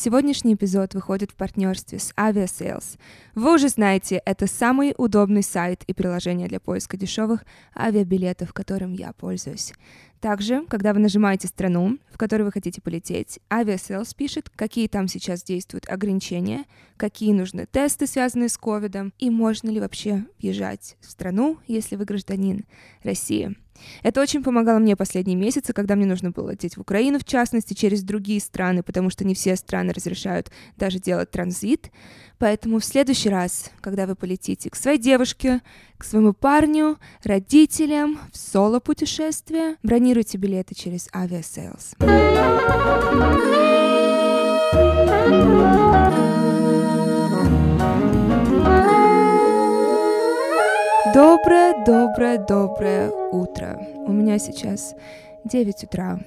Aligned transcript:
Сегодняшний 0.00 0.54
эпизод 0.54 0.94
выходит 0.94 1.32
в 1.32 1.34
партнерстве 1.34 1.98
с 1.98 2.12
Aviasales. 2.16 3.00
Вы 3.34 3.54
уже 3.56 3.68
знаете, 3.68 4.22
это 4.24 4.46
самый 4.46 4.94
удобный 4.96 5.42
сайт 5.42 5.82
и 5.88 5.92
приложение 5.92 6.46
для 6.46 6.60
поиска 6.60 6.96
дешевых 6.96 7.44
авиабилетов, 7.76 8.52
которым 8.52 8.92
я 8.92 9.12
пользуюсь. 9.12 9.72
Также, 10.20 10.64
когда 10.66 10.92
вы 10.92 10.98
нажимаете 10.98 11.46
страну, 11.46 11.98
в 12.10 12.18
которую 12.18 12.46
вы 12.46 12.52
хотите 12.52 12.80
полететь, 12.80 13.38
Aviasales 13.50 14.14
пишет, 14.16 14.50
какие 14.50 14.88
там 14.88 15.06
сейчас 15.06 15.44
действуют 15.44 15.88
ограничения, 15.88 16.64
какие 16.96 17.32
нужны 17.32 17.66
тесты, 17.70 18.06
связанные 18.06 18.48
с 18.48 18.58
ковидом, 18.58 19.12
и 19.18 19.30
можно 19.30 19.70
ли 19.70 19.78
вообще 19.78 20.24
въезжать 20.40 20.96
в 21.00 21.10
страну, 21.10 21.58
если 21.68 21.94
вы 21.94 22.04
гражданин 22.04 22.64
России. 23.04 23.56
Это 24.02 24.20
очень 24.20 24.42
помогало 24.42 24.78
мне 24.78 24.96
последние 24.96 25.36
месяцы, 25.36 25.72
когда 25.72 25.94
мне 25.94 26.06
нужно 26.06 26.30
было 26.30 26.50
лететь 26.50 26.76
в 26.76 26.80
Украину, 26.80 27.18
в 27.18 27.24
частности, 27.24 27.74
через 27.74 28.02
другие 28.02 28.40
страны, 28.40 28.82
потому 28.82 29.10
что 29.10 29.24
не 29.24 29.34
все 29.34 29.54
страны 29.54 29.92
разрешают 29.92 30.50
даже 30.76 30.98
делать 30.98 31.30
транзит. 31.30 31.90
Поэтому 32.38 32.78
в 32.78 32.84
следующий 32.84 33.28
раз, 33.28 33.70
когда 33.80 34.06
вы 34.06 34.14
полетите 34.14 34.70
к 34.70 34.76
своей 34.76 34.98
девушке, 34.98 35.60
к 35.96 36.04
своему 36.04 36.32
парню, 36.32 36.98
родителям 37.24 38.18
в 38.32 38.36
соло-путешествие, 38.36 39.76
бронируйте 39.82 40.38
билеты 40.38 40.74
через 40.74 41.08
Aviasales. 41.08 41.96
Доброе, 51.12 51.84
доброе, 51.84 52.38
доброе 52.38 53.10
утро. 53.32 53.76
У 54.06 54.12
меня 54.12 54.38
сейчас 54.38 54.94
9 55.44 55.84
утра. 55.84 56.20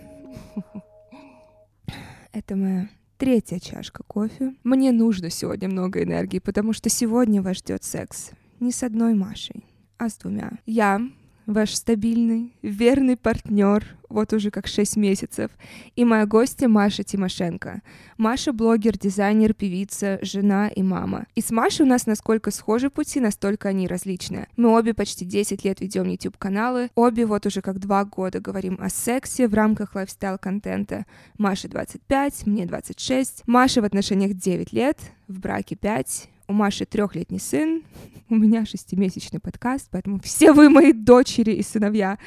Это 2.34 2.55
моя 2.57 2.89
третья 3.21 3.59
чашка 3.59 4.02
кофе. 4.07 4.55
Мне 4.63 4.91
нужно 4.91 5.29
сегодня 5.29 5.70
много 5.70 6.02
энергии, 6.02 6.39
потому 6.39 6.73
что 6.73 6.89
сегодня 6.89 7.39
вас 7.43 7.57
ждет 7.57 7.84
секс. 7.84 8.32
Не 8.59 8.71
с 8.71 8.82
одной 8.82 9.13
Машей, 9.13 9.63
а 9.99 10.09
с 10.09 10.18
двумя. 10.18 10.54
Я 10.65 10.99
ваш 11.45 11.76
стабильный, 11.76 12.51
верный 12.63 13.18
партнер, 13.18 13.85
вот 14.13 14.34
уже 14.34 14.51
как 14.51 14.67
6 14.67 14.98
месяцев, 14.98 15.51
и 15.95 16.05
моя 16.05 16.26
гостья 16.26 16.67
Маша 16.67 17.04
Тимошенко. 17.04 17.81
Маша— 18.17 18.51
блогер, 18.54 18.98
дизайнер, 18.98 19.54
певица, 19.54 20.20
жена 20.21 20.67
и 20.67 20.84
мама. 20.84 21.26
И 21.35 21.41
с 21.41 21.51
Машей 21.51 21.85
у 21.85 21.90
нас 21.90 22.05
насколько 22.05 22.51
схожи 22.51 22.89
пути, 22.89 23.20
настолько 23.20 23.70
они 23.70 23.87
различные. 23.87 24.48
Мы 24.57 24.70
обе 24.70 24.93
почти 24.93 25.26
10 25.26 25.63
лет 25.63 25.82
ведем 25.82 26.07
YouTube-каналы, 26.07 26.89
обе 26.95 27.26
вот 27.26 27.45
уже 27.45 27.62
как 27.62 27.79
два 27.79 28.05
года 28.05 28.39
говорим 28.39 28.77
о 28.79 28.89
сексе 28.89 29.48
в 29.48 29.54
рамках 29.54 29.95
лайфстайл-контента. 29.95 31.05
Маша 31.37 31.67
25, 31.67 32.45
мне 32.45 32.65
26. 32.65 33.43
Маша 33.48 33.82
в 33.82 33.85
отношениях 33.85 34.34
9 34.34 34.73
лет, 34.73 34.98
в 35.27 35.39
браке 35.39 35.76
5, 35.76 36.29
у 36.51 36.54
Маши 36.54 36.85
трехлетний 36.85 37.39
сын, 37.39 37.84
у 38.29 38.35
меня 38.35 38.65
шестимесячный 38.65 39.39
подкаст, 39.39 39.87
поэтому 39.89 40.20
все 40.20 40.51
вы 40.51 40.70
мои 40.70 40.93
дочери 40.93 41.54
и 41.54 41.63
сыновья. 41.63 42.17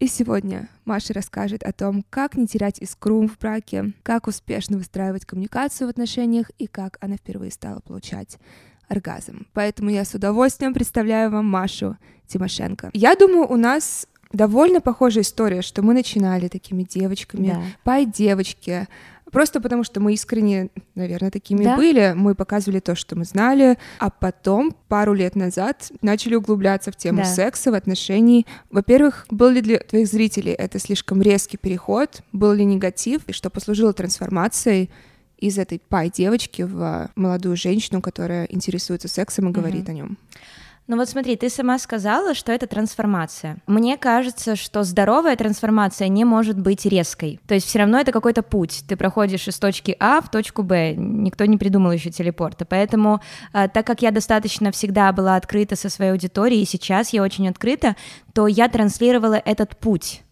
И 0.00 0.06
сегодня 0.06 0.70
Маша 0.86 1.12
расскажет 1.12 1.62
о 1.62 1.72
том, 1.72 2.06
как 2.08 2.34
не 2.34 2.46
терять 2.46 2.78
искру 2.78 3.28
в 3.28 3.38
браке, 3.38 3.92
как 4.02 4.28
успешно 4.28 4.78
выстраивать 4.78 5.26
коммуникацию 5.26 5.88
в 5.88 5.90
отношениях 5.90 6.50
и 6.58 6.66
как 6.66 6.96
она 7.02 7.16
впервые 7.16 7.52
стала 7.52 7.80
получать 7.80 8.38
оргазм. 8.88 9.46
Поэтому 9.52 9.90
я 9.90 10.06
с 10.06 10.14
удовольствием 10.14 10.72
представляю 10.72 11.30
вам 11.30 11.44
Машу 11.44 11.98
Тимошенко. 12.26 12.88
Я 12.94 13.14
думаю, 13.14 13.46
у 13.46 13.56
нас 13.56 14.06
довольно 14.32 14.80
похожая 14.80 15.22
история, 15.22 15.60
что 15.60 15.82
мы 15.82 15.92
начинали 15.92 16.48
такими 16.48 16.82
девочками, 16.82 17.48
да. 17.48 17.62
пай-девочки, 17.84 18.88
Просто 19.30 19.60
потому, 19.60 19.84
что 19.84 20.00
мы 20.00 20.14
искренне, 20.14 20.70
наверное, 20.94 21.30
такими 21.30 21.64
да? 21.64 21.76
были. 21.76 22.12
Мы 22.14 22.34
показывали 22.34 22.80
то, 22.80 22.94
что 22.94 23.16
мы 23.16 23.24
знали, 23.24 23.78
а 23.98 24.10
потом, 24.10 24.74
пару 24.88 25.14
лет 25.14 25.36
назад, 25.36 25.90
начали 26.02 26.34
углубляться 26.34 26.92
в 26.92 26.96
тему 26.96 27.18
да. 27.18 27.24
секса, 27.24 27.70
в 27.70 27.74
отношений. 27.74 28.46
Во-первых, 28.70 29.26
был 29.30 29.50
ли 29.50 29.60
для 29.60 29.78
твоих 29.78 30.08
зрителей 30.08 30.52
это 30.52 30.78
слишком 30.78 31.22
резкий 31.22 31.56
переход? 31.56 32.22
Был 32.32 32.52
ли 32.52 32.64
негатив? 32.64 33.22
И 33.26 33.32
что 33.32 33.50
послужило 33.50 33.92
трансформацией? 33.92 34.90
из 35.40 35.56
этой 35.56 35.80
пай-девочки 35.88 36.62
в 36.62 37.10
молодую 37.16 37.56
женщину, 37.56 38.02
которая 38.02 38.44
интересуется 38.44 39.08
сексом 39.08 39.48
и 39.48 39.52
говорит 39.52 39.84
угу. 39.84 39.90
о 39.90 39.94
нем. 39.94 40.18
Ну 40.90 40.96
вот 40.96 41.08
смотри, 41.08 41.36
ты 41.36 41.48
сама 41.48 41.78
сказала, 41.78 42.34
что 42.34 42.50
это 42.50 42.66
трансформация. 42.66 43.58
Мне 43.68 43.96
кажется, 43.96 44.56
что 44.56 44.82
здоровая 44.82 45.36
трансформация 45.36 46.08
не 46.08 46.24
может 46.24 46.58
быть 46.58 46.84
резкой. 46.84 47.38
То 47.46 47.54
есть 47.54 47.68
все 47.68 47.78
равно 47.78 48.00
это 48.00 48.10
какой-то 48.10 48.42
путь. 48.42 48.82
Ты 48.88 48.96
проходишь 48.96 49.46
из 49.46 49.56
точки 49.60 49.94
А 50.00 50.20
в 50.20 50.28
точку 50.32 50.64
Б. 50.64 50.96
Никто 50.96 51.44
не 51.44 51.58
придумал 51.58 51.92
еще 51.92 52.10
телепорта. 52.10 52.64
Поэтому, 52.64 53.20
э, 53.52 53.68
так 53.68 53.86
как 53.86 54.02
я 54.02 54.10
достаточно 54.10 54.72
всегда 54.72 55.12
была 55.12 55.36
открыта 55.36 55.76
со 55.76 55.88
своей 55.90 56.10
аудиторией, 56.10 56.62
и 56.62 56.66
сейчас 56.66 57.12
я 57.12 57.22
очень 57.22 57.48
открыта, 57.48 57.94
то 58.34 58.48
я 58.48 58.68
транслировала 58.68 59.40
этот 59.44 59.76
путь 59.76 60.24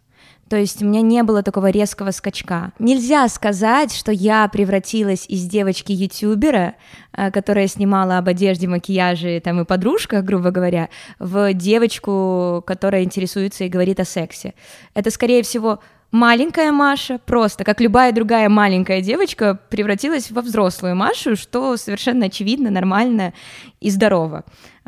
то 0.48 0.56
есть 0.56 0.82
у 0.82 0.86
меня 0.86 1.02
не 1.02 1.22
было 1.22 1.42
такого 1.42 1.70
резкого 1.70 2.10
скачка. 2.10 2.72
Нельзя 2.78 3.28
сказать, 3.28 3.94
что 3.94 4.12
я 4.12 4.48
превратилась 4.48 5.26
из 5.28 5.44
девочки-ютубера, 5.44 6.74
э, 7.12 7.30
которая 7.30 7.66
снимала 7.68 8.18
об 8.18 8.28
одежде, 8.28 8.66
макияже 8.66 9.40
там, 9.40 9.60
и 9.60 9.64
подружках, 9.64 10.24
грубо 10.24 10.50
говоря, 10.50 10.88
в 11.18 11.52
девочку, 11.52 12.62
которая 12.66 13.04
интересуется 13.04 13.64
и 13.64 13.68
говорит 13.68 14.00
о 14.00 14.04
сексе. 14.04 14.54
Это, 14.94 15.10
скорее 15.10 15.42
всего, 15.42 15.80
маленькая 16.10 16.72
Маша, 16.72 17.18
просто 17.18 17.64
как 17.64 17.80
любая 17.80 18.12
другая 18.12 18.48
маленькая 18.48 19.02
девочка, 19.02 19.58
превратилась 19.68 20.30
во 20.30 20.40
взрослую 20.42 20.96
Машу, 20.96 21.36
что 21.36 21.76
совершенно 21.76 22.26
очевидно, 22.26 22.70
нормально 22.70 23.34
и 23.80 23.90
здорово. 23.90 24.44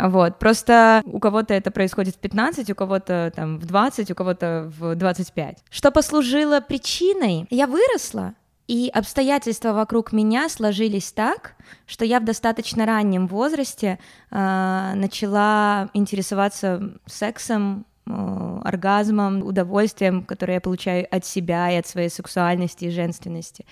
Вот, 0.08 0.38
просто 0.38 1.02
у 1.04 1.18
кого-то 1.18 1.54
это 1.54 1.70
происходит 1.70 2.16
в 2.16 2.18
15, 2.18 2.70
у 2.70 2.74
кого-то 2.74 3.32
там 3.34 3.58
в 3.58 3.66
20, 3.66 4.10
у 4.10 4.14
кого-то 4.14 4.72
в 4.78 4.94
25. 4.94 5.58
Что 5.70 5.90
послужило 5.90 6.60
причиной? 6.60 7.46
Я 7.50 7.66
выросла, 7.66 8.34
и 8.66 8.90
обстоятельства 8.94 9.72
вокруг 9.72 10.12
меня 10.12 10.48
сложились 10.48 11.12
так, 11.12 11.54
что 11.86 12.04
я 12.04 12.20
в 12.20 12.24
достаточно 12.24 12.86
раннем 12.86 13.26
возрасте 13.26 13.98
э, 14.30 14.92
начала 14.94 15.90
интересоваться 15.92 16.92
сексом, 17.06 17.84
Э, 18.10 18.60
оргазмом, 18.64 19.42
удовольствием, 19.42 20.24
которое 20.24 20.54
я 20.54 20.60
получаю 20.60 21.06
от 21.10 21.24
себя 21.24 21.70
и 21.70 21.76
от 21.76 21.86
своей 21.86 22.08
сексуальности 22.08 22.86
и 22.86 22.90
женственности. 22.90 23.66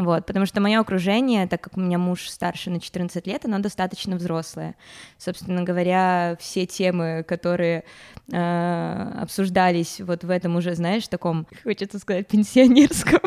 Вот, 0.00 0.24
потому 0.24 0.46
что 0.46 0.62
мое 0.62 0.80
окружение, 0.80 1.46
так 1.46 1.60
как 1.60 1.76
у 1.76 1.80
меня 1.80 1.98
муж 1.98 2.30
старше 2.30 2.70
на 2.70 2.80
14 2.80 3.26
лет, 3.26 3.44
оно 3.44 3.58
достаточно 3.58 4.16
взрослое. 4.16 4.74
Собственно 5.18 5.62
говоря, 5.62 6.38
все 6.40 6.64
темы, 6.64 7.22
которые 7.28 7.84
э, 8.32 9.12
обсуждались 9.20 10.00
вот 10.00 10.24
в 10.24 10.30
этом 10.30 10.56
уже, 10.56 10.74
знаешь, 10.74 11.06
таком, 11.06 11.46
хочется 11.64 11.98
сказать, 11.98 12.26
пенсионерском 12.28 13.20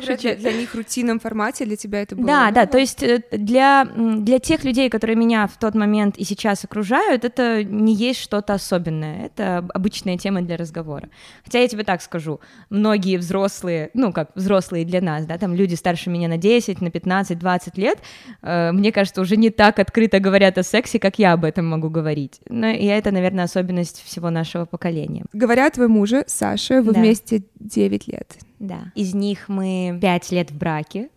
для, 0.00 0.34
для 0.36 0.52
них 0.52 0.74
рутинном 0.74 1.20
формате, 1.20 1.64
для 1.64 1.76
тебя 1.76 2.02
это 2.02 2.16
было? 2.16 2.26
Да, 2.26 2.50
да, 2.50 2.66
то 2.66 2.78
есть 2.78 3.02
э, 3.02 3.22
для, 3.30 3.84
для 3.84 4.38
тех 4.38 4.64
людей, 4.64 4.90
которые 4.90 5.16
меня 5.16 5.46
в 5.46 5.56
тот 5.58 5.74
момент 5.74 6.16
и 6.16 6.24
сейчас 6.24 6.64
окружают, 6.64 7.24
это 7.24 7.64
не 7.64 7.94
есть 7.94 8.20
что-то 8.20 8.54
особенное, 8.54 9.26
это 9.26 9.64
обычная 9.72 10.18
тема 10.18 10.42
для 10.42 10.56
разговора. 10.56 11.08
Хотя 11.44 11.60
я 11.60 11.68
тебе 11.68 11.84
так 11.84 12.02
скажу, 12.02 12.40
многие 12.70 13.16
взрослые, 13.16 13.90
ну 13.94 14.12
как 14.12 14.30
взрослые 14.34 14.84
для 14.84 15.00
нас, 15.00 15.26
да, 15.26 15.38
там 15.38 15.54
люди 15.54 15.74
старше 15.84 16.08
меня 16.08 16.28
на 16.28 16.38
10, 16.38 16.80
на 16.80 16.90
15, 16.90 17.38
20 17.38 17.78
лет, 17.78 17.98
э, 18.40 18.72
мне 18.72 18.90
кажется, 18.90 19.20
уже 19.20 19.36
не 19.36 19.50
так 19.50 19.78
открыто 19.78 20.18
говорят 20.18 20.56
о 20.56 20.62
сексе, 20.62 20.98
как 20.98 21.18
я 21.18 21.34
об 21.34 21.44
этом 21.44 21.66
могу 21.66 21.90
говорить. 21.90 22.40
Ну, 22.48 22.68
и 22.68 22.86
это, 22.86 23.10
наверное, 23.10 23.44
особенность 23.44 24.02
всего 24.02 24.30
нашего 24.30 24.64
поколения. 24.64 25.24
Говоря 25.34 25.66
о 25.66 25.70
твоем 25.70 25.90
муже, 25.90 26.24
Саше, 26.26 26.80
вы 26.80 26.94
да. 26.94 27.00
вместе 27.00 27.42
9 27.60 28.08
лет. 28.08 28.32
Да. 28.58 28.92
Из 28.94 29.14
них 29.14 29.48
мы 29.48 29.98
пять 30.00 30.32
лет 30.32 30.50
в 30.50 30.56
браке. 30.56 31.10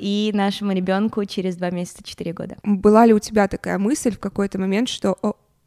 И 0.00 0.32
нашему 0.34 0.72
ребенку 0.72 1.24
через 1.24 1.56
два 1.56 1.70
месяца 1.70 2.02
четыре 2.02 2.32
года. 2.32 2.56
Была 2.64 3.06
ли 3.06 3.12
у 3.12 3.20
тебя 3.20 3.46
такая 3.46 3.78
мысль 3.78 4.10
в 4.10 4.18
какой-то 4.18 4.58
момент, 4.58 4.88
что 4.88 5.16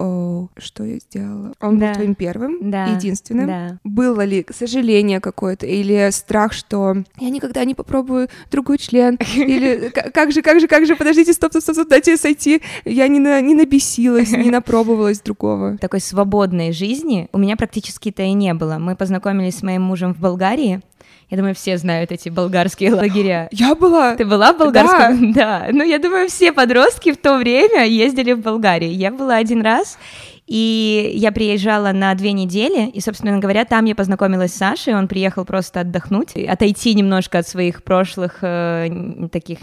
о, 0.04 0.50
что 0.58 0.84
я 0.84 1.00
сделала? 1.00 1.54
Он 1.62 1.80
да. 1.80 1.88
был 1.88 1.94
твоим 1.96 2.16
первым, 2.16 2.70
да. 2.72 2.88
единственным. 2.88 3.48
Да. 3.48 3.80
Было 3.86 4.26
ли 4.26 4.46
сожаление 4.54 5.22
какое-то 5.22 5.66
или 5.66 6.10
страх, 6.12 6.52
что 6.52 6.96
я 7.20 7.30
никогда 7.30 7.64
не 7.64 7.74
попробую 7.74 8.28
другой 8.52 8.80
член? 8.80 9.18
Или 9.36 9.90
как 10.14 10.34
же, 10.34 10.42
как 10.42 10.60
же, 10.60 10.68
как 10.68 10.86
же, 10.86 10.98
подождите, 10.98 11.32
стоп, 11.32 11.52
стоп, 11.52 11.64
стоп, 11.64 11.76
стоп 11.76 11.88
дайте 11.88 12.18
сойти. 12.18 12.62
Я 12.84 13.08
не, 13.08 13.20
на, 13.20 13.40
не 13.40 13.56
набесилась, 13.56 14.32
не 14.32 14.52
напробовалась 14.52 15.22
другого. 15.22 15.78
Такой 15.78 16.02
свободной 16.02 16.74
жизни 16.74 17.30
у 17.32 17.38
меня 17.38 17.56
практически-то 17.56 18.24
и 18.24 18.34
не 18.34 18.54
было. 18.54 18.80
Мы 18.80 18.98
познакомились 18.98 19.60
с 19.60 19.64
моим 19.64 19.84
мужем 19.84 20.14
в 20.14 20.20
Болгарии, 20.20 20.82
я 21.30 21.38
думаю, 21.38 21.56
все 21.56 21.78
знают 21.78 22.12
эти 22.12 22.30
болгарские 22.30 22.94
лагеря. 22.96 23.48
Я 23.52 23.74
была. 23.74 24.16
Ты 24.16 24.24
была 24.24 24.54
в 24.54 24.60
болгарском? 24.60 25.34
Да. 25.34 25.62
да. 25.66 25.68
Ну, 25.72 25.84
я 25.84 25.98
думаю, 25.98 26.30
все 26.30 26.52
подростки 26.52 27.12
в 27.12 27.18
то 27.18 27.38
время 27.38 27.86
ездили 27.86 28.34
в 28.34 28.40
Болгарию. 28.40 28.94
Я 28.94 29.10
была 29.12 29.38
один 29.38 29.62
раз, 29.62 29.98
И 30.46 31.12
я 31.16 31.32
приезжала 31.32 31.92
на 31.92 32.14
две 32.16 32.34
недели, 32.34 32.90
и, 32.90 33.00
собственно 33.00 33.40
говоря, 33.40 33.66
там 33.66 33.86
я 33.86 33.96
познакомилась 33.96 34.54
с 34.54 34.58
Сашей, 34.58 34.94
он 34.94 35.08
приехал 35.08 35.46
просто 35.46 35.80
отдохнуть, 35.80 36.36
отойти 36.36 36.94
немножко 36.94 37.40
от 37.40 37.48
своих 37.48 37.82
прошлых 37.84 38.40
э, 38.42 39.28
таких 39.32 39.60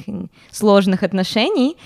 сложных 0.50 1.02
отношений. 1.02 1.76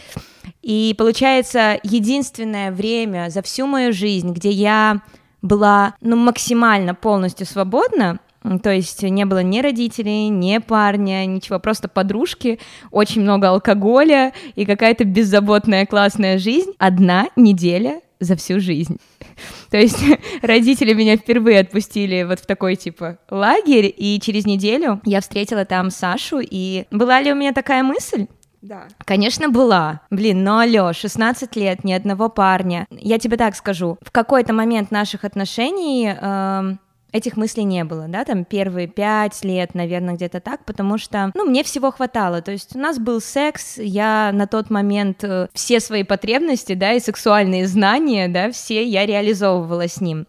И 0.62 0.94
получается, 0.96 1.78
единственное 1.82 2.70
время 2.70 3.30
за 3.30 3.42
всю 3.42 3.66
мою 3.66 3.92
жизнь, 3.92 4.32
где 4.32 4.50
я 4.50 5.02
была 5.42 5.94
ну, 6.00 6.16
максимально 6.16 6.94
полностью 6.94 7.46
свободна, 7.46 8.18
то 8.62 8.70
есть 8.70 9.02
не 9.02 9.24
было 9.24 9.42
ни 9.42 9.60
родителей, 9.60 10.28
ни 10.28 10.58
парня, 10.58 11.24
ничего, 11.24 11.58
просто 11.58 11.88
подружки, 11.88 12.60
очень 12.90 13.22
много 13.22 13.48
алкоголя 13.48 14.32
и 14.54 14.66
какая-то 14.66 15.04
беззаботная 15.04 15.86
классная 15.86 16.38
жизнь. 16.38 16.72
Одна 16.78 17.28
неделя 17.36 18.00
за 18.20 18.36
всю 18.36 18.60
жизнь. 18.60 18.98
То 19.70 19.78
есть 19.78 19.98
родители 20.42 20.92
меня 20.92 21.16
впервые 21.16 21.60
отпустили 21.60 22.22
вот 22.22 22.40
в 22.40 22.46
такой 22.46 22.76
типа 22.76 23.18
лагерь, 23.30 23.92
и 23.96 24.20
через 24.20 24.44
неделю 24.44 25.00
я 25.04 25.20
встретила 25.20 25.64
там 25.64 25.90
Сашу, 25.90 26.40
и 26.40 26.84
была 26.90 27.20
ли 27.20 27.32
у 27.32 27.34
меня 27.34 27.52
такая 27.52 27.82
мысль? 27.82 28.26
Да. 28.60 28.84
Конечно, 29.04 29.50
была. 29.50 30.00
Блин, 30.10 30.42
но 30.42 30.58
алло, 30.58 30.92
16 30.94 31.54
лет, 31.56 31.84
ни 31.84 31.92
одного 31.92 32.30
парня. 32.30 32.86
Я 32.90 33.18
тебе 33.18 33.36
так 33.36 33.56
скажу, 33.56 33.98
в 34.00 34.10
какой-то 34.10 34.54
момент 34.54 34.90
наших 34.90 35.24
отношений 35.24 36.14
э, 36.18 36.76
этих 37.14 37.36
мыслей 37.36 37.62
не 37.62 37.84
было, 37.84 38.06
да, 38.08 38.24
там 38.24 38.44
первые 38.44 38.88
пять 38.88 39.44
лет, 39.44 39.74
наверное, 39.74 40.14
где-то 40.14 40.40
так, 40.40 40.64
потому 40.64 40.98
что, 40.98 41.30
ну, 41.34 41.44
мне 41.44 41.62
всего 41.62 41.92
хватало, 41.92 42.42
то 42.42 42.50
есть 42.50 42.74
у 42.74 42.78
нас 42.80 42.98
был 42.98 43.20
секс, 43.20 43.78
я 43.78 44.32
на 44.32 44.48
тот 44.48 44.68
момент 44.68 45.22
э, 45.22 45.46
все 45.54 45.78
свои 45.78 46.02
потребности, 46.02 46.74
да, 46.74 46.92
и 46.92 46.98
сексуальные 46.98 47.68
знания, 47.68 48.26
да, 48.26 48.50
все 48.50 48.84
я 48.84 49.06
реализовывала 49.06 49.86
с 49.86 50.00
ним. 50.00 50.26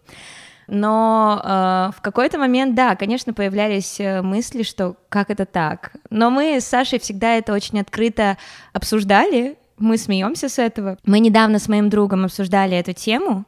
Но 0.68 1.40
э, 1.42 1.90
в 1.96 2.00
какой-то 2.02 2.38
момент, 2.38 2.76
да, 2.76 2.94
конечно, 2.94 3.32
появлялись 3.32 3.98
э, 3.98 4.22
мысли, 4.22 4.62
что 4.62 4.94
как 5.08 5.30
это 5.30 5.44
так. 5.44 5.92
Но 6.10 6.30
мы 6.30 6.60
с 6.60 6.66
Сашей 6.66 7.00
всегда 7.00 7.34
это 7.34 7.52
очень 7.52 7.80
открыто 7.80 8.36
обсуждали. 8.72 9.58
Мы 9.78 9.96
смеемся 9.96 10.48
с 10.48 10.58
этого. 10.58 10.98
Мы 11.04 11.20
недавно 11.20 11.58
с 11.58 11.68
моим 11.68 11.88
другом 11.88 12.24
обсуждали 12.24 12.76
эту 12.76 12.92
тему. 12.92 13.44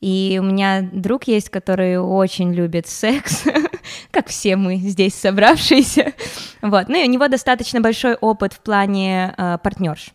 И 0.00 0.38
у 0.40 0.44
меня 0.44 0.82
друг 0.92 1.24
есть, 1.24 1.48
который 1.48 1.98
очень 1.98 2.52
любит 2.52 2.86
секс, 2.86 3.44
как 4.10 4.28
все 4.28 4.56
мы 4.56 4.76
здесь 4.76 5.14
собравшиеся. 5.14 6.12
Вот. 6.62 6.88
Ну 6.88 6.96
и 6.96 7.06
у 7.06 7.10
него 7.10 7.28
достаточно 7.28 7.80
большой 7.80 8.14
опыт 8.14 8.52
в 8.52 8.60
плане 8.60 9.34
э, 9.36 9.58
партнерш 9.62 10.08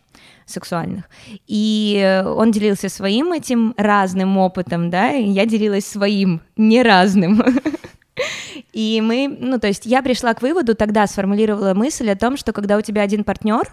сексуальных. 0.44 1.04
И 1.46 2.22
он 2.26 2.50
делился 2.50 2.88
своим 2.88 3.32
этим 3.32 3.74
разным 3.78 4.36
опытом, 4.36 4.90
да, 4.90 5.12
и 5.12 5.28
я 5.28 5.46
делилась 5.46 5.86
своим 5.86 6.42
неразным. 6.56 7.42
И 8.72 9.00
мы, 9.02 9.34
ну, 9.38 9.58
то 9.58 9.66
есть 9.66 9.86
я 9.86 10.02
пришла 10.02 10.34
к 10.34 10.42
выводу, 10.42 10.74
тогда 10.74 11.06
сформулировала 11.06 11.74
мысль 11.74 12.10
о 12.10 12.16
том, 12.16 12.36
что 12.36 12.52
когда 12.52 12.76
у 12.76 12.80
тебя 12.82 13.02
один 13.02 13.24
партнер, 13.24 13.70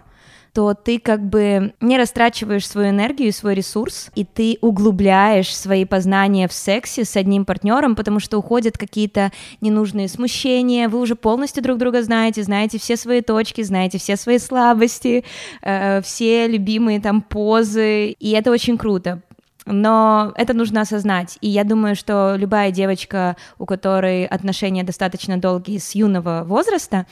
то 0.54 0.74
ты 0.74 1.00
как 1.00 1.28
бы 1.28 1.74
не 1.80 1.98
растрачиваешь 1.98 2.68
свою 2.68 2.90
энергию 2.90 3.30
и 3.30 3.34
свой 3.34 3.56
ресурс, 3.56 4.10
и 4.16 4.25
ты 4.25 4.57
углубляешь 4.62 5.56
свои 5.56 5.86
познания 5.86 6.48
в 6.48 6.54
сексе 6.54 7.06
с 7.06 7.16
одним 7.16 7.46
партнером, 7.46 7.96
потому 7.96 8.19
что 8.19 8.38
уходят 8.38 8.78
какие-то 8.78 9.31
ненужные 9.62 10.07
смущения, 10.07 10.90
вы 10.90 11.00
уже 11.00 11.16
полностью 11.16 11.63
друг 11.63 11.78
друга 11.78 12.01
знаете, 12.04 12.44
знаете 12.44 12.80
все 12.80 12.98
свои 12.98 13.22
точки, 13.22 13.62
знаете 13.62 13.98
все 13.98 14.16
свои 14.16 14.40
слабости, 14.40 15.24
э, 15.62 16.01
все 16.01 16.48
любимые 16.48 17.00
там 17.00 17.22
позы, 17.22 18.12
и 18.12 18.31
это 18.31 18.51
очень 18.51 18.78
круто. 18.78 19.22
Но 19.72 20.34
это 20.36 20.54
нужно 20.56 20.81
осознать. 20.81 21.38
И 21.42 21.48
я 21.48 21.63
думаю, 21.63 21.96
что 21.96 22.36
любая 22.36 22.72
девочка, 22.72 23.36
у 23.60 23.66
которой 23.66 24.25
отношения 24.25 24.84
достаточно 24.84 25.38
долгие 25.38 25.78
с 25.78 25.94
юного 25.94 26.44
возраста, 26.44 27.06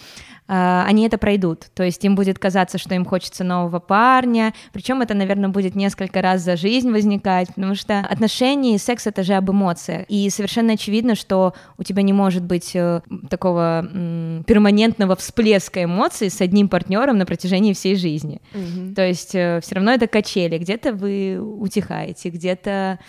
они 0.47 1.05
это 1.05 1.17
пройдут. 1.17 1.67
То 1.73 1.83
есть 1.83 2.03
им 2.05 2.15
будет 2.15 2.39
казаться, 2.39 2.77
что 2.77 2.95
им 2.95 3.05
хочется 3.05 3.43
нового 3.43 3.79
парня, 3.79 4.53
причем 4.71 5.01
это, 5.01 5.13
наверное, 5.13 5.49
будет 5.49 5.75
несколько 5.75 6.21
раз 6.21 6.41
за 6.41 6.55
жизнь 6.55 6.91
возникать, 6.91 7.49
потому 7.53 7.75
что 7.75 7.99
отношения 7.99 8.75
и 8.75 8.77
секс— 8.77 9.07
это 9.07 9.23
же 9.23 9.33
об 9.33 9.51
эмоциях. 9.51 10.05
И 10.07 10.29
совершенно 10.29 10.73
очевидно, 10.73 11.15
что 11.15 11.53
у 11.77 11.83
тебя 11.83 12.01
не 12.01 12.13
может 12.13 12.43
быть 12.43 12.71
э, 12.75 13.01
такого 13.29 13.87
м, 13.91 14.43
перманентного 14.45 15.15
всплеска 15.15 15.83
эмоций 15.83 16.29
с 16.29 16.41
одним 16.41 16.69
партнером 16.69 17.17
на 17.17 17.25
протяжении 17.25 17.73
всей 17.73 17.95
жизни. 17.95 18.41
Mm-hmm. 18.53 18.93
То 18.93 19.05
есть 19.05 19.35
э, 19.35 19.59
все 19.61 19.75
равно 19.75 19.91
это 19.91 20.07
качели. 20.07 20.57
Где-то 20.57 20.93
вы 20.93 21.39
утихаете, 21.39 22.29
где-то 22.29 22.99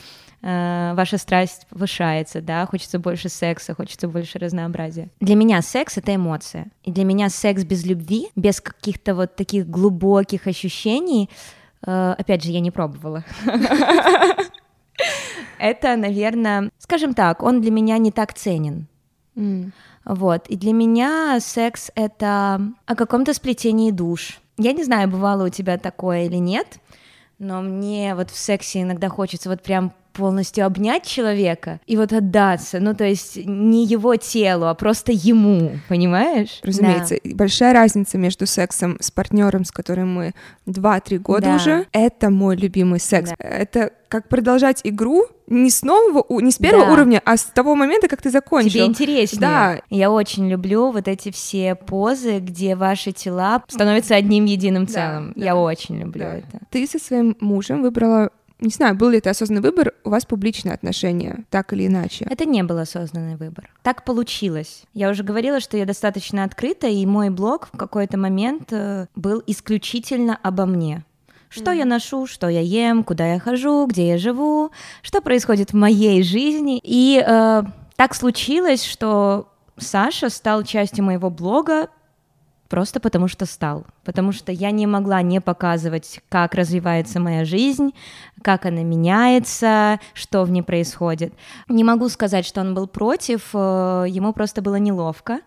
э, 0.42 0.94
ваша 0.94 1.18
страсть 1.18 1.66
повышается, 1.68 2.40
да, 2.40 2.66
хочется 2.66 2.98
больше 2.98 3.28
секса, 3.28 3.74
хочется 3.74 4.08
больше 4.08 4.38
разнообразия. 4.38 5.08
Для 5.20 5.34
меня 5.34 5.62
секс— 5.62 5.96
это 5.98 6.14
эмоция. 6.14 6.66
И 6.84 6.92
для 6.92 7.04
меня 7.04 7.28
секс 7.28 7.64
без 7.64 7.84
любви, 7.84 8.28
без 8.36 8.60
каких-то 8.60 9.14
вот 9.14 9.36
таких 9.36 9.68
глубоких 9.68 10.46
ощущений, 10.46 11.28
э, 11.86 12.14
опять 12.18 12.44
же, 12.44 12.50
я 12.50 12.60
не 12.60 12.70
пробовала. 12.70 13.24
Это, 15.58 15.96
наверное, 15.96 16.70
скажем 16.78 17.14
так, 17.14 17.42
он 17.42 17.60
для 17.60 17.70
меня 17.70 17.98
не 17.98 18.12
так 18.12 18.32
ценен. 18.32 18.86
Вот. 20.04 20.46
И 20.48 20.56
для 20.56 20.72
меня 20.72 21.38
секс— 21.40 21.90
это 21.94 22.60
о 22.86 22.94
каком-то 22.96 23.34
сплетении 23.34 23.90
душ. 23.90 24.40
Я 24.56 24.72
не 24.72 24.82
знаю, 24.82 25.08
бывало 25.08 25.46
у 25.46 25.48
тебя 25.50 25.78
такое 25.78 26.24
или 26.24 26.36
нет, 26.36 26.78
но 27.38 27.60
мне 27.60 28.14
вот 28.14 28.30
в 28.30 28.36
сексе 28.36 28.82
иногда 28.82 29.08
хочется 29.08 29.48
вот 29.48 29.62
прям 29.62 29.92
полностью 30.18 30.66
обнять 30.66 31.06
человека 31.06 31.80
и 31.86 31.96
вот 31.96 32.12
отдаться, 32.12 32.80
ну 32.80 32.92
то 32.92 33.04
есть 33.04 33.36
не 33.36 33.86
его 33.86 34.16
телу, 34.16 34.66
а 34.66 34.74
просто 34.74 35.12
ему, 35.12 35.78
понимаешь? 35.88 36.58
Разумеется, 36.64 37.18
да. 37.22 37.34
большая 37.36 37.72
разница 37.72 38.18
между 38.18 38.44
сексом 38.46 38.98
с 39.00 39.12
партнером, 39.12 39.64
с 39.64 39.70
которым 39.70 40.12
мы 40.12 40.34
2-3 40.66 41.18
года 41.18 41.46
да. 41.46 41.54
уже, 41.54 41.86
это 41.92 42.30
мой 42.30 42.56
любимый 42.56 42.98
секс. 42.98 43.30
Да. 43.30 43.48
Это 43.48 43.92
как 44.08 44.28
продолжать 44.28 44.80
игру 44.84 45.26
не 45.46 45.70
с 45.70 45.82
нового, 45.82 46.40
не 46.40 46.50
с 46.50 46.56
первого 46.56 46.86
да. 46.86 46.92
уровня, 46.92 47.22
а 47.24 47.36
с 47.36 47.44
того 47.44 47.74
момента, 47.74 48.08
как 48.08 48.20
ты 48.20 48.30
закончил. 48.30 48.70
Тебе 48.70 48.86
интереснее. 48.86 49.40
Да. 49.40 49.80
Я 49.88 50.10
очень 50.10 50.48
люблю 50.48 50.90
вот 50.90 51.06
эти 51.06 51.30
все 51.30 51.74
позы, 51.74 52.38
где 52.38 52.74
ваши 52.74 53.12
тела 53.12 53.62
становятся 53.68 54.16
одним 54.16 54.46
единым 54.46 54.88
целым. 54.88 55.32
Да, 55.36 55.44
Я 55.44 55.52
да. 55.52 55.60
очень 55.60 55.98
люблю 56.00 56.24
да. 56.24 56.36
это. 56.38 56.60
Ты 56.70 56.86
со 56.86 56.98
своим 56.98 57.36
мужем 57.40 57.82
выбрала 57.82 58.30
не 58.60 58.70
знаю, 58.70 58.96
был 58.96 59.10
ли 59.10 59.18
это 59.18 59.30
осознанный 59.30 59.62
выбор, 59.62 59.94
у 60.04 60.10
вас 60.10 60.24
публичные 60.24 60.74
отношения, 60.74 61.44
так 61.50 61.72
или 61.72 61.86
иначе? 61.86 62.26
Это 62.28 62.44
не 62.44 62.62
был 62.62 62.78
осознанный 62.78 63.36
выбор. 63.36 63.70
Так 63.82 64.04
получилось. 64.04 64.82
Я 64.94 65.10
уже 65.10 65.22
говорила, 65.22 65.60
что 65.60 65.76
я 65.76 65.86
достаточно 65.86 66.44
открыта, 66.44 66.88
и 66.88 67.06
мой 67.06 67.30
блог 67.30 67.68
в 67.72 67.76
какой-то 67.76 68.18
момент 68.18 68.72
э, 68.72 69.06
был 69.14 69.42
исключительно 69.46 70.38
обо 70.42 70.66
мне. 70.66 71.04
Что 71.48 71.70
mm. 71.70 71.76
я 71.76 71.84
ношу, 71.84 72.26
что 72.26 72.48
я 72.48 72.60
ем, 72.60 73.04
куда 73.04 73.32
я 73.34 73.38
хожу, 73.38 73.86
где 73.86 74.08
я 74.08 74.18
живу, 74.18 74.70
что 75.02 75.20
происходит 75.22 75.70
в 75.70 75.76
моей 75.76 76.22
жизни. 76.22 76.80
И 76.82 77.22
э, 77.24 77.62
так 77.96 78.14
случилось, 78.14 78.84
что 78.84 79.48
Саша 79.76 80.30
стал 80.30 80.64
частью 80.64 81.04
моего 81.04 81.30
блога 81.30 81.88
Просто 82.68 83.00
потому 83.00 83.28
что 83.28 83.46
стал. 83.46 83.86
Потому 84.04 84.32
что 84.32 84.52
я 84.52 84.70
не 84.70 84.86
могла 84.86 85.22
не 85.22 85.40
показывать, 85.40 86.20
как 86.28 86.54
развивается 86.54 87.18
моя 87.18 87.44
жизнь, 87.44 87.94
как 88.42 88.66
она 88.66 88.82
меняется, 88.82 90.00
что 90.12 90.44
в 90.44 90.50
ней 90.50 90.62
происходит. 90.62 91.32
Не 91.68 91.82
могу 91.82 92.08
сказать, 92.08 92.44
что 92.44 92.60
он 92.60 92.74
был 92.74 92.86
против, 92.86 93.50
э, 93.54 94.04
ему 94.08 94.32
просто 94.32 94.60
было 94.60 94.76
неловко 94.76 95.40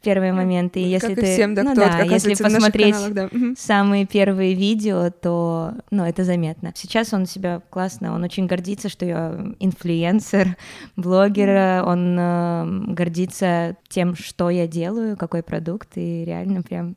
в 0.00 0.02
первые 0.02 0.32
моменты. 0.32 0.80
И 0.80 0.88
если 0.88 1.14
как 1.14 1.24
ты, 1.24 1.30
и 1.30 1.34
всем, 1.34 1.54
да, 1.54 1.62
ну, 1.62 1.74
да, 1.74 2.00
если 2.00 2.34
посмотреть 2.34 2.94
каналах, 2.94 3.12
да. 3.12 3.28
самые 3.56 4.06
первые 4.06 4.54
видео, 4.54 5.10
то, 5.10 5.74
ну, 5.90 6.04
это 6.04 6.24
заметно. 6.24 6.72
Сейчас 6.74 7.12
он 7.12 7.26
себя 7.26 7.60
классно, 7.68 8.14
он 8.14 8.24
очень 8.24 8.46
гордится, 8.46 8.88
что 8.88 9.04
я 9.04 9.54
инфлюенсер, 9.58 10.56
блогер, 10.96 11.84
он 11.84 12.16
э, 12.18 12.92
гордится 12.94 13.76
тем, 13.88 14.16
что 14.16 14.48
я 14.48 14.66
делаю, 14.66 15.18
какой 15.18 15.42
продукт, 15.42 15.90
и 15.96 16.24
реально 16.24 16.62
прям 16.62 16.96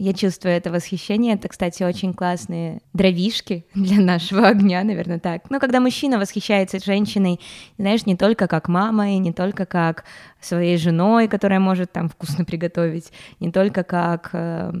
я 0.00 0.14
чувствую 0.14 0.54
это 0.54 0.72
восхищение. 0.72 1.34
Это, 1.34 1.48
кстати, 1.48 1.82
очень 1.82 2.14
классные 2.14 2.80
дровишки 2.94 3.66
для 3.74 4.00
нашего 4.00 4.48
огня, 4.48 4.82
наверное, 4.82 5.18
так. 5.18 5.50
Но 5.50 5.60
когда 5.60 5.78
мужчина 5.78 6.18
восхищается 6.18 6.78
женщиной, 6.82 7.38
знаешь, 7.76 8.06
не 8.06 8.16
только 8.16 8.48
как 8.48 8.68
мамой, 8.68 9.18
не 9.18 9.32
только 9.32 9.66
как 9.66 10.04
своей 10.40 10.78
женой, 10.78 11.28
которая 11.28 11.60
может 11.60 11.92
там 11.92 12.08
вкусно 12.08 12.46
приготовить, 12.46 13.12
не 13.40 13.52
только 13.52 13.84
как 13.84 14.30
э, 14.32 14.72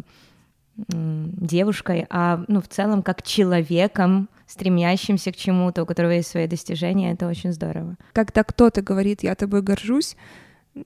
девушкой, 0.88 2.06
а 2.08 2.42
ну, 2.48 2.62
в 2.62 2.68
целом 2.68 3.02
как 3.02 3.22
человеком, 3.22 4.30
стремящимся 4.46 5.32
к 5.32 5.36
чему-то, 5.36 5.82
у 5.82 5.86
которого 5.86 6.12
есть 6.12 6.30
свои 6.30 6.46
достижения, 6.46 7.12
это 7.12 7.28
очень 7.28 7.52
здорово. 7.52 7.96
Когда 8.14 8.42
кто-то 8.42 8.80
говорит 8.80 9.22
«я 9.22 9.34
тобой 9.34 9.60
горжусь», 9.60 10.16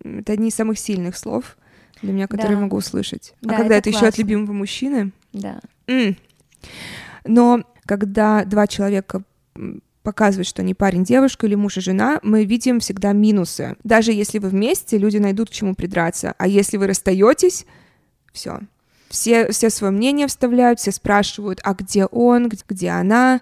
это 0.02 0.32
одни 0.32 0.48
из 0.48 0.56
самых 0.56 0.78
сильных 0.78 1.16
слов, 1.16 1.56
для 2.04 2.12
меня, 2.12 2.28
которые 2.28 2.56
да. 2.56 2.62
могу 2.62 2.76
услышать. 2.76 3.34
А 3.42 3.48
да, 3.48 3.54
а 3.54 3.58
когда 3.58 3.76
это, 3.76 3.90
это 3.90 3.96
еще 3.96 4.06
от 4.06 4.18
любимого 4.18 4.52
мужчины? 4.52 5.12
Да. 5.32 5.60
М. 5.86 6.16
Но 7.24 7.64
когда 7.86 8.44
два 8.44 8.66
человека 8.66 9.22
показывает, 10.02 10.46
что 10.46 10.62
они 10.62 10.74
парень, 10.74 11.02
девушка 11.02 11.46
или 11.46 11.54
муж 11.54 11.78
и 11.78 11.80
жена, 11.80 12.20
мы 12.22 12.44
видим 12.44 12.78
всегда 12.78 13.12
минусы. 13.12 13.76
Даже 13.84 14.12
если 14.12 14.38
вы 14.38 14.50
вместе, 14.50 14.98
люди 14.98 15.16
найдут 15.16 15.48
к 15.48 15.52
чему 15.52 15.74
придраться. 15.74 16.34
А 16.38 16.46
если 16.46 16.76
вы 16.76 16.86
расстаетесь, 16.86 17.66
все. 18.32 18.60
Все, 19.08 19.50
все 19.50 19.70
свое 19.70 19.92
мнение 19.92 20.26
вставляют, 20.26 20.80
все 20.80 20.92
спрашивают, 20.92 21.60
а 21.62 21.74
где 21.74 22.04
он, 22.06 22.50
где 22.68 22.90
она. 22.90 23.40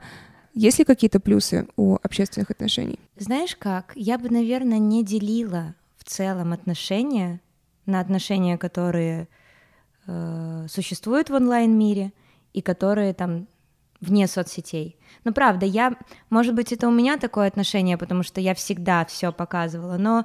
Есть 0.54 0.78
ли 0.78 0.84
какие-то 0.84 1.18
плюсы 1.18 1.66
у 1.76 1.96
общественных 2.02 2.50
отношений? 2.50 3.00
Знаешь 3.16 3.56
как, 3.56 3.92
я 3.96 4.18
бы, 4.18 4.28
наверное, 4.28 4.78
не 4.78 5.04
делила 5.04 5.74
в 5.96 6.04
целом 6.04 6.52
отношения 6.52 7.40
на 7.86 8.00
отношения, 8.00 8.58
которые 8.58 9.28
э, 10.06 10.66
существуют 10.68 11.30
в 11.30 11.34
онлайн-мире 11.34 12.12
и 12.52 12.60
которые 12.60 13.14
там 13.14 13.46
вне 14.00 14.26
соцсетей. 14.26 14.96
Ну, 15.24 15.32
правда, 15.32 15.64
я, 15.64 15.94
может 16.28 16.54
быть, 16.54 16.72
это 16.72 16.88
у 16.88 16.90
меня 16.90 17.16
такое 17.16 17.46
отношение, 17.46 17.96
потому 17.96 18.22
что 18.22 18.40
я 18.40 18.54
всегда 18.54 19.04
все 19.04 19.32
показывала, 19.32 19.96
но 19.96 20.24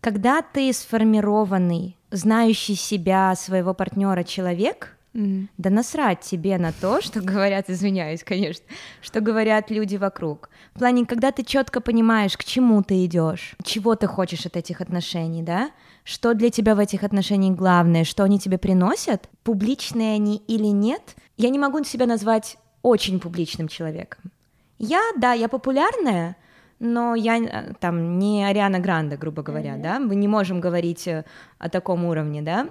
когда 0.00 0.42
ты 0.42 0.72
сформированный, 0.72 1.96
знающий 2.10 2.74
себя, 2.74 3.34
своего 3.36 3.74
партнера 3.74 4.22
человек, 4.22 4.96
mm 5.14 5.48
Да 5.56 5.70
насрать 5.70 6.20
тебе 6.20 6.58
на 6.58 6.72
то, 6.72 7.00
что 7.00 7.20
говорят, 7.20 7.70
извиняюсь, 7.70 8.24
конечно, 8.24 8.64
что 9.00 9.20
говорят 9.20 9.70
люди 9.70 9.96
вокруг. 9.96 10.50
В 10.74 10.78
плане, 10.78 11.06
когда 11.06 11.30
ты 11.30 11.44
четко 11.44 11.80
понимаешь, 11.80 12.36
к 12.36 12.44
чему 12.44 12.82
ты 12.82 13.04
идешь, 13.04 13.56
чего 13.62 13.94
ты 13.94 14.06
хочешь 14.06 14.46
от 14.46 14.56
этих 14.56 14.80
отношений, 14.80 15.42
да, 15.42 15.70
что 16.04 16.34
для 16.34 16.50
тебя 16.50 16.74
в 16.74 16.78
этих 16.78 17.02
отношениях 17.02 17.56
главное, 17.56 18.04
что 18.04 18.22
они 18.22 18.38
тебе 18.38 18.58
приносят, 18.58 19.28
публичные 19.42 20.14
они 20.14 20.36
или 20.36 20.66
нет, 20.66 21.16
я 21.36 21.48
не 21.48 21.58
могу 21.58 21.82
себя 21.84 22.06
назвать 22.06 22.58
очень 22.82 23.18
публичным 23.18 23.68
человеком. 23.68 24.30
Я, 24.78 25.00
да, 25.16 25.32
я 25.32 25.48
популярная, 25.48 26.36
но 26.78 27.14
я 27.14 27.38
э, 27.38 27.72
там 27.80 28.18
не 28.18 28.44
Ариана 28.44 28.78
Гранде, 28.80 29.16
грубо 29.16 29.42
говоря, 29.42 29.76
mm-hmm. 29.76 29.82
да, 29.82 29.98
мы 29.98 30.14
не 30.14 30.28
можем 30.28 30.60
говорить 30.60 31.08
э, 31.08 31.24
о 31.58 31.70
таком 31.70 32.04
уровне, 32.04 32.42
да, 32.42 32.68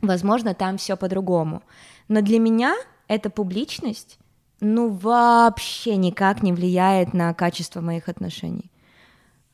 возможно, 0.00 0.54
там 0.54 0.78
все 0.78 0.96
по-другому. 0.96 1.62
Но 2.08 2.22
для 2.22 2.38
меня 2.38 2.74
эта 3.08 3.28
публичность, 3.28 4.18
ну, 4.60 4.88
вообще 4.88 5.96
никак 5.96 6.42
не 6.42 6.52
влияет 6.52 7.12
на 7.12 7.34
качество 7.34 7.80
моих 7.80 8.08
отношений. 8.08 8.69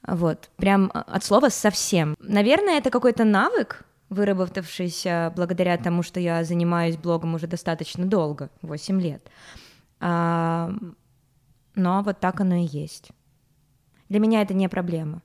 Вот, 0.06 0.50
прям 0.56 0.90
э, 0.94 0.98
от 0.98 1.24
слова 1.24 1.48
совсем. 1.48 2.16
Наверное, 2.20 2.78
это 2.78 2.90
какой-то 2.90 3.24
навык, 3.24 3.84
выработавшийся 4.08 5.32
благодаря 5.34 5.76
тому, 5.76 6.02
что 6.02 6.20
я 6.20 6.44
занимаюсь 6.44 6.96
блогом 6.96 7.34
уже 7.34 7.46
достаточно 7.46 8.06
долго, 8.06 8.50
8 8.62 9.00
лет. 9.00 9.28
А, 9.98 10.72
но 11.74 12.02
вот 12.02 12.20
так 12.20 12.40
оно 12.40 12.54
и 12.54 12.66
есть. 12.66 13.10
Для 14.08 14.20
меня 14.20 14.42
это 14.42 14.54
не 14.54 14.68
проблема. 14.68 15.22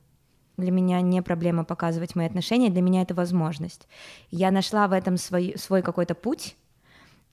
Для 0.58 0.72
меня 0.72 1.02
не 1.02 1.22
проблема 1.22 1.64
показывать 1.64 2.16
мои 2.16 2.26
отношения, 2.26 2.70
для 2.70 2.82
меня 2.82 3.04
это 3.04 3.14
возможность. 3.14 3.88
Я 4.32 4.52
нашла 4.52 4.88
в 4.88 4.94
этом 4.94 5.18
свой, 5.18 5.54
свой 5.58 5.82
какой-то 5.82 6.16
путь, 6.16 6.56
а, 6.56 6.71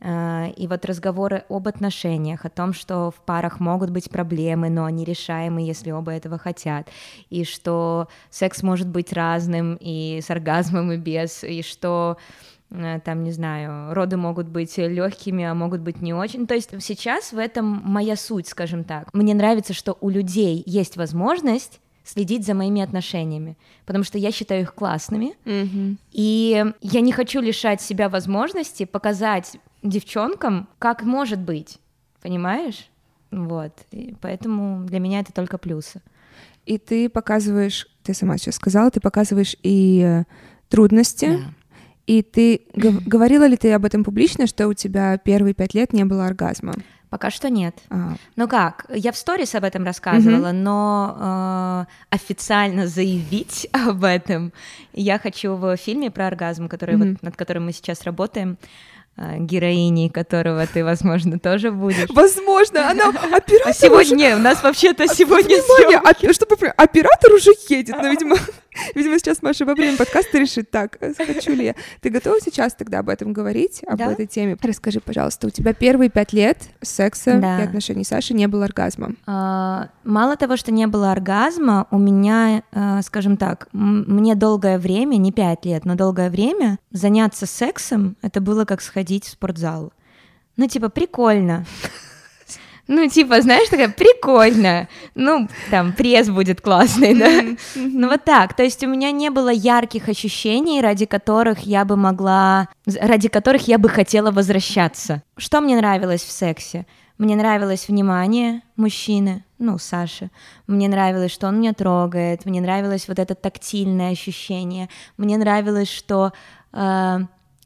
и 0.00 0.66
вот 0.68 0.84
разговоры 0.84 1.44
об 1.48 1.66
отношениях, 1.66 2.44
о 2.44 2.50
том, 2.50 2.72
что 2.72 3.10
в 3.10 3.16
парах 3.24 3.58
могут 3.58 3.90
быть 3.90 4.10
проблемы, 4.10 4.70
но 4.70 4.84
они 4.84 5.04
решаемы, 5.04 5.60
если 5.60 5.90
оба 5.90 6.12
этого 6.12 6.38
хотят, 6.38 6.88
и 7.30 7.44
что 7.44 8.06
секс 8.30 8.62
может 8.62 8.86
быть 8.86 9.12
разным, 9.12 9.76
и 9.80 10.20
с 10.22 10.30
оргазмом, 10.30 10.92
и 10.92 10.96
без, 10.96 11.42
и 11.42 11.62
что 11.62 12.16
Э, 12.70 13.00
там, 13.04 13.22
не 13.24 13.32
знаю, 13.32 13.94
роды 13.94 14.16
могут 14.16 14.46
быть 14.46 14.76
легкими, 14.76 15.44
а 15.44 15.54
могут 15.54 15.80
быть 15.80 16.00
не 16.02 16.12
очень. 16.12 16.46
То 16.46 16.54
есть 16.54 16.70
сейчас 16.80 17.32
в 17.32 17.38
этом 17.38 17.64
моя 17.84 18.16
суть, 18.16 18.48
скажем 18.48 18.84
так. 18.84 19.12
Мне 19.14 19.34
нравится, 19.34 19.72
что 19.72 19.96
у 20.00 20.08
людей 20.08 20.62
есть 20.66 20.96
возможность 20.96 21.80
следить 22.08 22.46
за 22.46 22.54
моими 22.54 22.80
отношениями, 22.80 23.56
потому 23.84 24.04
что 24.04 24.18
я 24.18 24.32
считаю 24.32 24.62
их 24.62 24.74
классными, 24.74 25.34
mm-hmm. 25.44 25.96
и 26.12 26.64
я 26.80 27.00
не 27.00 27.12
хочу 27.12 27.40
лишать 27.40 27.82
себя 27.82 28.08
возможности 28.08 28.84
показать 28.84 29.58
девчонкам, 29.82 30.68
как 30.78 31.02
может 31.02 31.40
быть, 31.40 31.78
понимаешь? 32.22 32.88
Вот, 33.30 33.72
и 33.90 34.14
поэтому 34.20 34.86
для 34.86 35.00
меня 35.00 35.20
это 35.20 35.32
только 35.32 35.58
плюсы. 35.58 36.00
И 36.64 36.78
ты 36.78 37.08
показываешь, 37.08 37.86
ты 38.02 38.14
сама 38.14 38.38
сейчас 38.38 38.56
сказала, 38.56 38.90
ты 38.90 39.00
показываешь 39.00 39.56
и 39.62 40.02
э, 40.02 40.24
трудности, 40.68 41.26
да 41.26 41.54
и 42.08 42.22
ты 42.22 42.62
говорила 42.74 43.46
ли 43.46 43.58
ты 43.58 43.70
об 43.74 43.84
этом 43.84 44.02
публично, 44.02 44.46
что 44.46 44.66
у 44.66 44.72
тебя 44.72 45.18
первые 45.18 45.52
пять 45.52 45.74
лет 45.74 45.92
не 45.92 46.06
было 46.06 46.24
оргазма? 46.24 46.72
Пока 47.10 47.30
что 47.30 47.48
нет. 47.48 47.74
А. 47.90 48.14
Ну 48.36 48.48
как, 48.48 48.86
я 48.90 49.12
в 49.12 49.16
сторис 49.16 49.54
об 49.54 49.64
этом 49.64 49.84
рассказывала, 49.84 50.48
угу. 50.48 50.56
но 50.56 51.86
э, 51.90 52.14
официально 52.14 52.86
заявить 52.86 53.68
об 53.72 54.04
этом 54.04 54.52
я 54.92 55.18
хочу 55.18 55.54
в 55.54 55.76
фильме 55.76 56.10
про 56.10 56.26
оргазм, 56.26 56.68
который 56.68 56.96
угу. 56.96 57.04
вот, 57.04 57.22
над 57.22 57.36
которым 57.36 57.66
мы 57.66 57.72
сейчас 57.72 58.02
работаем. 58.02 58.58
А, 59.20 59.36
героиней 59.36 60.10
которого 60.10 60.64
ты, 60.68 60.84
возможно, 60.84 61.40
тоже 61.40 61.72
будешь. 61.72 62.08
Возможно, 62.10 62.88
она 62.88 63.08
оператор. 63.32 63.66
А 63.66 63.72
сегодня 63.72 64.28
уже... 64.28 64.36
у 64.36 64.38
нас 64.38 64.62
вообще-то 64.62 65.04
а, 65.04 65.08
сегодня 65.08 65.56
Внимание, 65.56 65.98
а, 65.98 66.32
чтобы 66.32 66.54
оператор 66.68 67.32
уже 67.32 67.50
едет, 67.68 67.96
но 68.00 68.08
видимо, 68.10 68.36
видимо 68.94 69.18
сейчас 69.18 69.42
Маша 69.42 69.64
во 69.64 69.74
время 69.74 69.96
подкаста 69.96 70.38
решит, 70.38 70.70
так, 70.70 70.98
хочу 71.16 71.54
ли 71.54 71.66
я. 71.66 71.74
Ты 72.00 72.10
готова 72.10 72.40
сейчас 72.40 72.74
тогда 72.74 73.00
об 73.00 73.08
этом 73.08 73.32
говорить, 73.32 73.82
об 73.86 73.98
да? 73.98 74.12
этой 74.12 74.26
теме? 74.26 74.56
Расскажи, 74.62 75.00
пожалуйста, 75.00 75.46
у 75.46 75.50
тебя 75.50 75.72
первые 75.72 76.10
пять 76.10 76.32
лет 76.32 76.58
секса 76.82 77.38
да. 77.38 77.60
и 77.60 77.64
отношений 77.64 78.04
с 78.04 78.08
Сашей 78.08 78.36
не 78.36 78.46
было 78.46 78.64
оргазма. 78.64 79.12
А, 79.26 79.88
мало 80.04 80.36
того, 80.36 80.56
что 80.56 80.72
не 80.72 80.86
было 80.86 81.12
оргазма, 81.12 81.86
у 81.90 81.98
меня, 81.98 82.62
а, 82.72 83.02
скажем 83.02 83.36
так, 83.36 83.68
мне 83.72 84.34
долгое 84.34 84.78
время, 84.78 85.16
не 85.16 85.32
пять 85.32 85.64
лет, 85.64 85.84
но 85.84 85.94
долгое 85.94 86.30
время 86.30 86.78
заняться 86.90 87.46
сексом 87.46 88.16
это 88.22 88.40
было 88.40 88.64
как 88.64 88.80
сходить 88.80 89.08
ходить 89.08 89.24
в 89.24 89.30
спортзал. 89.30 89.92
Ну, 90.56 90.66
типа, 90.66 90.88
прикольно. 90.88 91.64
Ну, 92.88 93.06
типа, 93.06 93.42
знаешь, 93.42 93.68
такая, 93.68 93.90
прикольно. 93.90 94.88
Ну, 95.14 95.46
там, 95.70 95.92
пресс 95.92 96.30
будет 96.30 96.62
классный, 96.62 97.14
да? 97.14 97.56
Ну, 97.76 98.08
вот 98.08 98.24
так. 98.24 98.54
То 98.54 98.62
есть 98.62 98.82
у 98.82 98.88
меня 98.88 99.10
не 99.10 99.28
было 99.28 99.50
ярких 99.50 100.08
ощущений, 100.08 100.80
ради 100.80 101.04
которых 101.04 101.60
я 101.60 101.84
бы 101.84 101.96
могла... 101.96 102.68
Ради 102.86 103.28
которых 103.28 103.68
я 103.68 103.78
бы 103.78 103.90
хотела 103.90 104.30
возвращаться. 104.30 105.22
Что 105.36 105.60
мне 105.60 105.76
нравилось 105.76 106.22
в 106.22 106.30
сексе? 106.30 106.86
Мне 107.18 107.36
нравилось 107.36 107.88
внимание 107.88 108.62
мужчины, 108.76 109.44
ну, 109.58 109.76
Саши. 109.76 110.30
Мне 110.66 110.88
нравилось, 110.88 111.32
что 111.32 111.48
он 111.48 111.60
меня 111.60 111.74
трогает. 111.74 112.46
Мне 112.46 112.62
нравилось 112.62 113.06
вот 113.06 113.18
это 113.18 113.34
тактильное 113.34 114.12
ощущение. 114.12 114.88
Мне 115.18 115.36
нравилось, 115.36 115.90
что... 115.90 116.32
Э, 116.72 117.18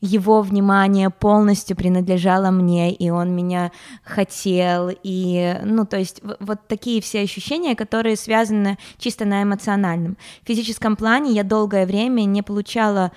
его 0.03 0.43
внимание 0.43 1.11
полностью 1.11 1.77
принадлежало 1.77 2.51
мне, 2.51 2.93
и 2.93 3.09
он 3.11 3.35
меня 3.35 3.71
хотел, 4.03 4.91
и, 4.91 5.57
ну, 5.63 5.87
то 5.87 5.97
есть 5.97 6.21
вот 6.41 6.67
такие 6.67 7.01
все 7.01 7.21
ощущения, 7.21 7.77
которые 7.77 8.17
связаны 8.17 8.79
чисто 8.99 9.25
на 9.25 9.45
эмоциональном. 9.45 10.19
В 10.43 10.49
физическом 10.49 10.97
плане 10.97 11.31
я 11.31 11.45
долгое 11.45 11.87
время 11.87 12.23
не 12.25 12.43
получала 12.43 13.13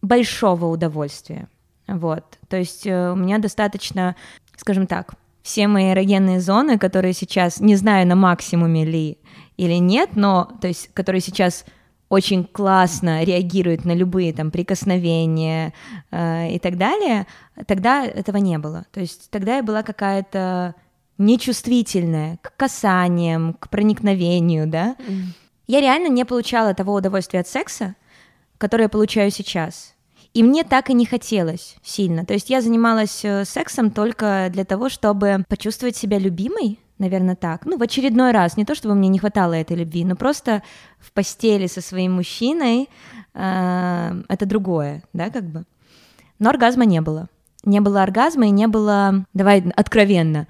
большого 0.00 0.64
удовольствия, 0.64 1.48
вот, 1.86 2.38
то 2.48 2.56
есть 2.56 2.86
э, 2.86 3.12
у 3.12 3.16
меня 3.16 3.38
достаточно, 3.38 4.16
скажем 4.56 4.86
так, 4.86 5.12
все 5.42 5.68
мои 5.68 5.92
эрогенные 5.92 6.40
зоны, 6.40 6.78
которые 6.78 7.12
сейчас, 7.12 7.60
не 7.60 7.76
знаю, 7.76 8.06
на 8.06 8.16
максимуме 8.16 8.86
ли 8.86 9.18
или 9.58 9.74
нет, 9.74 10.10
но, 10.14 10.50
то 10.62 10.68
есть, 10.68 10.88
которые 10.94 11.20
сейчас 11.20 11.66
очень 12.12 12.44
классно 12.44 13.24
реагирует 13.24 13.86
на 13.86 13.94
любые 13.94 14.34
там 14.34 14.50
прикосновения 14.50 15.72
э, 16.10 16.52
и 16.52 16.58
так 16.58 16.76
далее, 16.76 17.26
тогда 17.66 18.04
этого 18.04 18.36
не 18.36 18.58
было. 18.58 18.84
То 18.92 19.00
есть 19.00 19.30
тогда 19.30 19.56
я 19.56 19.62
была 19.62 19.82
какая-то 19.82 20.74
нечувствительная 21.16 22.36
к 22.42 22.54
касаниям, 22.54 23.54
к 23.54 23.70
проникновению, 23.70 24.66
да. 24.66 24.94
Mm. 24.98 25.22
Я 25.66 25.80
реально 25.80 26.08
не 26.08 26.26
получала 26.26 26.74
того 26.74 26.92
удовольствия 26.92 27.40
от 27.40 27.48
секса, 27.48 27.94
которое 28.58 28.84
я 28.84 28.88
получаю 28.90 29.30
сейчас. 29.30 29.94
И 30.34 30.42
мне 30.42 30.64
так 30.64 30.88
и 30.88 30.94
не 30.94 31.04
хотелось 31.04 31.76
сильно. 31.82 32.24
То 32.24 32.32
есть 32.32 32.48
я 32.48 32.62
занималась 32.62 33.24
э, 33.24 33.44
сексом 33.44 33.90
только 33.90 34.48
для 34.50 34.64
того, 34.64 34.88
чтобы 34.88 35.44
почувствовать 35.48 35.96
себя 35.96 36.18
любимой, 36.18 36.78
наверное, 36.98 37.36
так. 37.36 37.66
Ну, 37.66 37.76
в 37.76 37.82
очередной 37.82 38.30
раз, 38.32 38.56
не 38.56 38.64
то 38.64 38.74
чтобы 38.74 38.94
мне 38.94 39.08
не 39.08 39.18
хватало 39.18 39.52
этой 39.52 39.76
любви, 39.76 40.04
но 40.04 40.16
просто 40.16 40.62
в 40.98 41.12
постели 41.12 41.66
со 41.66 41.82
своим 41.82 42.12
мужчиной 42.12 42.88
э, 43.34 44.22
это 44.28 44.46
другое, 44.46 45.02
да, 45.12 45.28
как 45.28 45.44
бы. 45.44 45.64
Но 46.38 46.48
оргазма 46.48 46.86
не 46.86 47.00
было. 47.00 47.28
Не 47.64 47.80
было 47.80 48.02
оргазма 48.02 48.46
и 48.46 48.50
не 48.50 48.66
было, 48.66 49.24
давай 49.34 49.60
откровенно, 49.76 50.48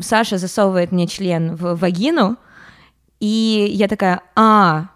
Саша 0.00 0.38
засовывает 0.38 0.92
мне 0.92 1.06
член 1.06 1.54
в 1.54 1.76
вагину, 1.76 2.36
и 3.20 3.70
я 3.70 3.88
такая, 3.88 4.22
а, 4.34 4.88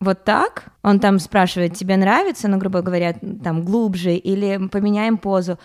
вот 0.00 0.24
так? 0.24 0.66
Он 0.82 1.00
там 1.00 1.18
спрашивает, 1.18 1.74
тебе 1.74 1.96
нравится, 1.96 2.48
ну, 2.48 2.58
грубо 2.58 2.82
говоря, 2.82 3.14
там, 3.42 3.64
глубже, 3.64 4.14
или 4.14 4.68
поменяем 4.68 5.18
позу. 5.18 5.58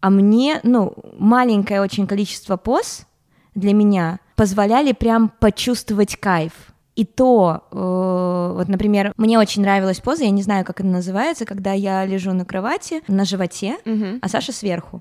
А 0.00 0.10
мне, 0.10 0.60
ну, 0.62 0.94
маленькое 1.18 1.80
очень 1.80 2.06
количество 2.06 2.56
поз 2.56 3.06
для 3.54 3.72
меня 3.72 4.20
позволяли 4.36 4.92
прям 4.92 5.30
почувствовать 5.40 6.16
кайф. 6.16 6.52
И 6.94 7.04
то, 7.04 7.62
э, 7.70 8.52
вот, 8.56 8.68
например, 8.68 9.12
мне 9.16 9.38
очень 9.38 9.62
нравилась 9.62 10.00
поза, 10.00 10.24
я 10.24 10.30
не 10.30 10.42
знаю, 10.42 10.64
как 10.64 10.80
она 10.80 10.90
называется, 10.94 11.44
когда 11.44 11.72
я 11.72 12.04
лежу 12.04 12.32
на 12.32 12.44
кровати 12.44 13.02
на 13.06 13.24
животе, 13.24 13.76
а 14.20 14.28
Саша 14.28 14.52
сверху. 14.52 15.00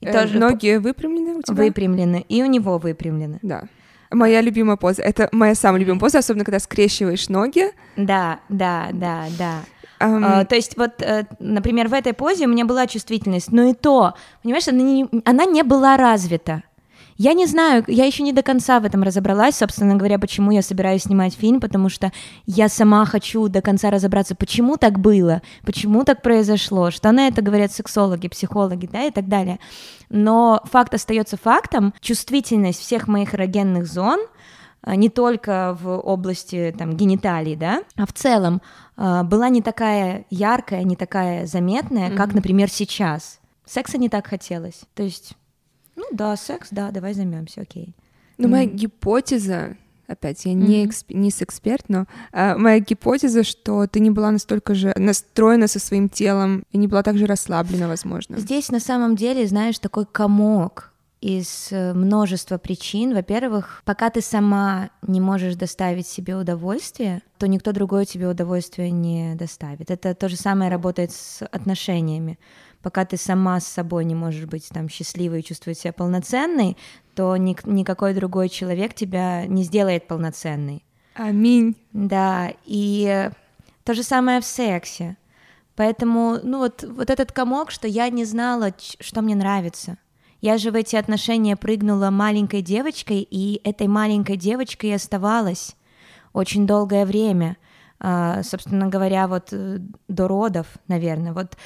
И 0.00 0.06
Э, 0.06 0.12
тоже 0.12 0.38
ноги 0.38 0.76
выпрямлены 0.76 1.36
у 1.38 1.42
тебя? 1.42 1.56
выпрямлены, 1.56 2.24
и 2.28 2.42
у 2.42 2.46
него 2.46 2.78
выпрямлены. 2.78 3.38
Да. 3.42 3.64
Моя 4.10 4.40
любимая 4.40 4.76
поза. 4.76 5.02
Это 5.02 5.28
моя 5.32 5.54
самая 5.54 5.80
любимая 5.80 6.00
поза, 6.00 6.18
особенно 6.18 6.44
когда 6.44 6.58
скрещиваешь 6.58 7.28
ноги. 7.28 7.72
Да, 7.96 8.40
да, 8.48 8.88
да, 8.92 9.26
да. 9.38 9.60
Ам, 9.98 10.24
А, 10.24 10.44
то 10.44 10.54
есть 10.54 10.76
вот, 10.76 11.00
э, 11.00 11.24
например, 11.38 11.88
в 11.88 11.94
этой 11.94 12.12
позе 12.12 12.46
у 12.46 12.50
меня 12.50 12.64
была 12.66 12.86
чувствительность, 12.86 13.50
но 13.50 13.62
и 13.64 13.72
то, 13.72 14.14
понимаешь, 14.42 14.68
она 14.68 14.82
не, 14.82 15.06
она 15.24 15.44
не 15.46 15.62
была 15.62 15.96
развита. 15.96 16.62
Я 17.18 17.32
не 17.32 17.46
знаю, 17.46 17.82
я 17.86 18.04
еще 18.04 18.22
не 18.22 18.32
до 18.32 18.42
конца 18.42 18.78
в 18.78 18.84
этом 18.84 19.02
разобралась, 19.02 19.56
собственно 19.56 19.96
говоря, 19.96 20.18
почему 20.18 20.50
я 20.50 20.60
собираюсь 20.60 21.02
снимать 21.04 21.34
фильм, 21.34 21.60
потому 21.60 21.88
что 21.88 22.12
я 22.44 22.68
сама 22.68 23.06
хочу 23.06 23.48
до 23.48 23.62
конца 23.62 23.90
разобраться, 23.90 24.34
почему 24.34 24.76
так 24.76 24.98
было, 24.98 25.40
почему 25.64 26.04
так 26.04 26.20
произошло, 26.22 26.90
что 26.90 27.12
на 27.12 27.28
это 27.28 27.40
говорят 27.40 27.72
сексологи, 27.72 28.28
психологи, 28.28 28.86
да, 28.90 29.04
и 29.04 29.10
так 29.10 29.28
далее. 29.28 29.58
Но 30.10 30.60
факт 30.64 30.92
остается 30.94 31.36
фактом, 31.36 31.94
чувствительность 32.00 32.80
всех 32.80 33.08
моих 33.08 33.34
эрогенных 33.34 33.86
зон 33.86 34.20
а, 34.82 34.94
не 34.94 35.08
только 35.08 35.76
в 35.80 35.98
области 35.98 36.74
там, 36.78 36.96
гениталий, 36.96 37.56
да, 37.56 37.82
а 37.96 38.06
в 38.06 38.12
целом 38.12 38.60
а, 38.96 39.22
была 39.24 39.48
не 39.48 39.62
такая 39.62 40.26
яркая, 40.28 40.82
не 40.84 40.96
такая 40.96 41.46
заметная, 41.46 42.10
как, 42.10 42.28
Мгм. 42.28 42.36
например, 42.36 42.70
сейчас. 42.70 43.40
Секса 43.64 43.96
не 43.98 44.08
так 44.08 44.26
хотелось. 44.26 44.82
То 44.94 45.02
есть, 45.02 45.32
ну 45.96 46.04
да, 46.12 46.36
секс, 46.36 46.68
да, 46.70 46.90
давай 46.90 47.14
займемся, 47.14 47.62
окей. 47.62 47.94
Ну, 48.38 48.48
моя 48.48 48.66
Мгм. 48.66 48.76
гипотеза, 48.76 49.76
опять, 50.06 50.44
я 50.44 50.52
не, 50.52 50.82
Мгм. 50.84 50.90
эксп- 50.90 51.14
не 51.14 51.30
эксперт, 51.30 51.84
но 51.88 52.06
а, 52.32 52.56
моя 52.58 52.80
гипотеза, 52.80 53.42
что 53.44 53.86
ты 53.86 54.00
не 54.00 54.10
была 54.10 54.30
настолько 54.30 54.74
же 54.74 54.92
настроена 54.96 55.66
со 55.68 55.78
своим 55.78 56.08
телом 56.08 56.64
и 56.70 56.78
не 56.78 56.86
была 56.86 57.02
так 57.02 57.16
же 57.18 57.26
расслаблена, 57.26 57.88
возможно. 57.88 58.38
Здесь 58.38 58.70
на 58.70 58.80
самом 58.80 59.16
деле, 59.16 59.46
знаешь, 59.46 59.78
такой 59.78 60.04
комок 60.06 60.92
из 61.22 61.68
э, 61.72 61.94
множества 61.94 62.58
причин. 62.58 63.14
Во-первых, 63.14 63.82
пока 63.86 64.10
ты 64.10 64.20
сама 64.20 64.90
не 65.02 65.20
можешь 65.20 65.56
доставить 65.56 66.06
себе 66.06 66.36
удовольствие, 66.36 67.22
то 67.38 67.48
никто 67.48 67.72
другой 67.72 68.04
тебе 68.04 68.28
удовольствие 68.28 68.90
не 68.90 69.34
доставит. 69.34 69.90
Это 69.90 70.14
то 70.14 70.28
же 70.28 70.36
самое 70.36 70.70
работает 70.70 71.12
с 71.12 71.42
отношениями. 71.46 72.38
Пока 72.86 73.04
ты 73.04 73.16
сама 73.16 73.58
с 73.58 73.66
собой 73.66 74.04
не 74.04 74.14
можешь 74.14 74.44
быть 74.44 74.68
там 74.68 74.88
счастливой 74.88 75.40
и 75.40 75.42
чувствовать 75.42 75.76
себя 75.76 75.92
полноценной, 75.92 76.76
то 77.16 77.36
ник- 77.36 77.66
никакой 77.66 78.14
другой 78.14 78.48
человек 78.48 78.94
тебя 78.94 79.44
не 79.46 79.64
сделает 79.64 80.06
полноценной. 80.06 80.84
Аминь. 81.14 81.74
Да, 81.92 82.52
и 82.64 83.28
то 83.82 83.92
же 83.92 84.04
самое 84.04 84.40
в 84.40 84.44
сексе. 84.44 85.16
Поэтому, 85.74 86.38
ну 86.44 86.58
вот, 86.58 86.84
вот 86.84 87.10
этот 87.10 87.32
комок, 87.32 87.72
что 87.72 87.88
я 87.88 88.08
не 88.08 88.24
знала, 88.24 88.72
что 89.00 89.20
мне 89.20 89.34
нравится. 89.34 89.98
Я 90.40 90.56
же 90.56 90.70
в 90.70 90.76
эти 90.76 90.94
отношения 90.94 91.56
прыгнула 91.56 92.10
маленькой 92.10 92.62
девочкой, 92.62 93.26
и 93.28 93.60
этой 93.64 93.88
маленькой 93.88 94.36
девочкой 94.36 94.94
оставалась 94.94 95.74
очень 96.32 96.68
долгое 96.68 97.04
время. 97.04 97.56
А, 97.98 98.44
собственно 98.44 98.86
говоря, 98.86 99.26
вот 99.26 99.48
э, 99.50 99.78
до 100.06 100.28
родов, 100.28 100.68
наверное. 100.86 101.32
Вот 101.32 101.56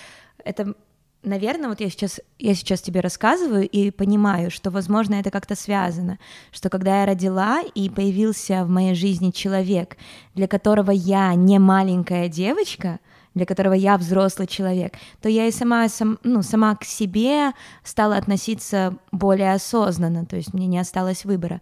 это, 0.42 0.74
наверное, 1.22 1.68
вот 1.68 1.80
я 1.80 1.90
сейчас, 1.90 2.20
я 2.38 2.54
сейчас 2.54 2.80
тебе 2.80 3.00
рассказываю 3.00 3.68
и 3.68 3.90
понимаю, 3.90 4.50
что, 4.50 4.70
возможно, 4.70 5.14
это 5.14 5.30
как-то 5.30 5.54
связано, 5.54 6.18
что 6.52 6.70
когда 6.70 7.00
я 7.00 7.06
родила 7.06 7.62
и 7.74 7.90
появился 7.90 8.64
в 8.64 8.68
моей 8.68 8.94
жизни 8.94 9.30
человек, 9.30 9.96
для 10.34 10.48
которого 10.48 10.90
я 10.90 11.34
не 11.34 11.58
маленькая 11.58 12.28
девочка, 12.28 13.00
для 13.34 13.46
которого 13.46 13.74
я 13.74 13.96
взрослый 13.96 14.48
человек, 14.48 14.94
то 15.22 15.28
я 15.28 15.46
и 15.46 15.52
сама, 15.52 15.88
сам, 15.88 16.18
ну, 16.24 16.42
сама 16.42 16.74
к 16.74 16.84
себе 16.84 17.52
стала 17.84 18.16
относиться 18.16 18.96
более 19.12 19.52
осознанно, 19.52 20.26
то 20.26 20.36
есть 20.36 20.52
мне 20.52 20.66
не 20.66 20.78
осталось 20.78 21.24
выбора. 21.24 21.60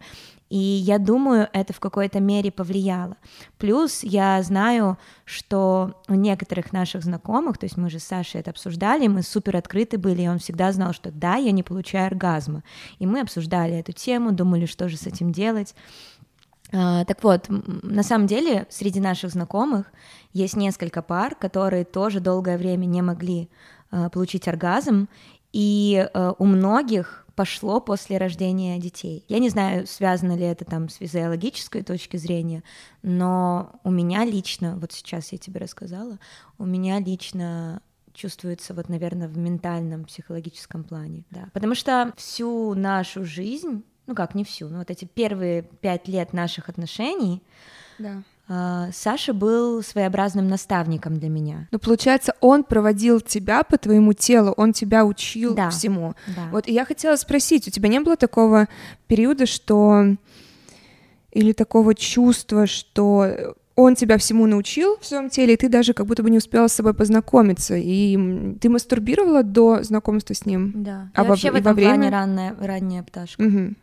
И 0.49 0.57
я 0.57 0.97
думаю, 0.97 1.47
это 1.53 1.73
в 1.73 1.79
какой-то 1.79 2.19
мере 2.19 2.51
повлияло. 2.51 3.17
Плюс 3.57 4.03
я 4.03 4.41
знаю, 4.41 4.97
что 5.23 5.93
у 6.07 6.15
некоторых 6.15 6.73
наших 6.73 7.03
знакомых, 7.03 7.59
то 7.59 7.65
есть 7.65 7.77
мы 7.77 7.89
же 7.89 7.99
с 7.99 8.05
Сашей 8.05 8.41
это 8.41 8.49
обсуждали, 8.49 9.07
мы 9.07 9.21
супер 9.21 9.57
открыты 9.57 9.99
были, 9.99 10.23
и 10.23 10.27
он 10.27 10.39
всегда 10.39 10.71
знал, 10.71 10.93
что 10.93 11.11
да, 11.11 11.35
я 11.35 11.51
не 11.51 11.61
получаю 11.61 12.07
оргазма. 12.07 12.63
И 12.97 13.05
мы 13.05 13.21
обсуждали 13.21 13.77
эту 13.77 13.91
тему, 13.91 14.31
думали, 14.31 14.65
что 14.65 14.89
же 14.89 14.97
с 14.97 15.05
этим 15.05 15.31
делать. 15.31 15.75
А, 16.71 17.05
так 17.05 17.23
вот, 17.23 17.45
на 17.47 18.03
самом 18.03 18.27
деле 18.27 18.65
среди 18.69 18.99
наших 18.99 19.31
знакомых 19.31 19.91
есть 20.33 20.55
несколько 20.55 21.01
пар, 21.01 21.35
которые 21.35 21.85
тоже 21.85 22.19
долгое 22.19 22.57
время 22.57 22.85
не 22.85 23.01
могли 23.01 23.49
а, 23.91 24.09
получить 24.09 24.47
оргазм, 24.47 25.07
и 25.51 26.07
а, 26.13 26.33
у 26.37 26.45
многих 26.45 27.25
пошло 27.39 27.79
после 27.79 28.17
рождения 28.17 28.77
детей. 28.79 29.23
Я 29.29 29.39
не 29.39 29.47
знаю, 29.47 29.87
связано 29.87 30.35
ли 30.35 30.43
это 30.43 30.65
там 30.65 30.89
с 30.89 30.95
физиологической 30.95 31.83
точки 31.83 32.17
зрения, 32.17 32.65
но 33.01 33.79
у 33.85 33.91
меня 33.91 34.25
лично, 34.25 34.75
вот 34.75 34.91
сейчас 34.91 35.31
я 35.31 35.37
тебе 35.37 35.61
рассказала, 35.61 36.19
у 36.57 36.65
меня 36.65 36.99
лично 36.99 37.81
чувствуется 38.13 38.73
вот, 38.73 38.89
наверное, 38.89 39.29
в 39.29 39.37
ментальном, 39.37 40.03
психологическом 40.03 40.83
плане, 40.83 41.23
да. 41.31 41.47
Потому 41.53 41.75
что 41.75 42.11
всю 42.17 42.73
нашу 42.73 43.23
жизнь, 43.23 43.85
ну 44.05 44.15
как, 44.15 44.35
не 44.35 44.43
всю, 44.43 44.67
но 44.67 44.79
вот 44.79 44.91
эти 44.91 45.05
первые 45.05 45.61
пять 45.63 46.09
лет 46.09 46.33
наших 46.33 46.67
отношений 46.67 47.41
Да. 47.99 48.21
А, 48.51 48.89
Саша 48.91 49.31
был 49.33 49.83
своеобразным 49.83 50.47
наставником 50.47 51.19
для 51.19 51.29
меня. 51.29 51.67
Ну, 51.71 51.77
получается, 51.79 52.33
он 52.41 52.63
проводил 52.63 53.21
тебя 53.21 53.63
по 53.63 53.77
твоему 53.77 54.13
телу, 54.13 54.53
он 54.57 54.73
тебя 54.73 55.05
учил 55.05 55.53
Да. 55.53 55.69
всему. 55.69 56.15
Да. 56.35 56.49
Вот 56.51 56.67
и 56.67 56.73
я 56.73 56.83
хотела 56.83 57.15
спросить, 57.15 57.67
у 57.67 57.71
тебя 57.71 57.87
не 57.89 57.99
было 57.99 58.15
такого 58.17 58.67
периода, 59.07 59.45
что 59.45 60.15
или 61.31 61.53
такого 61.53 61.93
чувства, 61.93 62.65
что 62.65 63.55
он 63.75 63.95
тебя 63.95 64.17
всему 64.17 64.45
научил 64.47 64.97
в 64.99 65.05
своем 65.05 65.29
теле, 65.29 65.53
и 65.53 65.57
ты 65.57 65.69
даже 65.69 65.93
как 65.93 66.05
будто 66.07 66.23
бы 66.23 66.29
не 66.31 66.37
успела 66.39 66.67
с 66.67 66.73
собой 66.73 66.93
познакомиться, 66.93 67.75
и 67.77 68.17
ты 68.59 68.67
мастурбировала 68.67 69.43
до 69.43 69.83
знакомства 69.83 70.33
с 70.33 70.45
ним? 70.45 70.73
Да. 70.75 71.09
А 71.13 71.21
я 71.21 71.23
во- 71.23 71.29
вообще 71.29 71.49
в 71.51 71.51
и 71.51 71.53
во 71.53 71.59
этом 71.59 71.75
плане 71.77 71.89
время? 71.99 72.11
ранняя, 72.11 72.55
ранняя 72.59 73.03
пташка. 73.03 73.41
Мгм. 73.43 73.77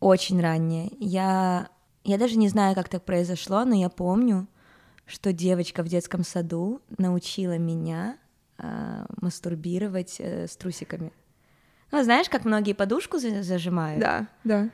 Очень 0.00 0.42
ранняя. 0.42 0.90
Я, 0.98 1.68
я 2.06 2.18
даже 2.18 2.36
не 2.36 2.48
знаю, 2.48 2.74
как 2.74 2.88
так 2.88 3.04
произошло, 3.04 3.64
но 3.64 3.74
я 3.74 3.88
помню, 3.88 4.46
что 5.06 5.32
девочка 5.32 5.82
в 5.82 5.88
детском 5.88 6.24
саду 6.24 6.80
научила 6.98 7.58
меня 7.58 8.16
а, 8.58 9.06
мастурбировать 9.20 10.16
э, 10.18 10.46
с 10.48 10.56
трусиками. 10.56 11.12
Ну, 11.92 12.02
знаешь, 12.02 12.28
как 12.28 12.44
многие 12.44 12.72
подушку 12.72 13.18
за- 13.18 13.42
зажимают? 13.42 14.00
Да, 14.00 14.26
да. 14.44 14.68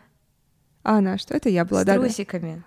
А 0.82 0.98
она 0.98 1.18
что? 1.18 1.34
Это 1.34 1.48
я 1.48 1.64
была, 1.64 1.82
с 1.82 1.84
да? 1.84 1.94
да. 1.94 2.00
трусиками. 2.00 2.62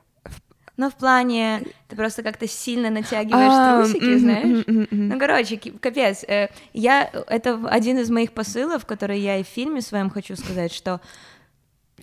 Ну, 0.77 0.89
в 0.89 0.95
плане, 0.95 1.61
ты 1.87 1.95
просто 1.95 2.21
как-то 2.21 2.47
сильно 2.49 2.89
натягиваешь 2.89 3.51
А, 3.53 3.77
трусики, 3.83 4.17
знаешь? 4.17 4.65
Ну, 4.91 5.17
короче, 5.19 5.57
капец. 5.57 6.23
э, 6.25 6.49
Я, 6.73 7.09
это 7.27 7.65
один 7.69 7.97
из 7.99 8.09
моих 8.09 8.33
посылов, 8.33 8.85
который 8.85 9.19
я 9.21 9.37
и 9.37 9.43
в 9.43 9.47
фильме 9.47 9.79
своем 9.81 10.09
хочу 10.09 10.35
сказать, 10.35 10.73
что 10.73 10.99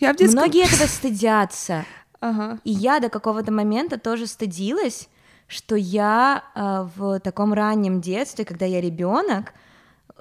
Я 0.01 0.15
в 0.15 0.17
детском... 0.17 0.41
многие 0.41 0.65
этого 0.65 0.89
стыдятся. 0.89 1.85
Ага. 2.23 2.59
И 2.63 2.71
я 2.71 3.01
до 3.01 3.09
какого-то 3.09 3.53
момента 3.53 3.99
тоже 3.99 4.29
стыдилась, 4.29 5.09
что 5.49 5.75
я 5.75 6.45
э, 6.55 6.89
в 6.97 7.19
таком 7.19 7.53
раннем 7.53 8.01
детстве, 8.01 8.45
когда 8.45 8.65
я 8.65 8.81
ребенок, 8.81 9.53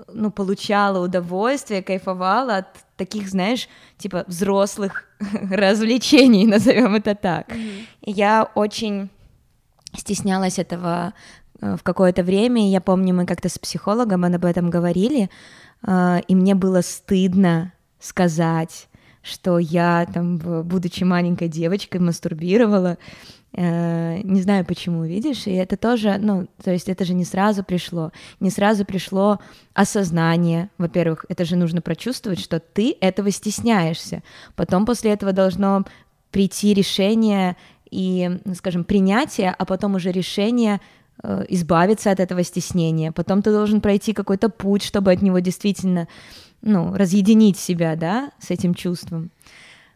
ну, 0.07 0.31
получала 0.31 1.03
удовольствие, 1.03 1.83
кайфовала 1.83 2.57
от 2.57 2.67
таких, 2.97 3.29
знаешь, 3.29 3.69
типа 3.97 4.25
взрослых 4.27 5.05
развлечений, 5.51 6.45
назовем 6.47 6.95
это 6.95 7.13
так. 7.13 7.53
И 8.01 8.11
я 8.11 8.49
очень 8.55 9.09
стеснялась 9.95 10.57
этого 10.57 11.13
э, 11.61 11.77
в 11.77 11.83
какое-то 11.83 12.23
время. 12.23 12.67
Я 12.67 12.81
помню, 12.81 13.13
мы 13.13 13.27
как-то 13.27 13.47
с 13.47 13.59
психологом 13.59 14.25
об 14.25 14.43
этом 14.43 14.71
говорили, 14.71 15.29
э, 15.85 16.21
и 16.27 16.33
мне 16.33 16.55
было 16.55 16.81
стыдно 16.81 17.73
сказать, 17.99 18.87
что 19.21 19.59
я 19.59 20.07
там, 20.11 20.37
будучи 20.37 21.03
маленькой 21.03 21.47
девочкой, 21.47 22.01
мастурбировала. 22.01 22.97
Э, 23.53 24.21
Не 24.23 24.41
знаю 24.41 24.65
почему, 24.65 25.03
видишь, 25.03 25.45
и 25.47 25.51
это 25.51 25.75
тоже, 25.75 26.17
ну, 26.19 26.47
то 26.63 26.71
есть 26.71 26.87
это 26.87 27.03
же 27.03 27.13
не 27.13 27.25
сразу 27.25 27.63
пришло, 27.63 28.11
не 28.39 28.49
сразу 28.49 28.85
пришло 28.85 29.39
осознание, 29.73 30.69
во-первых, 30.77 31.25
это 31.27 31.43
же 31.43 31.57
нужно 31.57 31.81
прочувствовать, 31.81 32.39
что 32.39 32.59
ты 32.59 32.95
этого 33.01 33.29
стесняешься, 33.29 34.23
потом 34.55 34.85
после 34.85 35.11
этого 35.11 35.33
должно 35.33 35.83
прийти 36.31 36.73
решение 36.73 37.57
и, 37.89 38.39
скажем, 38.55 38.85
принятие, 38.85 39.53
а 39.57 39.65
потом 39.65 39.95
уже 39.95 40.11
решение 40.13 40.79
э, 41.21 41.45
избавиться 41.49 42.09
от 42.09 42.21
этого 42.21 42.43
стеснения. 42.43 43.11
Потом 43.11 43.41
ты 43.41 43.51
должен 43.51 43.81
пройти 43.81 44.13
какой-то 44.13 44.47
путь, 44.47 44.81
чтобы 44.83 45.11
от 45.11 45.21
него 45.21 45.39
действительно, 45.39 46.07
ну, 46.61 46.93
разъединить 46.95 47.57
себя, 47.57 47.95
да, 47.95 48.31
с 48.39 48.51
этим 48.51 48.73
чувством. 48.73 49.31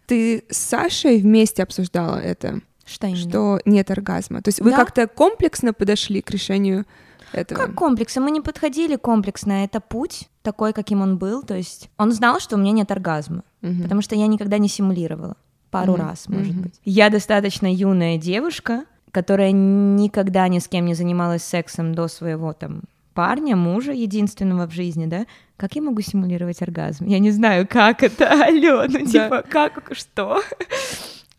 Ты 0.08 0.44
с 0.50 0.58
Сашей 0.58 1.18
вместе 1.20 1.64
обсуждала 1.64 2.18
это? 2.18 2.62
Что 2.86 3.08
именно? 3.08 3.30
Что 3.30 3.60
нет 3.66 3.90
оргазма. 3.92 4.42
То 4.42 4.50
есть 4.50 4.62
вы 4.62 4.72
Да. 4.72 4.78
как-то 4.78 5.08
комплексно 5.08 5.74
подошли 5.74 6.22
к 6.22 6.30
решению 6.30 6.86
этого? 7.32 7.58
Как 7.60 7.74
комплексы? 7.76 8.20
Мы 8.20 8.30
не 8.32 8.42
подходили 8.42 8.96
комплексно. 8.96 9.64
Это 9.64 9.80
путь 9.80 10.30
такой, 10.44 10.74
каким 10.74 11.02
он 11.02 11.18
был. 11.18 11.42
То 11.42 11.56
есть 11.56 11.90
он 11.98 12.12
знал, 12.12 12.40
что 12.40 12.56
у 12.56 12.60
меня 12.60 12.72
нет 12.72 12.92
оргазма, 12.92 13.44
Мгм. 13.62 13.82
потому 13.84 14.02
что 14.02 14.16
я 14.16 14.28
никогда 14.28 14.60
не 14.60 14.70
симулировала. 14.70 15.36
Пару 15.72 15.94
Мгм, 15.94 16.02
раз, 16.02 16.30
может 16.30 16.54
мгм. 16.54 16.62
быть. 16.64 16.80
Я 16.86 17.10
достаточно 17.10 17.74
юная 17.74 18.18
девушка, 18.18 18.86
которая 19.12 19.52
никогда 19.52 20.48
ни 20.48 20.60
с 20.60 20.68
кем 20.68 20.86
не 20.86 20.94
занималась 20.94 21.44
сексом 21.44 21.96
до 21.96 22.08
своего 22.08 22.54
там 22.54 22.84
парня, 23.16 23.56
мужа 23.56 23.94
единственного 23.94 24.68
в 24.68 24.72
жизни, 24.72 25.08
да? 25.08 25.26
Как 25.58 25.76
я 25.76 25.82
могу 25.82 26.02
симулировать 26.02 26.62
оргазм? 26.62 27.06
Я 27.08 27.20
не 27.20 27.32
знаю, 27.32 27.68
как 27.68 28.04
это, 28.04 28.30
алло, 28.46 28.86
ну 28.88 29.06
типа, 29.06 29.44
как, 29.50 29.90
что? 29.94 30.42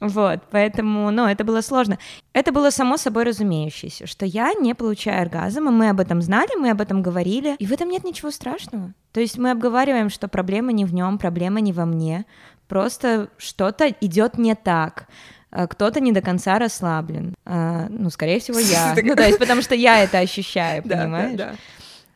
Вот, 0.01 0.41
поэтому, 0.51 1.11
ну, 1.11 1.27
это 1.27 1.45
было 1.45 1.63
сложно. 1.63 1.99
Это 2.35 2.53
было 2.53 2.71
само 2.71 2.99
собой 2.99 3.25
разумеющееся, 3.25 4.07
что 4.07 4.27
я 4.27 4.53
не 4.53 4.75
получаю 4.75 5.23
оргазм, 5.23 5.69
и 5.69 5.73
мы 5.73 5.89
об 5.89 6.01
этом 6.01 6.21
знали, 6.21 6.51
мы 6.59 6.71
об 6.71 6.81
этом 6.81 7.03
говорили, 7.03 7.57
и 7.59 7.67
в 7.67 7.73
этом 7.73 7.89
нет 7.89 8.05
ничего 8.05 8.31
страшного. 8.31 8.93
То 9.13 9.21
есть 9.21 9.39
мы 9.39 9.51
обговариваем, 9.51 10.11
что 10.11 10.29
проблема 10.29 10.73
не 10.73 10.85
в 10.85 10.93
нем, 10.93 11.17
проблема 11.17 11.61
не 11.61 11.73
во 11.73 11.87
мне, 11.87 12.27
просто 12.69 13.29
что-то 13.39 13.89
идет 14.01 14.37
не 14.37 14.55
так. 14.55 15.09
А, 15.51 15.67
Кто-то 15.67 16.01
не 16.01 16.13
до 16.13 16.21
конца 16.21 16.59
расслаблен. 16.59 17.35
А, 17.45 17.87
Ну, 17.89 18.11
скорее 18.11 18.41
всего, 18.41 18.59
я. 18.59 18.95
Ну, 19.03 19.15
то 19.15 19.27
есть, 19.27 19.39
потому 19.39 19.63
что 19.63 19.75
я 19.75 20.03
это 20.03 20.19
ощущаю, 20.19 20.83
понимаешь? 20.83 21.41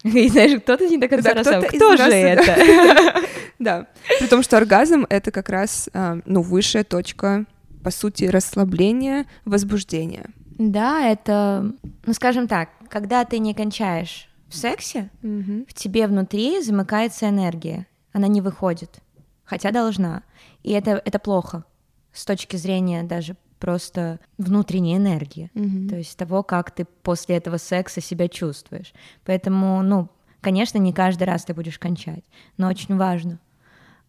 И 0.03 0.29
знаешь, 0.29 0.61
кто-то 0.63 0.87
не 0.89 0.97
до 0.97 1.09
конца 1.09 1.35
Да, 1.35 1.39
расслаблен. 1.41 1.71
Кто 1.71 1.91
нас, 1.91 2.01
же 2.01 2.13
это? 2.13 3.23
Да. 3.59 3.87
При 4.19 4.27
том, 4.27 4.43
что 4.43 4.57
оргазм— 4.57 5.05
это 5.11 5.31
как 5.31 5.51
раз, 5.51 5.91
а, 5.93 6.19
ну, 6.25 6.41
высшая 6.41 6.83
точка, 6.83 7.45
по 7.85 7.91
сути, 7.91 8.25
расслабления, 8.25 9.27
возбуждения. 9.45 10.31
Да, 10.59 11.07
это, 11.07 11.71
ну, 12.07 12.13
скажем 12.15 12.49
так, 12.49 12.71
когда 12.89 13.25
ты 13.25 13.39
не 13.39 13.53
кончаешь 13.55 14.29
в 14.49 14.57
сексе, 14.57 15.11
в 15.23 15.75
тебе 15.75 16.07
внутри 16.07 16.63
замыкается 16.63 17.29
энергия, 17.29 17.87
она 18.13 18.29
не 18.29 18.41
выходит, 18.41 19.01
хотя 19.45 19.71
должна. 19.71 20.23
И 20.63 20.73
это, 20.73 21.01
это 21.05 21.19
плохо 21.19 21.65
с 22.13 22.25
точки 22.25 22.57
зрения 22.57 23.03
даже 23.03 23.37
просто 23.59 24.19
внутренней 24.39 24.97
энергии, 24.97 25.51
Мгм. 25.55 25.89
то 25.89 25.97
есть 25.97 26.17
того, 26.17 26.43
как 26.43 26.71
ты 26.71 26.87
после 27.03 27.37
этого 27.37 27.59
секса 27.59 28.01
себя 28.01 28.29
чувствуешь. 28.29 28.93
Поэтому, 29.25 29.83
ну, 29.83 30.09
конечно, 30.41 30.79
не 30.79 30.93
каждый 30.93 31.25
раз 31.25 31.45
ты 31.45 31.53
будешь 31.55 31.79
кончать, 31.79 32.25
но 32.57 32.69
очень 32.69 32.97
важно 32.97 33.39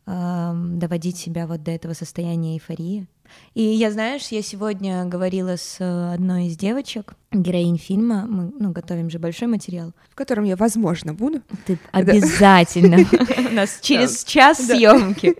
эм, 0.08 0.80
доводить 0.80 1.18
себя 1.18 1.48
вот 1.48 1.64
до 1.64 1.72
этого 1.72 1.94
состояния 1.94 2.54
эйфории. 2.56 3.08
И 3.54 3.62
я, 3.62 3.91
знаешь, 3.91 4.28
я 4.30 4.41
сегодня 4.41 5.04
говорила 5.06 5.58
с 5.58 5.78
э, 5.80 6.13
одной 6.13 6.48
из 6.48 6.58
девочек, 6.58 7.13
героинь 7.32 7.78
фильма, 7.78 8.26
мы 8.28 8.52
ну, 8.58 8.72
готовим 8.72 9.10
же 9.10 9.20
большой 9.20 9.48
материал, 9.48 9.91
В 10.10 10.15
котором 10.15 10.46
я, 10.46 10.56
возможно, 10.56 11.13
буду. 11.13 11.41
ты 11.65 11.78
обязательно. 11.91 12.98
У 13.50 13.54
нас 13.54 13.80
через 13.82 14.24
час 14.24 14.58
съемки. 14.60 15.36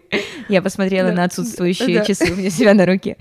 Я 0.50 0.62
посмотрела 0.62 1.12
на 1.12 1.24
отсутствующие 1.24 2.06
часы 2.06 2.34
у 2.34 2.36
меня 2.36 2.50
себя 2.50 2.74
на 2.74 2.86
руке. 2.86 3.18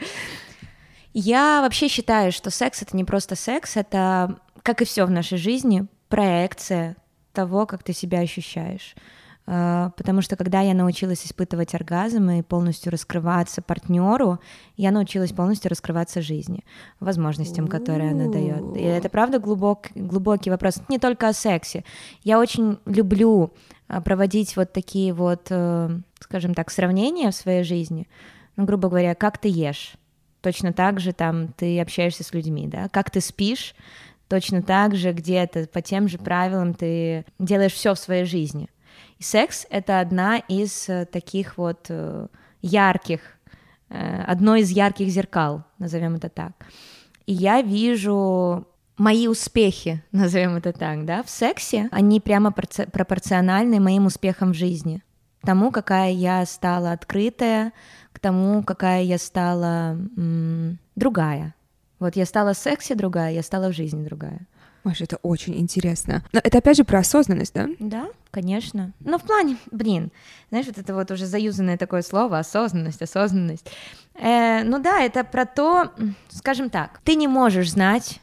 Я 1.12 1.60
вообще 1.62 1.88
считаю, 1.88 2.32
что 2.32 2.50
секс 2.50 2.82
это 2.82 2.96
не 2.96 3.04
просто 3.04 3.36
секс, 3.36 3.76
это, 3.76 4.38
как 4.62 4.82
и 4.82 4.84
все 4.84 5.04
в 5.04 5.10
нашей 5.10 5.38
жизни, 5.38 5.86
проекция 6.08 6.96
того, 7.32 7.66
как 7.66 7.82
ты 7.82 7.92
себя 7.92 8.20
ощущаешь. 8.20 8.94
А, 9.52 9.90
Потому 9.96 10.22
что 10.22 10.36
когда 10.36 10.60
я 10.60 10.74
научилась 10.74 11.26
испытывать 11.26 11.74
оргазм 11.74 12.30
и 12.30 12.42
полностью 12.42 12.92
раскрываться 12.92 13.60
партнеру, 13.60 14.38
я 14.76 14.92
научилась 14.92 15.32
полностью 15.32 15.70
раскрываться 15.70 16.22
жизни, 16.22 16.64
возможностям, 17.00 17.66
которые 17.66 18.12
она 18.12 18.28
дает. 18.30 18.76
И 18.76 18.80
это 18.80 19.08
правда 19.08 19.40
глубок, 19.40 19.88
глубокий 19.96 20.50
вопрос. 20.50 20.76
Это 20.76 20.84
не 20.88 20.98
только 21.00 21.26
о 21.26 21.32
сексе. 21.32 21.84
Я 22.22 22.38
очень 22.38 22.78
люблю 22.86 23.52
а, 23.88 24.00
проводить 24.00 24.56
вот 24.56 24.72
такие 24.72 25.12
вот, 25.12 25.48
э, 25.50 25.98
скажем 26.20 26.54
так, 26.54 26.70
сравнения 26.70 27.32
в 27.32 27.34
своей 27.34 27.64
жизни. 27.64 28.06
Ну, 28.54 28.66
грубо 28.66 28.88
говоря, 28.88 29.16
как 29.16 29.38
ты 29.38 29.48
ешь, 29.48 29.94
точно 30.42 30.72
так 30.72 31.00
же 31.00 31.12
там 31.12 31.48
ты 31.48 31.80
общаешься 31.80 32.22
с 32.22 32.32
людьми, 32.32 32.68
да, 32.68 32.88
как 32.88 33.10
ты 33.10 33.20
спишь, 33.20 33.74
точно 34.28 34.62
так 34.62 34.94
же 34.94 35.12
где-то 35.12 35.66
по 35.66 35.82
тем 35.82 36.06
же 36.06 36.18
правилам 36.18 36.72
ты 36.72 37.24
делаешь 37.40 37.72
все 37.72 37.94
в 37.94 37.98
своей 37.98 38.24
жизни. 38.26 38.68
И 39.20 39.22
секс— 39.22 39.66
это 39.70 40.00
одна 40.00 40.38
из 40.38 40.88
э, 40.88 41.04
таких 41.04 41.58
вот 41.58 41.86
э, 41.90 42.26
ярких, 42.62 43.20
э, 43.90 44.22
одно 44.26 44.56
из 44.56 44.70
ярких 44.70 45.08
зеркал, 45.08 45.62
назовем 45.78 46.14
это 46.14 46.30
так. 46.30 46.52
И 47.26 47.34
я 47.34 47.60
вижу 47.60 48.66
мои 48.96 49.28
успехи, 49.28 50.02
назовем 50.12 50.56
это 50.56 50.72
так, 50.72 51.04
да, 51.04 51.22
в 51.22 51.28
сексе, 51.28 51.90
они 51.92 52.18
прямо 52.18 52.48
порци- 52.50 52.90
пропорциональны 52.90 53.78
моим 53.78 54.06
успехам 54.06 54.52
в 54.52 54.56
жизни. 54.56 55.02
Тому, 55.42 55.70
какая 55.70 56.12
я 56.12 56.46
стала 56.46 56.92
открытая, 56.92 57.72
к 58.12 58.20
тому, 58.20 58.62
какая 58.62 59.02
я 59.02 59.18
стала 59.18 59.98
м, 60.16 60.78
другая. 60.96 61.54
Вот 61.98 62.16
я 62.16 62.24
стала 62.24 62.54
в 62.54 62.58
сексе 62.58 62.94
другая, 62.94 63.32
я 63.32 63.42
стала 63.42 63.68
в 63.68 63.74
жизни 63.74 64.02
другая. 64.02 64.46
Маша, 64.82 65.04
это 65.04 65.16
очень 65.16 65.58
интересно. 65.60 66.24
Но 66.32 66.40
это 66.42 66.58
опять 66.58 66.78
же 66.78 66.84
про 66.84 67.00
осознанность, 67.00 67.52
да? 67.54 67.68
Да, 67.78 68.08
конечно. 68.30 68.92
Но 69.00 69.18
в 69.18 69.22
плане, 69.22 69.56
блин, 69.70 70.10
знаешь, 70.50 70.66
вот 70.66 70.78
это 70.78 70.94
вот 70.94 71.10
уже 71.10 71.26
заюзанное 71.26 71.76
такое 71.76 72.02
слово, 72.02 72.38
осознанность, 72.38 73.02
осознанность. 73.02 73.66
Э, 74.14 74.62
ну 74.64 74.78
да, 74.78 75.00
это 75.00 75.24
про 75.24 75.46
то, 75.46 75.92
скажем 76.30 76.70
так, 76.70 77.00
ты 77.04 77.14
не 77.14 77.28
можешь 77.28 77.70
знать, 77.70 78.20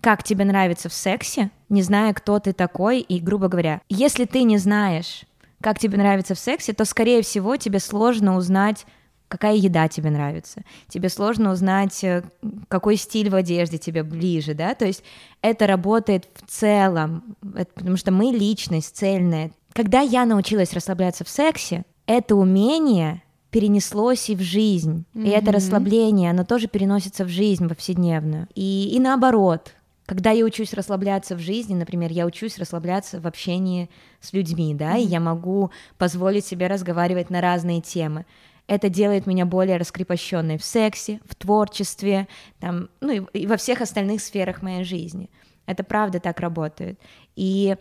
как 0.00 0.22
тебе 0.22 0.44
нравится 0.44 0.88
в 0.88 0.94
сексе, 0.94 1.50
не 1.68 1.82
зная, 1.82 2.12
кто 2.14 2.38
ты 2.38 2.52
такой, 2.52 3.00
и, 3.00 3.20
грубо 3.20 3.48
говоря, 3.48 3.80
если 3.88 4.24
ты 4.24 4.42
не 4.42 4.58
знаешь, 4.58 5.24
как 5.60 5.78
тебе 5.78 5.98
нравится 5.98 6.34
в 6.34 6.38
сексе, 6.38 6.72
то, 6.72 6.84
скорее 6.84 7.22
всего, 7.22 7.56
тебе 7.56 7.80
сложно 7.80 8.36
узнать, 8.36 8.86
какая 9.30 9.54
еда 9.54 9.88
тебе 9.88 10.10
нравится. 10.10 10.62
Тебе 10.88 11.08
сложно 11.08 11.52
узнать, 11.52 12.02
э, 12.02 12.24
какой 12.68 12.96
стиль 12.96 13.30
в 13.30 13.34
одежде 13.36 13.78
тебе 13.78 14.02
ближе, 14.02 14.54
да, 14.54 14.74
то 14.74 14.84
есть 14.84 15.04
это 15.40 15.66
работает 15.66 16.28
в 16.34 16.50
целом, 16.50 17.36
это 17.54 17.70
потому 17.72 17.96
что 17.96 18.10
мы 18.10 18.26
личность 18.26 18.96
цельная. 18.96 19.52
Когда 19.72 20.00
я 20.00 20.26
научилась 20.26 20.72
расслабляться 20.72 21.24
в 21.24 21.28
сексе, 21.28 21.84
это 22.06 22.34
умение 22.34 23.22
перенеслось 23.50 24.28
и 24.30 24.36
в 24.36 24.40
жизнь. 24.40 25.04
И 25.14 25.28
это 25.28 25.52
расслабление, 25.52 26.30
оно 26.30 26.44
тоже 26.44 26.66
переносится 26.66 27.24
в 27.24 27.28
жизнь 27.28 27.68
повседневную. 27.68 28.48
И, 28.54 28.90
и 28.92 28.98
наоборот, 29.00 29.74
когда 30.10 30.32
я 30.32 30.44
учусь 30.44 30.74
расслабляться 30.74 31.36
в 31.36 31.38
жизни, 31.38 31.74
например, 31.74 32.10
я 32.10 32.26
учусь 32.26 32.58
расслабляться 32.58 33.20
в 33.20 33.28
общении 33.28 33.88
с 34.20 34.32
людьми, 34.32 34.74
да, 34.74 34.96
и 34.96 35.04
я 35.04 35.20
могу 35.20 35.70
позволить 35.98 36.44
себе 36.44 36.66
разговаривать 36.66 37.30
на 37.30 37.40
разные 37.40 37.80
темы. 37.80 38.26
Это 38.70 38.88
делает 38.88 39.26
меня 39.26 39.46
более 39.46 39.78
раскрепощенной 39.78 40.56
в 40.56 40.64
сексе, 40.64 41.18
в 41.28 41.34
творчестве, 41.34 42.28
там, 42.60 42.88
ну 43.00 43.10
и, 43.10 43.40
и 43.40 43.46
во 43.48 43.56
всех 43.56 43.80
остальных 43.80 44.20
сферах 44.22 44.62
моей 44.62 44.84
жизни. 44.84 45.28
Это 45.66 45.82
правда 45.82 46.20
так 46.20 46.38
работает. 46.38 47.00
И 47.34 47.74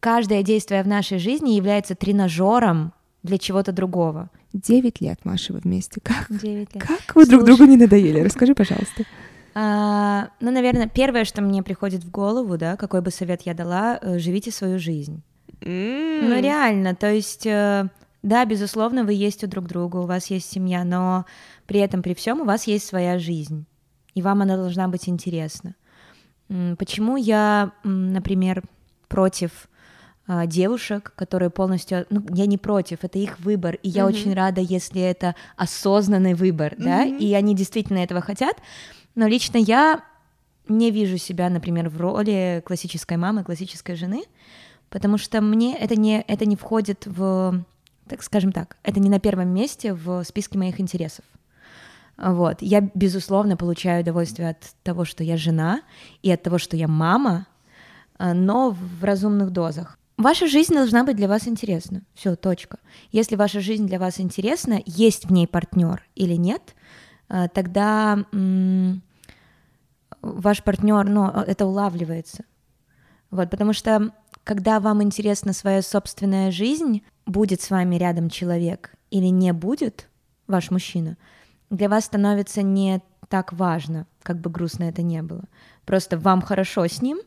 каждое 0.00 0.42
действие 0.42 0.82
в 0.82 0.88
нашей 0.88 1.18
жизни 1.18 1.50
является 1.50 1.94
тренажером 1.94 2.92
для 3.22 3.38
чего-то 3.38 3.70
другого. 3.70 4.28
Девять 4.52 5.00
лет, 5.00 5.20
Маша, 5.22 5.52
вы 5.52 5.60
вместе. 5.60 6.00
Как? 6.02 6.28
Лет. 6.42 6.70
Как 6.72 7.14
вы 7.14 7.24
друг 7.24 7.42
Слушай. 7.42 7.56
другу 7.56 7.70
не 7.70 7.76
надоели? 7.76 8.18
Расскажи, 8.18 8.56
пожалуйста. 8.56 9.04
А, 9.54 10.30
ну, 10.40 10.50
наверное, 10.50 10.88
первое, 10.88 11.26
что 11.26 11.42
мне 11.42 11.62
приходит 11.62 12.02
в 12.02 12.10
голову, 12.10 12.58
да, 12.58 12.74
какой 12.76 13.02
бы 13.02 13.12
совет 13.12 13.42
я 13.42 13.54
дала, 13.54 14.00
э, 14.02 14.18
живите 14.18 14.50
свою 14.50 14.80
жизнь. 14.80 15.22
Ну, 15.60 16.40
реально, 16.40 16.96
то 16.96 17.08
есть, 17.08 17.46
э, 17.46 17.88
да, 18.22 18.44
безусловно, 18.44 19.04
вы 19.04 19.14
есть 19.14 19.44
у 19.44 19.46
друг 19.46 19.66
друга, 19.66 19.98
у 19.98 20.06
вас 20.06 20.26
есть 20.26 20.50
семья, 20.50 20.84
но 20.84 21.24
при 21.66 21.80
этом, 21.80 22.02
при 22.02 22.14
всем, 22.14 22.40
у 22.40 22.44
вас 22.44 22.66
есть 22.66 22.86
своя 22.86 23.18
жизнь, 23.18 23.66
и 24.14 24.22
вам 24.22 24.42
она 24.42 24.56
должна 24.56 24.88
быть 24.88 25.08
интересна. 25.08 25.74
Почему 26.78 27.16
я, 27.16 27.72
например, 27.84 28.62
против 29.08 29.68
а, 30.30 30.46
девушек, 30.46 31.12
которые 31.16 31.48
полностью, 31.48 32.06
ну, 32.10 32.22
я 32.34 32.44
не 32.44 32.58
против, 32.58 32.98
это 33.02 33.18
их 33.18 33.40
выбор, 33.40 33.76
и 33.82 33.88
я 33.88 34.04
Мгм. 34.04 34.14
очень 34.14 34.34
рада, 34.34 34.60
если 34.60 35.00
это 35.00 35.34
осознанный 35.56 36.34
выбор, 36.34 36.74
да, 36.76 37.04
Мгм. 37.04 37.16
и 37.16 37.32
они 37.32 37.54
действительно 37.54 37.98
этого 37.98 38.20
хотят, 38.20 38.56
но 39.14 39.26
лично 39.26 39.56
я 39.56 40.02
не 40.68 40.90
вижу 40.90 41.16
себя, 41.16 41.48
например, 41.48 41.88
в 41.88 41.98
роли 41.98 42.62
классической 42.66 43.16
мамы, 43.16 43.42
классической 43.42 43.96
жены, 43.96 44.24
потому 44.90 45.16
что 45.16 45.40
мне 45.40 45.74
это 45.76 45.96
не, 45.96 46.20
это 46.20 46.44
не 46.44 46.56
входит 46.56 47.06
в, 47.06 47.64
так 48.08 48.22
скажем 48.22 48.52
так, 48.52 48.76
это 48.82 49.00
не 49.00 49.08
на 49.08 49.20
первом 49.20 49.48
месте 49.48 49.94
в 49.94 50.24
списке 50.24 50.58
моих 50.58 50.80
интересов. 50.80 51.24
Вот. 52.16 52.56
Я, 52.60 52.80
безусловно, 52.94 53.56
получаю 53.56 54.02
удовольствие 54.02 54.50
от 54.50 54.58
того, 54.82 55.04
что 55.04 55.22
я 55.22 55.36
жена, 55.36 55.82
и 56.22 56.32
от 56.32 56.42
того, 56.42 56.58
что 56.58 56.76
я 56.76 56.88
мама, 56.88 57.46
а, 58.18 58.34
но 58.34 58.70
в 58.70 59.04
разумных 59.04 59.50
дозах. 59.50 59.98
Ваша 60.16 60.48
жизнь 60.48 60.74
должна 60.74 61.04
быть 61.04 61.14
для 61.14 61.28
вас 61.28 61.46
интересна. 61.46 62.02
Все, 62.14 62.34
точка. 62.34 62.78
Если 63.12 63.36
ваша 63.36 63.60
жизнь 63.60 63.86
для 63.86 64.00
вас 64.00 64.18
интересна, 64.18 64.82
есть 64.84 65.26
в 65.26 65.32
ней 65.32 65.46
партнер 65.46 66.04
или 66.16 66.34
нет, 66.34 66.74
э, 67.28 67.46
тогда 67.54 68.24
ваш 70.20 70.64
партнер, 70.64 71.08
ну, 71.08 71.28
это 71.28 71.66
улавливается. 71.66 72.44
Вот, 73.30 73.48
потому 73.48 73.72
что 73.72 74.12
когда 74.42 74.80
вам 74.80 75.04
интересна 75.04 75.52
своя 75.52 75.82
собственная 75.82 76.50
жизнь, 76.50 77.04
будет 77.28 77.60
с 77.60 77.70
вами 77.70 77.96
рядом 77.96 78.30
человек 78.30 78.94
или 79.10 79.26
не 79.26 79.52
будет 79.52 80.08
ваш 80.46 80.70
мужчина, 80.70 81.16
для 81.70 81.88
вас 81.88 82.06
становится 82.06 82.62
не 82.62 83.02
так 83.28 83.52
важно, 83.52 84.06
как 84.22 84.40
бы 84.40 84.50
грустно 84.50 84.84
это 84.84 85.02
не 85.02 85.22
было. 85.22 85.44
Просто 85.84 86.18
вам 86.18 86.40
хорошо 86.40 86.86
с 86.86 87.02
ним, 87.02 87.18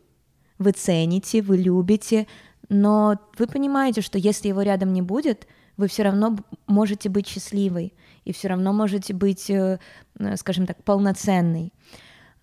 вы 0.58 0.72
цените, 0.72 1.42
вы 1.42 1.58
любите, 1.58 2.28
но 2.70 3.20
вы 3.38 3.48
понимаете, 3.48 4.02
что 4.02 4.18
если 4.18 4.48
его 4.48 4.62
рядом 4.64 4.94
не 4.94 5.02
будет, 5.02 5.48
вы 5.78 5.88
все 5.88 6.04
равно 6.04 6.38
можете 6.68 7.10
быть 7.10 7.28
счастливой 7.28 7.94
и 8.26 8.34
все 8.34 8.50
равно 8.50 8.74
можете 8.74 9.14
быть, 9.14 9.50
э, 9.50 9.80
э, 10.20 10.36
скажем 10.38 10.66
так, 10.66 10.84
полноценной. 10.84 11.74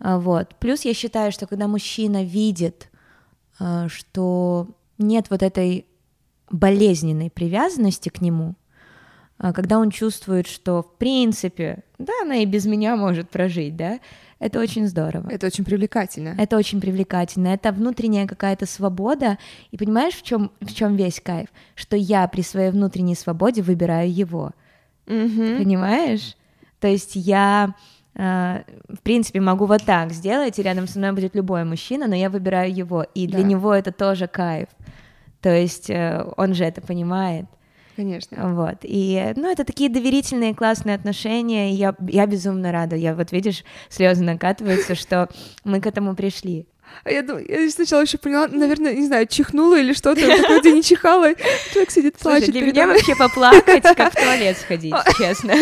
А, 0.00 0.18
вот. 0.18 0.54
Плюс 0.56 0.84
я 0.84 0.94
считаю, 0.94 1.32
что 1.32 1.46
когда 1.46 1.68
мужчина 1.68 2.24
видит, 2.24 2.90
э, 3.60 3.86
что 3.88 4.68
нет 4.98 5.30
вот 5.30 5.42
этой 5.42 5.86
болезненной 6.50 7.30
привязанности 7.30 8.08
к 8.08 8.20
нему, 8.20 8.54
а, 9.38 9.52
когда 9.52 9.78
он 9.78 9.90
чувствует, 9.90 10.46
что 10.46 10.82
в 10.82 10.96
принципе, 10.96 11.84
да, 11.98 12.12
она 12.22 12.36
и 12.36 12.46
без 12.46 12.66
меня 12.66 12.96
может 12.96 13.30
прожить, 13.30 13.76
да, 13.76 14.00
это 14.40 14.60
очень 14.60 14.86
здорово. 14.86 15.28
Это 15.30 15.46
очень 15.46 15.64
привлекательно. 15.64 16.34
Это 16.38 16.56
очень 16.56 16.80
привлекательно. 16.80 17.48
Это 17.48 17.72
внутренняя 17.72 18.26
какая-то 18.26 18.66
свобода. 18.66 19.36
И 19.72 19.76
понимаешь, 19.76 20.14
в 20.14 20.22
чем 20.22 20.52
в 20.60 20.72
чем 20.72 20.94
весь 20.94 21.20
кайф? 21.20 21.48
Что 21.74 21.96
я 21.96 22.26
при 22.28 22.42
своей 22.42 22.70
внутренней 22.70 23.16
свободе 23.16 23.62
выбираю 23.62 24.12
его. 24.12 24.52
Угу. 25.06 25.58
Понимаешь? 25.58 26.36
То 26.80 26.88
есть 26.88 27.12
я 27.14 27.74
Uh, 28.14 28.64
в 28.88 29.00
принципе, 29.02 29.38
могу 29.40 29.66
вот 29.66 29.84
так 29.84 30.10
сделать, 30.10 30.58
и 30.58 30.62
рядом 30.62 30.88
со 30.88 30.98
мной 30.98 31.12
будет 31.12 31.36
любой 31.36 31.62
мужчина, 31.62 32.08
но 32.08 32.16
я 32.16 32.30
выбираю 32.30 32.74
его, 32.74 33.06
и 33.14 33.28
для 33.28 33.42
да. 33.42 33.44
него 33.44 33.72
это 33.72 33.92
тоже 33.92 34.26
кайф. 34.26 34.66
То 35.40 35.54
есть 35.54 35.90
uh, 35.90 36.32
он 36.36 36.54
же 36.54 36.64
это 36.64 36.80
понимает. 36.80 37.46
Конечно. 37.96 38.54
Вот. 38.54 38.76
И, 38.82 39.32
ну, 39.34 39.50
это 39.50 39.64
такие 39.64 39.90
доверительные, 39.90 40.54
классные 40.54 40.94
отношения. 40.94 41.72
Я, 41.72 41.96
я 42.06 42.26
безумно 42.26 42.70
рада. 42.70 42.94
Я 42.94 43.12
вот, 43.12 43.32
видишь, 43.32 43.64
слезы 43.88 44.22
накатываются, 44.22 44.94
что 44.94 45.28
мы 45.64 45.80
к 45.80 45.86
этому 45.86 46.14
пришли. 46.14 46.68
А 47.04 47.10
я, 47.10 47.22
думаю, 47.22 47.44
я 47.48 47.68
сначала 47.70 48.02
еще 48.02 48.18
поняла, 48.18 48.46
наверное, 48.48 48.94
не 48.94 49.06
знаю, 49.06 49.26
чихнула 49.26 49.78
или 49.78 49.92
что-то, 49.92 50.20
день 50.62 50.76
не 50.76 50.82
чихала, 50.82 51.34
человек 51.72 51.90
сидит, 51.90 52.16
плачет. 52.16 52.44
Слушай, 52.46 52.60
для 52.60 52.72
меня 52.72 52.86
вообще 52.86 53.14
поплакать, 53.16 53.82
как 53.82 54.12
в 54.12 54.16
туалет 54.22 54.56
сходить, 54.56 54.94
честно. 55.18 55.54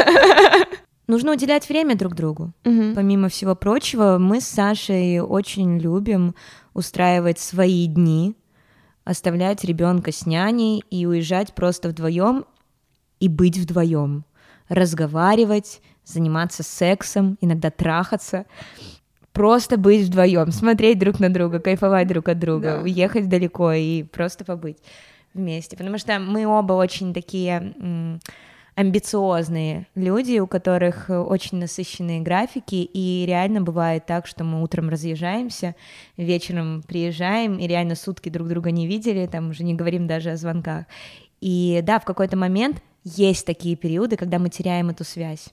Нужно 1.06 1.32
уделять 1.32 1.68
время 1.68 1.96
друг 1.96 2.14
другу. 2.14 2.52
Угу. 2.64 2.94
Помимо 2.94 3.28
всего 3.28 3.54
прочего, 3.54 4.18
мы 4.18 4.40
с 4.40 4.46
Сашей 4.46 5.20
очень 5.20 5.78
любим 5.78 6.34
устраивать 6.74 7.38
свои 7.38 7.86
дни, 7.86 8.34
оставлять 9.06 9.64
ребенка 9.64 10.12
с 10.12 10.26
няней 10.26 10.82
и 10.90 11.06
уезжать 11.06 11.54
просто 11.54 11.88
вдвоем 11.88 12.44
и 13.20 13.28
быть 13.28 13.56
вдвоем, 13.56 14.24
разговаривать, 14.68 15.80
заниматься 16.04 16.64
сексом, 16.64 17.38
иногда 17.40 17.70
трахаться, 17.70 18.46
просто 19.32 19.78
быть 19.78 20.06
вдвоем, 20.08 20.50
смотреть 20.50 20.98
друг 20.98 21.20
на 21.20 21.32
друга, 21.32 21.60
кайфовать 21.60 22.08
друг 22.08 22.28
от 22.28 22.40
друга, 22.40 22.78
да. 22.78 22.82
уехать 22.82 23.28
далеко 23.28 23.72
и 23.72 24.02
просто 24.02 24.44
побыть 24.44 24.78
вместе, 25.32 25.76
потому 25.76 25.98
что 25.98 26.18
мы 26.18 26.44
оба 26.44 26.72
очень 26.72 27.14
такие 27.14 28.18
амбициозные 28.76 29.86
люди, 29.94 30.38
у 30.38 30.46
которых 30.46 31.10
э, 31.10 31.18
очень 31.18 31.58
насыщенные 31.58 32.20
графики, 32.20 32.76
и 32.76 33.24
реально 33.26 33.62
бывает 33.62 34.04
так, 34.06 34.26
что 34.26 34.44
мы 34.44 34.62
утром 34.62 34.90
разъезжаемся, 34.90 35.74
вечером 36.18 36.84
приезжаем, 36.86 37.58
и 37.58 37.66
реально 37.66 37.94
сутки 37.94 38.28
друг 38.28 38.48
друга 38.48 38.70
не 38.70 38.86
видели, 38.86 39.26
там 39.26 39.50
уже 39.50 39.64
не 39.64 39.74
говорим 39.74 40.06
даже 40.06 40.30
о 40.30 40.36
звонках. 40.36 40.84
И 41.40 41.80
да, 41.82 41.98
в 41.98 42.04
какой-то 42.04 42.36
момент 42.36 42.82
есть 43.02 43.46
такие 43.46 43.76
периоды, 43.76 44.16
когда 44.16 44.38
мы 44.38 44.50
теряем 44.50 44.90
эту 44.90 45.04
связь. 45.04 45.48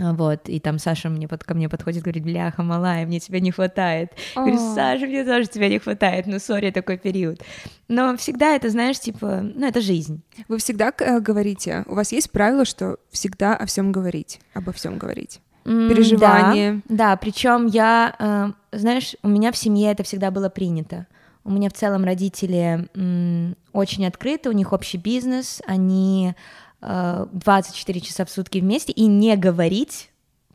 А, 0.00 0.12
вот, 0.12 0.48
и 0.48 0.60
там 0.60 0.78
Саша 0.78 1.08
мне 1.08 1.26
под, 1.26 1.42
ко 1.42 1.54
мне 1.54 1.68
подходит, 1.68 2.02
говорит, 2.02 2.22
бляха, 2.22 2.62
малая, 2.62 3.04
мне 3.04 3.18
тебя 3.18 3.40
не 3.40 3.50
хватает. 3.50 4.12
Я 4.36 4.42
говорю, 4.42 4.74
Саша, 4.74 5.06
мне 5.06 5.24
тоже 5.24 5.46
тебя 5.48 5.68
не 5.68 5.78
хватает, 5.78 6.26
ну, 6.26 6.38
сори, 6.38 6.70
такой 6.70 6.98
период. 6.98 7.42
Но 7.88 8.16
всегда 8.16 8.54
это, 8.54 8.70
знаешь, 8.70 9.00
типа, 9.00 9.40
ну, 9.42 9.66
это 9.66 9.80
жизнь. 9.80 10.22
Вы 10.46 10.58
всегда 10.58 10.92
э, 10.98 11.20
говорите, 11.20 11.84
у 11.86 11.94
вас 11.94 12.12
есть 12.12 12.30
правило, 12.30 12.64
что 12.64 12.98
всегда 13.10 13.56
о 13.56 13.66
всем 13.66 13.90
говорить, 13.90 14.40
обо 14.54 14.72
всем 14.72 14.98
говорить? 14.98 15.40
Переживания. 15.64 16.80
Да, 16.88 17.10
да 17.10 17.16
причем 17.16 17.66
я, 17.66 18.14
э, 18.18 18.76
знаешь, 18.76 19.16
у 19.22 19.28
меня 19.28 19.50
в 19.52 19.56
семье 19.56 19.90
это 19.90 20.04
всегда 20.04 20.30
было 20.30 20.48
принято. 20.48 21.06
У 21.44 21.50
меня 21.50 21.70
в 21.70 21.72
целом 21.72 22.04
родители 22.04 22.88
м, 22.94 23.56
очень 23.72 24.06
открыты, 24.06 24.48
у 24.48 24.52
них 24.52 24.72
общий 24.72 24.98
бизнес, 24.98 25.62
они 25.66 26.34
24 26.80 28.00
часа 28.00 28.24
в 28.24 28.30
сутки 28.30 28.58
вместе 28.58 28.92
и 28.92 29.06
не 29.06 29.36
говорить 29.36 30.10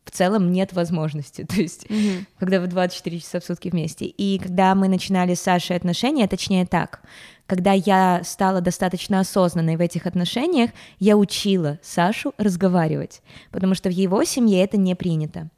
в 0.06 0.12
целом 0.12 0.52
нет 0.52 0.74
возможности. 0.74 1.44
То 1.50 1.56
есть, 1.56 1.86
mm-hmm. 1.86 2.26
когда 2.40 2.60
вы 2.60 2.68
24 2.68 3.20
часа 3.20 3.40
в 3.40 3.46
сутки 3.46 3.70
вместе. 3.70 4.06
И 4.06 4.38
когда 4.40 4.76
мы 4.76 4.88
начинали 4.88 5.34
с 5.34 5.42
Сашей 5.42 5.76
отношения, 5.76 6.28
точнее 6.28 6.66
так, 6.66 7.02
когда 7.46 7.74
я 7.74 8.22
стала 8.24 8.62
достаточно 8.62 9.20
осознанной 9.20 9.76
в 9.76 9.82
этих 9.82 10.06
отношениях, 10.06 10.72
я 11.00 11.18
учила 11.18 11.80
Сашу 11.82 12.34
разговаривать, 12.38 13.22
потому 13.52 13.76
что 13.76 13.90
в 13.90 13.94
его 13.94 14.24
семье 14.24 14.64
это 14.64 14.78
не 14.78 14.96
принято. 14.96 15.50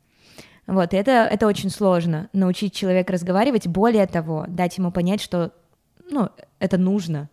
Вот, 0.68 0.96
это, 0.96 1.12
это 1.12 1.46
очень 1.46 1.70
сложно, 1.70 2.28
научить 2.34 2.74
человека 2.74 3.14
разговаривать, 3.14 3.68
более 3.68 4.08
того, 4.08 4.46
дать 4.48 4.80
ему 4.80 4.92
понять, 4.92 5.22
что 5.22 5.52
ну, 6.10 6.30
это 6.60 6.80
нужно, 6.80 7.30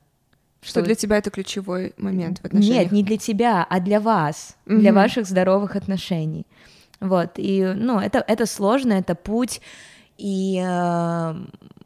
что, 0.62 0.81
что 0.81 0.83
для 0.83 0.94
тебя 0.94 1.18
это 1.18 1.31
ключевой 1.31 1.92
момент 1.96 2.38
в 2.38 2.44
отношениях? 2.44 2.85
Нет, 2.85 2.92
не 2.92 3.03
для 3.03 3.18
тебя, 3.18 3.66
а 3.68 3.81
для 3.81 4.01
вас, 4.01 4.57
угу. 4.66 4.79
для 4.79 4.92
ваших 4.92 5.27
здоровых 5.27 5.77
отношений. 5.77 6.46
Вот, 7.01 7.33
и, 7.37 7.72
ну, 7.77 7.98
это, 7.98 8.25
это 8.27 8.46
сложно, 8.46 8.92
это 8.92 9.16
путь, 9.16 9.61
и, 10.18 10.62
э, 10.64 11.35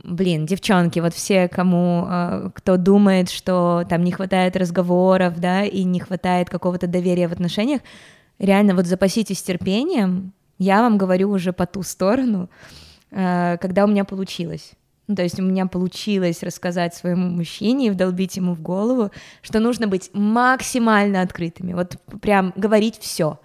блин, 0.04 0.44
девчонки, 0.44 1.00
вот 1.00 1.14
все, 1.14 1.48
кому, 1.48 2.06
э, 2.06 2.50
кто 2.54 2.76
думает, 2.76 3.30
что 3.30 3.84
там 3.88 4.04
не 4.04 4.12
хватает 4.12 4.56
разговоров, 4.56 5.40
да, 5.40 5.64
и 5.64 5.84
не 5.84 6.00
хватает 6.00 6.50
какого-то 6.50 6.86
доверия 6.86 7.28
в 7.28 7.32
отношениях, 7.32 7.80
реально 8.38 8.74
вот 8.74 8.84
запаситесь 8.84 9.42
терпением, 9.42 10.34
я 10.58 10.82
вам 10.82 10.98
говорю 10.98 11.30
уже 11.30 11.54
по 11.54 11.64
ту 11.64 11.82
сторону, 11.82 12.50
э, 13.10 13.56
когда 13.56 13.84
у 13.84 13.88
меня 13.88 14.04
получилось. 14.04 14.72
Ну, 15.08 15.14
то 15.14 15.22
есть 15.22 15.38
у 15.38 15.42
меня 15.42 15.66
получилось 15.66 16.42
рассказать 16.42 16.94
своему 16.94 17.28
мужчине 17.28 17.86
и 17.86 17.90
вдолбить 17.90 18.36
ему 18.36 18.54
в 18.54 18.60
голову, 18.60 19.12
что 19.40 19.60
нужно 19.60 19.86
быть 19.86 20.10
максимально 20.12 21.22
открытыми, 21.22 21.74
вот 21.74 21.96
прям 22.20 22.52
говорить 22.56 22.98
все. 23.00 23.38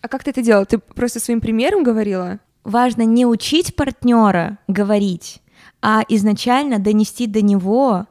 А 0.00 0.08
как 0.08 0.24
ты 0.24 0.30
это 0.30 0.42
делала? 0.42 0.64
Ты 0.64 0.78
просто 0.78 1.20
своим 1.20 1.40
примером 1.40 1.82
говорила? 1.82 2.38
Важно 2.62 3.02
не 3.02 3.26
учить 3.26 3.76
партнера 3.76 4.58
говорить, 4.68 5.42
а 5.82 6.02
изначально 6.08 6.78
донести 6.78 7.26
до 7.26 7.42
него 7.42 8.06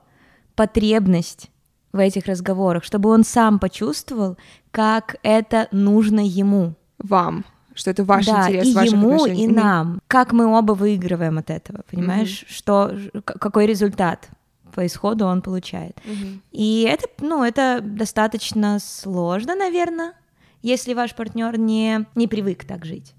потребность 0.55 1.49
в 1.91 1.97
этих 1.97 2.27
разговорах, 2.27 2.83
чтобы 2.83 3.09
он 3.09 3.23
сам 3.23 3.57
почувствовал, 3.57 4.37
как 4.71 5.17
это 5.23 5.67
нужно 5.71 6.19
ему. 6.19 6.75
Вам 6.99 7.45
что 7.75 7.91
это 7.91 8.03
ваш 8.03 8.25
да, 8.25 8.47
интерес, 8.47 8.67
и 8.67 8.73
ваших 8.73 8.93
ему, 8.93 9.15
отношений. 9.15 9.43
и 9.45 9.47
нам. 9.47 10.01
Как 10.07 10.31
мы 10.31 10.45
оба 10.45 10.73
выигрываем 10.73 11.37
от 11.37 11.49
этого, 11.49 11.83
понимаешь? 11.89 12.43
Mm-hmm. 12.43 12.53
Что, 12.53 12.97
какой 13.23 13.65
результат 13.65 14.29
по 14.73 14.85
исходу 14.85 15.25
он 15.25 15.41
получает. 15.41 15.97
Mm-hmm. 16.05 16.39
И 16.51 16.81
это, 16.89 17.07
ну, 17.19 17.43
это 17.43 17.79
достаточно 17.81 18.79
сложно, 18.79 19.55
наверное, 19.55 20.13
если 20.61 20.93
ваш 20.93 21.15
партнер 21.15 21.57
не, 21.57 22.05
не 22.15 22.27
привык 22.27 22.65
так 22.65 22.85
жить. 22.85 23.13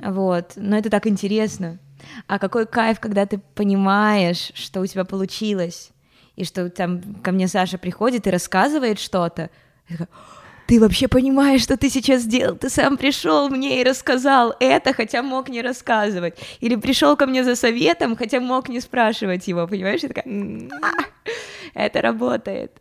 Mm-hmm. 0.00 0.12
Вот, 0.12 0.52
но 0.56 0.76
это 0.76 0.90
так 0.90 1.06
интересно. 1.06 1.78
А 2.26 2.38
какой 2.38 2.66
кайф, 2.66 2.98
когда 3.00 3.26
ты 3.26 3.38
понимаешь, 3.54 4.50
что 4.54 4.80
у 4.80 4.86
тебя 4.86 5.04
получилось, 5.04 5.92
и 6.36 6.44
что 6.44 6.68
там 6.70 7.14
ко 7.22 7.32
мне 7.32 7.48
Саша 7.48 7.78
приходит 7.78 8.26
и 8.26 8.30
рассказывает 8.30 8.98
что-то. 8.98 9.50
Я 9.88 9.98
такая, 9.98 10.08
ты 10.72 10.80
вообще 10.80 11.06
понимаешь, 11.06 11.60
что 11.60 11.76
ты 11.76 11.90
сейчас 11.90 12.22
сделал? 12.22 12.56
Ты 12.56 12.70
сам 12.70 12.96
пришел 12.96 13.50
мне 13.50 13.82
и 13.82 13.84
рассказал 13.84 14.54
это, 14.58 14.94
хотя 14.94 15.22
мог 15.22 15.50
не 15.50 15.60
рассказывать. 15.60 16.38
Или 16.60 16.76
пришел 16.76 17.14
ко 17.14 17.26
мне 17.26 17.44
за 17.44 17.56
советом, 17.56 18.16
хотя 18.16 18.40
мог 18.40 18.70
не 18.70 18.80
спрашивать 18.80 19.48
его, 19.48 19.66
понимаешь? 19.66 20.02
Я 20.02 20.08
такая, 20.08 20.24
«А, 20.80 21.04
это 21.74 22.00
работает. 22.00 22.80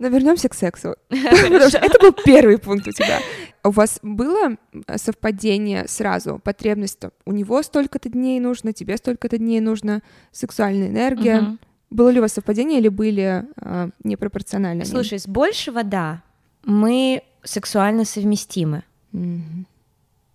Но 0.00 0.08
вернемся 0.08 0.48
к 0.48 0.54
сексу. 0.54 0.96
Потому 1.08 1.68
что 1.68 1.78
это 1.78 2.00
был 2.00 2.12
первый 2.24 2.58
пункт 2.58 2.88
у 2.88 2.90
тебя. 2.90 3.20
У 3.62 3.70
вас 3.70 4.00
было 4.02 4.56
э, 4.88 4.98
совпадение 4.98 5.86
сразу, 5.86 6.40
потребность, 6.42 6.98
у 7.24 7.32
него 7.32 7.62
столько-то 7.62 8.08
дней 8.08 8.40
нужно, 8.40 8.72
тебе 8.72 8.96
столько-то 8.96 9.38
дней 9.38 9.60
нужно, 9.60 10.02
сексуальная 10.32 10.88
энергия, 10.88 11.58
Было 11.90 12.08
ли 12.08 12.18
у 12.18 12.22
вас 12.22 12.32
совпадение 12.32 12.80
или 12.80 12.88
были 12.88 13.44
э, 13.54 13.90
непропорциональны? 14.02 14.84
Слушай, 14.84 15.20
с 15.20 15.28
большего 15.28 15.84
да. 15.84 16.22
Мы 16.64 17.22
сексуально 17.42 18.04
совместимы. 18.04 18.82
Мгм. 19.12 19.66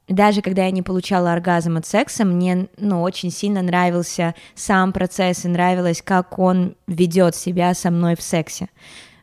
Даже 0.08 0.42
когда 0.42 0.64
я 0.64 0.72
не 0.72 0.82
получала 0.82 1.34
оргазм 1.34 1.78
от 1.78 1.86
секса, 1.86 2.24
мне 2.24 2.68
ну, 2.78 3.02
очень 3.02 3.30
сильно 3.30 3.62
нравился 3.62 4.36
сам 4.56 4.94
процесс 4.94 5.44
и 5.44 5.50
нравилось, 5.50 6.02
как 6.02 6.40
он 6.40 6.76
ведет 6.88 7.36
себя 7.36 7.74
со 7.74 7.92
мной 7.92 8.16
в 8.16 8.22
сексе. 8.22 8.70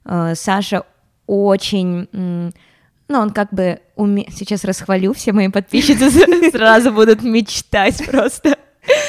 Э, 0.05 0.35
Саша 0.35 0.85
очень... 1.27 2.09
Ну, 2.13 3.19
он 3.19 3.31
как 3.31 3.53
бы... 3.53 3.81
уме- 3.97 4.31
Сейчас 4.31 4.65
расхвалю, 4.65 5.15
все 5.15 5.33
мои 5.33 5.49
подписчицы 5.49 6.11
сразу 6.51 6.93
будут 6.93 7.23
мечтать 7.23 8.05
просто. 8.07 8.59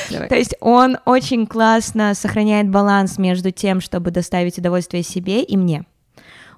Давай. 0.10 0.30
То 0.30 0.36
есть 0.36 0.56
он 0.62 0.98
очень 1.06 1.46
классно 1.46 2.14
сохраняет 2.14 2.70
баланс 2.70 3.18
между 3.18 3.52
тем, 3.52 3.82
чтобы 3.82 4.12
доставить 4.12 4.58
удовольствие 4.58 5.04
себе 5.04 5.42
и 5.44 5.58
мне. 5.58 5.84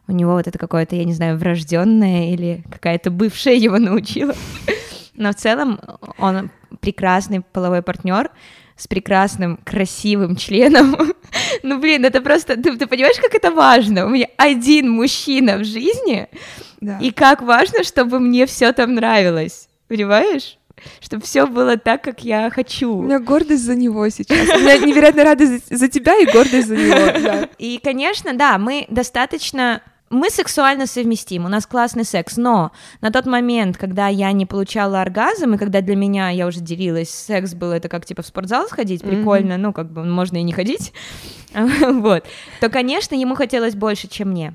У 0.08 0.14
него 0.14 0.34
вот 0.34 0.48
это 0.48 0.58
какое-то, 0.58 0.96
я 0.96 1.04
не 1.04 1.14
знаю, 1.14 1.38
врожденное 1.38 2.32
или 2.34 2.64
какая-то 2.72 3.12
бывшая 3.12 3.56
его 3.56 3.78
научила. 3.78 4.34
Но 5.16 5.32
в 5.32 5.36
целом 5.36 5.80
он 6.18 6.50
прекрасный 6.80 7.42
половой 7.42 7.82
партнер 7.82 8.30
с 8.76 8.88
прекрасным, 8.88 9.58
красивым 9.66 10.36
членом. 10.36 10.96
Ну, 11.64 11.80
блин, 11.80 12.06
это 12.06 12.22
просто... 12.22 12.56
Ты, 12.56 12.78
ты 12.78 12.86
понимаешь, 12.88 13.18
как 13.20 13.34
это 13.36 13.52
важно? 13.52 14.06
У 14.06 14.10
меня 14.10 14.28
один 14.38 14.90
мужчина 14.92 15.58
в 15.58 15.66
жизни, 15.66 16.28
Да. 16.80 17.00
и 17.02 17.12
как 17.12 17.42
важно, 17.42 17.84
чтобы 17.84 18.20
мне 18.20 18.46
все 18.46 18.72
там 18.72 18.94
нравилось. 18.94 19.68
Понимаешь? 19.88 20.58
Чтобы 21.02 21.24
все 21.24 21.48
было 21.48 21.76
так, 21.78 22.04
как 22.04 22.24
я 22.24 22.50
хочу. 22.52 22.94
У 22.94 23.02
меня 23.02 23.20
гордость 23.20 23.64
за 23.64 23.76
него 23.76 24.08
сейчас. 24.10 24.48
У 24.56 24.60
меня 24.60 24.78
невероятно 24.78 25.24
радость 25.24 25.68
за, 25.70 25.78
за 25.78 25.88
тебя 25.88 26.16
и 26.20 26.26
гордость 26.32 26.68
за 26.68 26.76
него. 26.78 27.20
да. 27.20 27.50
И, 27.58 27.80
конечно, 27.84 28.34
да, 28.36 28.58
мы 28.60 28.86
достаточно... 28.90 29.82
Мы 30.10 30.30
сексуально 30.30 30.88
совместим, 30.88 31.46
у 31.46 31.50
нас 31.50 31.66
классный 31.66 32.06
секс, 32.06 32.38
но 32.38 32.72
на 33.02 33.12
тот 33.12 33.26
момент, 33.26 33.78
когда 33.78 34.08
я 34.08 34.32
не 34.32 34.46
получала 34.46 35.02
оргазм, 35.02 35.56
и 35.56 35.58
когда 35.58 35.82
для 35.82 35.96
меня, 35.96 36.30
я 36.30 36.48
уже 36.48 36.62
делилась, 36.62 37.10
секс 37.10 37.54
был 37.54 37.72
это 37.72 37.90
как 37.90 38.06
типа 38.06 38.22
в 38.22 38.28
спортзал 38.28 38.68
сходить, 38.68 39.02
прикольно, 39.02 39.58
ну 39.58 39.74
как 39.74 39.92
бы 39.92 40.06
можно 40.06 40.38
и 40.38 40.44
не 40.44 40.54
ходить, 40.54 40.94
вот, 41.54 42.24
то, 42.62 42.70
конечно, 42.70 43.16
ему 43.16 43.36
хотелось 43.36 43.76
больше, 43.76 44.08
чем 44.08 44.30
мне. 44.30 44.54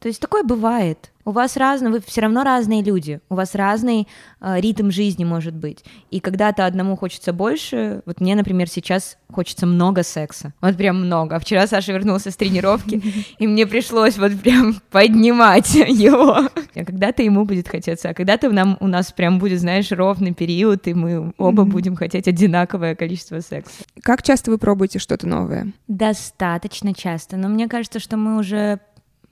То 0.00 0.08
есть 0.08 0.20
такое 0.20 0.42
бывает. 0.42 1.10
У 1.30 1.32
вас 1.32 1.56
разные, 1.56 1.92
вы 1.92 2.00
все 2.04 2.22
равно 2.22 2.42
разные 2.42 2.82
люди, 2.82 3.20
у 3.28 3.36
вас 3.36 3.54
разный 3.54 4.08
э, 4.40 4.60
ритм 4.60 4.90
жизни 4.90 5.22
может 5.22 5.54
быть. 5.54 5.84
И 6.10 6.18
когда-то 6.18 6.66
одному 6.66 6.96
хочется 6.96 7.32
больше, 7.32 8.02
вот 8.04 8.20
мне, 8.20 8.34
например, 8.34 8.68
сейчас 8.68 9.16
хочется 9.32 9.64
много 9.64 10.02
секса, 10.02 10.52
вот 10.60 10.76
прям 10.76 10.96
много. 11.06 11.38
Вчера 11.38 11.68
Саша 11.68 11.92
вернулся 11.92 12.32
с 12.32 12.36
тренировки, 12.36 13.00
и 13.38 13.46
мне 13.46 13.64
пришлось 13.68 14.18
вот 14.18 14.40
прям 14.40 14.80
поднимать 14.90 15.72
его. 15.74 16.32
А 16.34 16.84
когда-то 16.84 17.22
ему 17.22 17.44
будет 17.44 17.68
хотеться, 17.68 18.08
а 18.08 18.14
когда-то 18.14 18.50
нам, 18.50 18.76
у 18.80 18.88
нас 18.88 19.12
прям 19.12 19.38
будет, 19.38 19.60
знаешь, 19.60 19.92
ровный 19.92 20.34
период, 20.34 20.88
и 20.88 20.94
мы 20.94 21.32
оба 21.38 21.62
будем 21.62 21.94
хотеть 21.94 22.26
одинаковое 22.26 22.96
количество 22.96 23.38
секса. 23.38 23.84
Как 24.02 24.24
часто 24.24 24.50
вы 24.50 24.58
пробуете 24.58 24.98
что-то 24.98 25.28
новое? 25.28 25.68
Достаточно 25.86 26.92
часто, 26.92 27.36
но 27.36 27.48
мне 27.48 27.68
кажется, 27.68 28.00
что 28.00 28.16
мы 28.16 28.36
уже, 28.36 28.80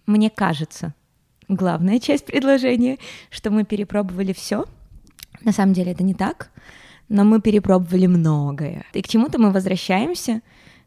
мне 0.07 0.31
кажется, 0.31 0.95
главная 1.49 1.99
часть 1.99 2.25
предложения, 2.27 2.99
что 3.31 3.51
мы 3.51 3.65
перепробовали 3.65 4.33
все. 4.33 4.65
На 5.43 5.53
самом 5.53 5.73
деле 5.73 5.93
это 5.93 6.03
не 6.03 6.15
так, 6.15 6.51
но 7.09 7.25
мы 7.25 7.41
перепробовали 7.41 8.07
многое. 8.07 8.85
И 8.93 9.03
к 9.03 9.09
чему-то 9.09 9.41
мы 9.41 9.51
возвращаемся, 9.51 10.41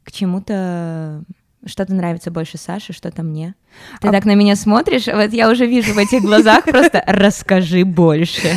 к 0.04 0.12
чему-то 0.12 1.24
что-то 1.65 1.93
нравится 1.93 2.32
больше 2.32 2.58
Саше, 2.58 2.91
что-то 2.91 3.21
мне. 3.21 3.54
Ты 4.02 4.08
А- 4.08 4.12
так 4.12 4.26
на 4.26 4.34
меня 4.34 4.56
смотришь, 4.56 5.06
вот 5.06 5.32
я 5.32 5.50
уже 5.50 5.67
вижу 5.67 5.93
в 5.93 5.97
этих 6.00 6.21
глазах 6.21 6.65
просто 6.65 7.04
«расскажи 7.06 7.86
больше». 7.86 8.52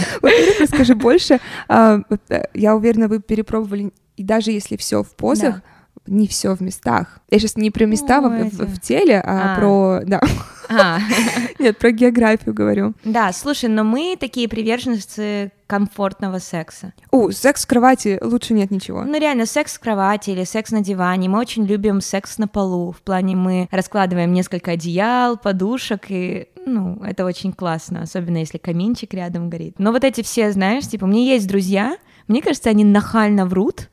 Расскажи 0.58 0.94
больше. 0.94 1.38
А, 1.68 1.98
э, 2.30 2.42
Я 2.54 2.74
уверена, 2.74 3.08
вы 3.08 3.20
перепробовали, 3.20 3.92
и 4.16 4.22
даже 4.24 4.52
если 4.52 4.76
все 4.78 5.02
в 5.02 5.14
позах, 5.14 5.60
не 6.06 6.26
все 6.26 6.54
в 6.54 6.60
местах. 6.60 7.18
Я 7.30 7.38
сейчас 7.38 7.56
не 7.56 7.70
про 7.70 7.84
места 7.84 8.20
в, 8.20 8.80
теле, 8.80 9.20
а, 9.20 9.54
А. 9.54 9.58
про... 9.58 10.00
Да, 10.06 10.20
А, 10.22 10.26
нет, 11.58 11.78
про 11.78 11.90
географию 11.90 12.54
говорю. 12.54 12.94
Да, 13.04 13.32
слушай, 13.32 13.68
но 13.68 13.84
мы 13.84 14.16
такие 14.18 14.48
приверженцы 14.48 15.52
комфортного 15.66 16.38
секса. 16.38 16.92
О, 17.10 17.30
секс 17.30 17.64
в 17.64 17.66
кровати 17.66 18.18
лучше 18.22 18.54
нет 18.54 18.70
ничего. 18.70 19.02
Ну, 19.04 19.18
реально, 19.18 19.46
секс 19.46 19.74
в 19.74 19.80
кровати 19.80 20.30
или 20.30 20.44
секс 20.44 20.70
на 20.70 20.80
диване. 20.80 21.28
Мы 21.28 21.38
очень 21.38 21.64
любим 21.64 22.00
секс 22.00 22.38
на 22.38 22.46
полу. 22.48 22.92
В 22.92 23.02
плане 23.02 23.34
мы 23.36 23.68
раскладываем 23.70 24.32
несколько 24.32 24.72
одеял, 24.72 25.36
подушек, 25.36 26.06
и, 26.10 26.48
ну, 26.66 27.02
это 27.02 27.24
очень 27.24 27.52
классно, 27.52 28.02
особенно 28.02 28.38
если 28.38 28.58
каминчик 28.58 29.14
рядом 29.14 29.48
горит. 29.48 29.76
Но 29.78 29.92
вот 29.92 30.04
эти 30.04 30.22
все, 30.22 30.52
знаешь, 30.52 30.86
типа, 30.86 31.04
у 31.04 31.08
меня 31.08 31.22
есть 31.32 31.48
друзья, 31.48 31.96
мне 32.28 32.40
кажется, 32.40 32.70
они 32.70 32.84
нахально 32.84 33.46
врут. 33.46 33.90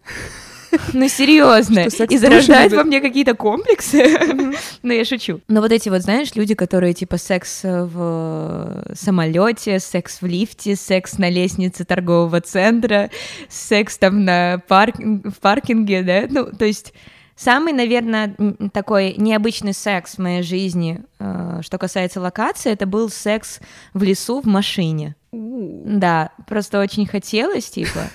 Ну, 0.94 1.08
серьезно. 1.08 1.82
И 1.82 2.18
любят. 2.64 2.78
во 2.78 2.84
мне 2.84 3.02
какие-то 3.02 3.36
комплексы. 3.36 4.18
Ну, 4.84 4.94
я 4.94 5.06
шучу. 5.06 5.42
Но 5.48 5.62
вот 5.62 5.72
эти 5.72 5.90
вот, 5.90 6.02
знаешь, 6.02 6.34
люди, 6.36 6.56
которые 6.56 6.94
типа 6.94 7.18
секс 7.18 7.62
в 7.64 8.84
самолете, 8.96 9.80
секс 9.80 10.22
в 10.22 10.26
лифте, 10.26 10.76
секс 10.76 11.18
на 11.18 11.30
лестнице 11.30 11.86
торгового 11.86 12.42
центра, 12.42 13.10
секс 13.48 13.98
там 13.98 14.26
на 14.26 14.62
парк... 14.68 14.96
в 14.98 15.40
паркинге, 15.40 16.02
да, 16.02 16.26
ну, 16.30 16.52
то 16.52 16.66
есть 16.66 16.94
самый, 17.36 17.74
наверное, 17.74 18.36
такой 18.74 19.16
необычный 19.18 19.74
секс 19.74 20.16
в 20.16 20.20
моей 20.20 20.44
жизни, 20.44 21.02
э, 21.20 21.60
что 21.62 21.78
касается 21.78 22.22
локации, 22.22 22.72
это 22.72 22.86
был 22.86 23.10
секс 23.10 23.60
в 23.94 24.04
лесу 24.04 24.42
в 24.42 24.46
машине. 24.46 25.16
Да, 25.32 26.32
просто 26.48 26.80
очень 26.80 27.06
хотелось, 27.06 27.70
типа, 27.70 28.10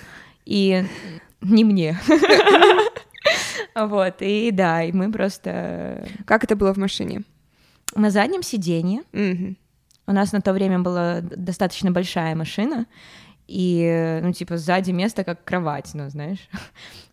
и 0.45 0.85
не 1.49 1.65
мне. 1.65 1.99
Вот, 3.75 4.15
и 4.21 4.51
да, 4.53 4.83
и 4.85 4.93
мы 4.93 5.13
просто 5.13 6.09
Как 6.25 6.45
это 6.45 6.57
было 6.57 6.73
в 6.73 6.79
машине? 6.79 7.23
на 7.95 8.11
заднем 8.11 8.43
сиденье. 8.43 9.03
У 10.07 10.13
нас 10.13 10.33
на 10.33 10.41
то 10.41 10.53
время 10.53 10.79
была 10.79 11.21
достаточно 11.21 11.91
большая 11.91 12.35
машина, 12.35 12.87
и, 13.49 14.21
ну, 14.23 14.33
типа, 14.33 14.57
сзади 14.57 14.91
место 14.91 15.25
как 15.25 15.43
кровать, 15.45 15.91
ну, 15.95 16.09
знаешь. 16.11 16.49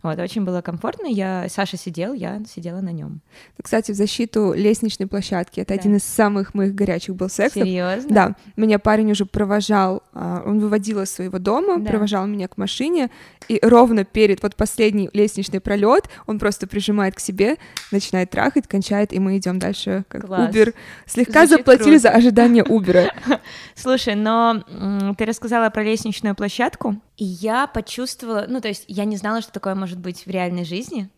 Вот, 0.04 0.20
очень 0.20 0.44
было 0.44 0.60
комфортно. 0.62 1.08
Я, 1.08 1.46
Саша 1.48 1.78
сидел, 1.78 2.12
я 2.12 2.42
сидела 2.46 2.82
на 2.82 2.90
нем. 2.92 3.22
Кстати, 3.62 3.94
в 3.94 3.96
защиту 3.96 4.52
лестничной 4.54 5.08
площадки. 5.08 5.62
Это 5.62 5.74
Да. 5.74 5.80
один 5.80 5.96
из 5.96 6.04
самых 6.04 6.54
моих 6.54 6.76
горячих 6.76 7.16
был 7.16 7.30
сексов. 7.30 7.64
Серьезно? 7.64 8.10
Да, 8.14 8.36
меня 8.58 8.80
парень 8.80 9.12
уже 9.12 9.26
провожал, 9.26 10.04
а, 10.14 10.44
он 10.46 10.60
выводил 10.60 11.02
из 11.04 11.10
своего 11.10 11.40
дома, 11.40 11.78
Да. 11.80 11.90
провожал 11.90 12.28
меня 12.28 12.50
к 12.50 12.58
машине, 12.58 13.12
и 13.48 13.60
ровно 13.62 14.04
перед 14.04 14.44
вот 14.44 14.58
последний 14.58 15.10
лестничный 15.14 15.62
пролет 15.62 16.10
он 16.28 16.38
просто 16.38 16.68
прижимает 16.68 17.16
к 17.16 17.22
себе, 17.22 17.56
начинает 17.92 18.30
трахать, 18.30 18.68
кончает, 18.68 19.14
и 19.14 19.20
мы 19.20 19.38
идем 19.38 19.58
дальше 19.58 20.04
как 20.10 20.26
Класс. 20.28 20.54
Uber. 20.54 20.74
Слегка 21.06 21.46
Звучит 21.48 21.60
заплатили 21.66 21.84
круто. 21.98 22.00
за 22.00 22.10
ожидание 22.10 22.66
Убера. 22.66 23.10
Слушай, 23.76 24.16
но 24.16 24.64
ты 25.18 25.24
рассказала 25.26 25.70
про 25.70 25.84
лестничную 25.84 26.23
площадку, 26.34 27.02
и 27.18 27.26
я 27.26 27.68
почувствовала, 27.68 28.46
ну, 28.48 28.62
то 28.62 28.70
есть 28.70 28.86
я 28.88 29.04
не 29.04 29.18
знала, 29.18 29.42
что 29.42 29.52
такое 29.52 29.76
может 29.76 30.00
быть 30.00 30.26
в 30.26 30.30
реальной 30.30 30.64
жизни, 30.64 31.10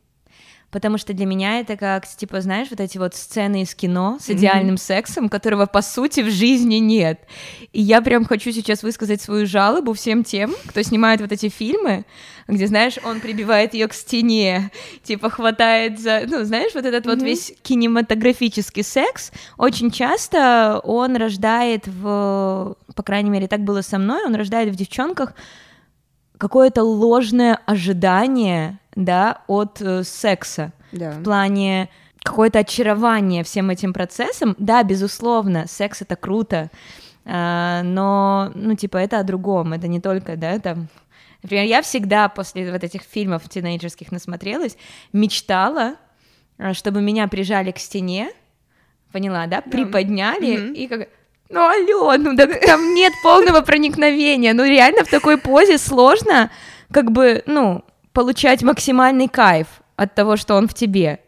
потому 0.71 0.97
что 0.97 1.13
для 1.13 1.25
меня 1.25 1.59
это 1.59 1.77
как, 1.77 2.07
типа, 2.07 2.41
знаешь, 2.41 2.67
вот 2.69 2.79
эти 2.79 2.97
вот 2.97 3.15
сцены 3.15 3.61
из 3.61 3.73
кино 3.73 4.17
с 4.19 4.29
идеальным 4.29 4.77
сексом, 4.77 5.29
которого, 5.29 5.65
по 5.65 5.81
сути, 5.81 6.21
в 6.21 6.29
жизни 6.29 6.75
нет. 6.75 7.21
И 7.71 7.81
я 7.81 8.01
прям 8.01 8.25
хочу 8.25 8.51
сейчас 8.51 8.83
высказать 8.83 9.21
свою 9.21 9.45
жалобу 9.45 9.93
всем 9.93 10.23
тем, 10.23 10.53
кто 10.67 10.81
снимает 10.81 11.21
вот 11.21 11.31
эти 11.31 11.49
фильмы, 11.49 12.05
где, 12.47 12.67
знаешь, 12.67 12.97
он 13.03 13.21
прибивает 13.21 13.73
ее 13.73 13.87
к 13.87 13.93
стене, 13.93 14.71
типа 15.03 15.29
хватает 15.29 15.99
за, 15.99 16.23
ну, 16.27 16.43
знаешь, 16.43 16.73
вот 16.75 16.85
этот 16.85 17.05
вот 17.05 17.21
весь 17.21 17.53
кинематографический 17.61 18.83
секс, 18.83 19.31
очень 19.57 19.91
часто 19.91 20.79
он 20.83 21.15
рождает 21.15 21.87
в, 21.87 22.75
по 22.93 23.03
крайней 23.03 23.29
мере, 23.29 23.47
так 23.47 23.61
было 23.61 23.81
со 23.81 23.97
мной, 23.97 24.25
он 24.25 24.35
рождает 24.35 24.69
в 24.69 24.75
девчонках 24.75 25.33
какое-то 26.37 26.83
ложное 26.83 27.59
ожидание, 27.65 28.79
да, 28.95 29.41
от 29.47 29.81
э, 29.81 30.03
секса 30.03 30.71
Да. 30.91 31.11
в 31.11 31.23
плане 31.23 31.89
какое-то 32.23 32.59
очарование 32.59 33.43
всем 33.43 33.69
этим 33.69 33.93
процессом. 33.93 34.55
Да, 34.57 34.81
безусловно, 34.83 35.65
секс 35.67 36.01
это 36.01 36.15
круто, 36.15 36.71
а, 37.25 37.81
но, 37.83 38.51
ну, 38.55 38.75
типа, 38.75 38.97
это 38.97 39.19
о 39.19 39.23
другом, 39.23 39.73
это 39.73 39.87
не 39.87 39.99
только, 39.99 40.35
да, 40.35 40.59
там... 40.59 40.87
Например, 41.43 41.65
я 41.65 41.81
всегда 41.83 42.27
после 42.29 42.71
вот 42.71 42.83
этих 42.83 43.03
фильмов 43.03 43.47
тинейджерских 43.47 44.11
насмотрелась, 44.11 44.77
мечтала, 45.13 45.95
а, 46.57 46.73
чтобы 46.73 47.01
меня 47.01 47.27
прижали 47.27 47.71
к 47.71 47.77
стене, 47.77 48.29
поняла, 49.11 49.45
да, 49.45 49.61
приподняли, 49.61 50.57
Мгм. 50.57 50.73
и 50.73 50.87
как... 50.87 51.07
Ну, 51.49 51.59
алло, 51.61 52.17
ну 52.17 52.35
так 52.35 52.59
там 52.65 52.95
нет 52.95 53.13
полного 53.21 53.61
проникновения, 53.61 54.53
ну 54.53 54.65
реально 54.65 55.03
в 55.03 55.09
такой 55.09 55.37
позе 55.37 55.77
сложно, 55.77 56.49
как 56.91 57.11
бы, 57.11 57.43
ну, 57.45 57.83
получать 58.15 58.63
максимальный 58.63 59.27
кайф 59.27 59.67
от 59.97 60.15
того, 60.15 60.37
что 60.37 60.55
он 60.55 60.67
в 60.67 60.73
тебе. 60.73 61.19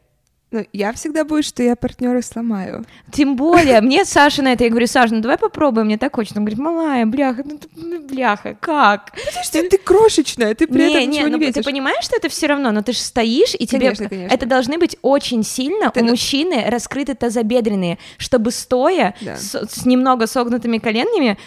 Ну, 0.49 0.65
я 0.71 0.93
всегда 0.93 1.25
боюсь, 1.25 1.45
что 1.45 1.61
я 1.61 1.75
партнера 1.75 2.21
сломаю. 2.21 2.85
Тем 3.11 3.35
более, 3.35 3.81
мне 3.81 4.05
Саша 4.05 4.41
на 4.41 4.53
это, 4.53 4.63
я 4.63 4.69
говорю, 4.69 4.87
Саша, 4.87 5.13
ну 5.13 5.19
давай 5.19 5.37
попробуем, 5.37 5.87
мне 5.87 5.97
так 5.97 6.15
хочется. 6.15 6.39
Он 6.39 6.45
говорит, 6.45 6.57
малая, 6.57 7.05
бляха, 7.05 7.43
ну, 7.45 7.57
ты- 7.57 7.67
ну, 7.75 7.99
бляха, 8.07 8.55
как? 8.57 9.11
Подожди, 9.11 9.67
ты 9.67 9.77
крошечная, 9.77 10.55
ты 10.55 10.65
при 10.67 10.89
этом 10.89 11.09
ничего 11.11 11.27
не 11.27 11.33
ну, 11.33 11.39
ты 11.39 11.47
весишь. 11.47 11.65
понимаешь, 11.65 12.05
что 12.05 12.15
это 12.15 12.29
все 12.29 12.47
равно, 12.47 12.71
но 12.71 12.81
ты 12.81 12.93
же 12.93 12.99
стоишь, 12.99 13.55
и 13.59 13.67
тебе 13.67 13.87
Конечно, 13.87 14.07
конечно. 14.07 14.33
это 14.33 14.45
должны 14.45 14.77
быть 14.77 14.95
очень 15.01 15.43
сильно 15.43 15.91
Ты- 15.91 16.01
у 16.01 16.05
мужчины 16.05 16.63
раскрыты 16.69 17.13
тазобедренные, 17.13 17.97
чтобы 18.17 18.51
стоя 18.51 19.15
Да. 19.19 19.35
с, 19.35 19.53
с 19.53 19.85
немного 19.85 20.27
согнутыми 20.27 20.77
коленями, 20.77 21.37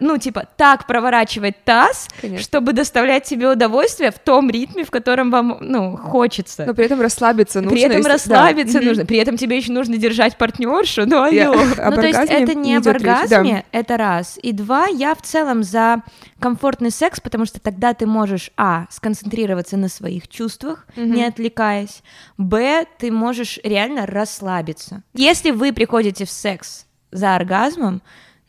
ну 0.00 0.18
типа 0.18 0.46
так 0.56 0.86
проворачивать 0.86 1.62
таз, 1.64 2.08
Конечно. 2.20 2.42
чтобы 2.42 2.72
доставлять 2.72 3.24
тебе 3.24 3.48
удовольствие 3.50 4.10
в 4.10 4.18
том 4.18 4.50
ритме, 4.50 4.84
в 4.84 4.90
котором 4.90 5.30
вам 5.30 5.58
ну 5.60 5.96
хочется. 5.96 6.64
Но 6.66 6.74
при 6.74 6.84
этом 6.86 7.00
расслабиться 7.00 7.60
нужно. 7.60 7.76
При 7.76 7.82
этом 7.82 7.96
если- 7.98 8.08
да. 8.08 8.12
расслабиться 8.14 8.78
Мгм. 8.78 8.86
нужно, 8.88 9.06
при 9.06 9.18
этом 9.18 9.36
тебе 9.36 9.56
еще 9.56 9.72
нужно 9.72 9.96
держать 9.96 10.36
партнершу, 10.38 11.06
ну 11.06 11.26
Я- 11.30 11.50
алло. 11.50 11.60
об 11.60 11.94
Ну, 11.96 12.00
то 12.00 12.06
есть 12.06 12.18
оргазме 12.18 12.42
это 12.44 12.54
не 12.54 12.62
не 12.70 12.76
об 12.76 12.82
идет 12.82 12.94
речь, 12.94 13.02
да. 13.02 13.20
оргазме, 13.22 13.64
это 13.72 13.96
раз. 13.96 14.38
И 14.42 14.52
два, 14.52 14.86
я 14.86 15.14
в 15.14 15.22
целом 15.22 15.62
за 15.62 16.02
комфортный 16.38 16.90
секс, 16.90 17.20
потому 17.20 17.44
что 17.46 17.60
тогда 17.60 17.94
ты 17.94 18.06
можешь, 18.06 18.50
а, 18.56 18.86
сконцентрироваться 18.90 19.76
на 19.76 19.88
своих 19.88 20.28
чувствах, 20.28 20.86
Мгм. 20.96 21.12
не 21.12 21.24
отвлекаясь, 21.24 22.02
б, 22.38 22.84
ты 22.98 23.10
можешь 23.12 23.58
реально 23.62 24.06
расслабиться. 24.06 25.02
Если 25.14 25.50
вы 25.50 25.72
приходите 25.72 26.24
в 26.24 26.30
секс 26.30 26.86
за 27.10 27.34
оргазмом, 27.36 28.02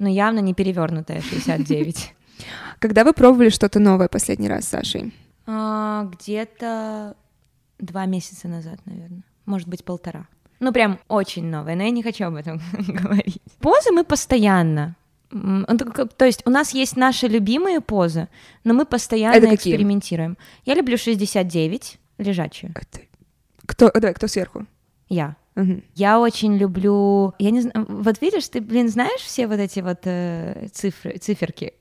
ну 0.04 0.10
явно 0.10 0.40
не 0.40 0.54
перевернутая 0.54 1.22
69. 1.22 2.14
Когда 2.80 3.04
вы 3.04 3.14
пробовали 3.14 3.50
что-то 3.50 3.80
новое 3.80 4.08
последний 4.08 4.50
раз 4.50 4.66
с 4.66 4.70
Сашей? 4.70 5.14
А, 5.48 6.10
Где-то 6.12 7.16
два 7.80 8.06
месяца 8.06 8.48
назад, 8.48 8.80
наверное. 8.86 9.24
Может 9.46 9.68
быть, 9.68 9.84
полтора. 9.84 10.28
Ну, 10.60 10.72
прям 10.72 11.00
очень 11.08 11.46
новое, 11.46 11.76
но 11.76 11.84
я 11.84 11.90
не 11.90 12.04
хочу 12.04 12.26
об 12.26 12.36
этом 12.36 12.62
говорить. 12.88 13.42
Позы 13.60 13.92
мы 13.92 14.04
постоянно. 14.04 14.96
То 15.30 16.26
есть 16.26 16.44
у 16.46 16.50
нас 16.50 16.74
есть 16.74 16.96
наши 16.96 17.28
любимые 17.28 17.82
позы, 17.82 18.28
но 18.64 18.74
мы 18.74 18.86
постоянно 18.86 19.36
Это 19.36 19.48
какие? 19.48 19.74
экспериментируем. 19.74 20.38
Я 20.66 20.76
люблю 20.76 20.98
69, 20.98 21.98
лежачую. 22.20 22.72
Это- 22.76 23.02
Кто, 23.66 23.88
э, 23.88 24.00
давай, 24.00 24.14
кто 24.14 24.28
сверху? 24.28 24.66
Я. 25.10 25.36
Мгм. 25.56 25.84
Я 25.96 26.20
очень 26.20 26.58
люблю... 26.58 27.34
Я 27.40 27.52
не 27.52 27.62
знаю... 27.62 27.86
Вот 27.88 28.22
видишь, 28.22 28.48
ты, 28.50 28.60
блин, 28.62 28.90
знаешь 28.90 29.22
все 29.22 29.48
вот 29.48 29.60
эти 29.60 29.82
вот 29.82 30.00
э, 30.06 30.68
цифры, 30.74 31.18
циферки? 31.20 31.74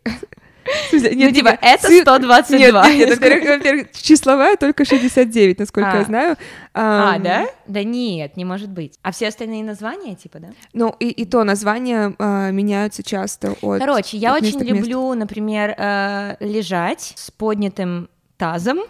Смысле, 0.91 1.11
Ну, 1.11 1.17
нет, 1.17 1.35
типа, 1.35 1.49
нет, 1.49 1.59
это 1.63 1.89
ци- 1.89 2.03
122. 2.03 2.59
Нет, 2.89 2.97
нет, 2.97 3.11
во-первых, 3.19 3.49
во-первых, 3.49 3.93
числовая 3.93 4.57
только 4.57 4.85
69, 4.85 5.59
насколько 5.59 5.91
А. 5.91 5.97
я 5.99 6.05
знаю. 6.05 6.37
А, 6.73 7.15
Ам, 7.17 7.23
да? 7.23 7.47
Да 7.67 7.83
нет, 7.83 8.37
не 8.37 8.45
может 8.45 8.71
быть. 8.71 8.99
А 9.03 9.11
все 9.11 9.29
остальные 9.29 9.65
названия, 9.65 10.15
типа, 10.15 10.39
да? 10.39 10.49
Ну, 10.73 10.95
и, 11.01 11.09
и 11.09 11.25
то 11.25 11.43
названия 11.43 12.15
а, 12.19 12.51
меняются 12.51 13.03
часто 13.03 13.57
от 13.61 13.81
Короче, 13.81 14.17
я 14.19 14.37
от 14.37 14.43
очень 14.43 14.61
люблю, 14.63 15.13
например, 15.15 15.75
э, 15.77 16.37
лежать 16.41 17.15
с 17.17 17.31
поднятым 17.31 18.09
тазом 18.37 18.81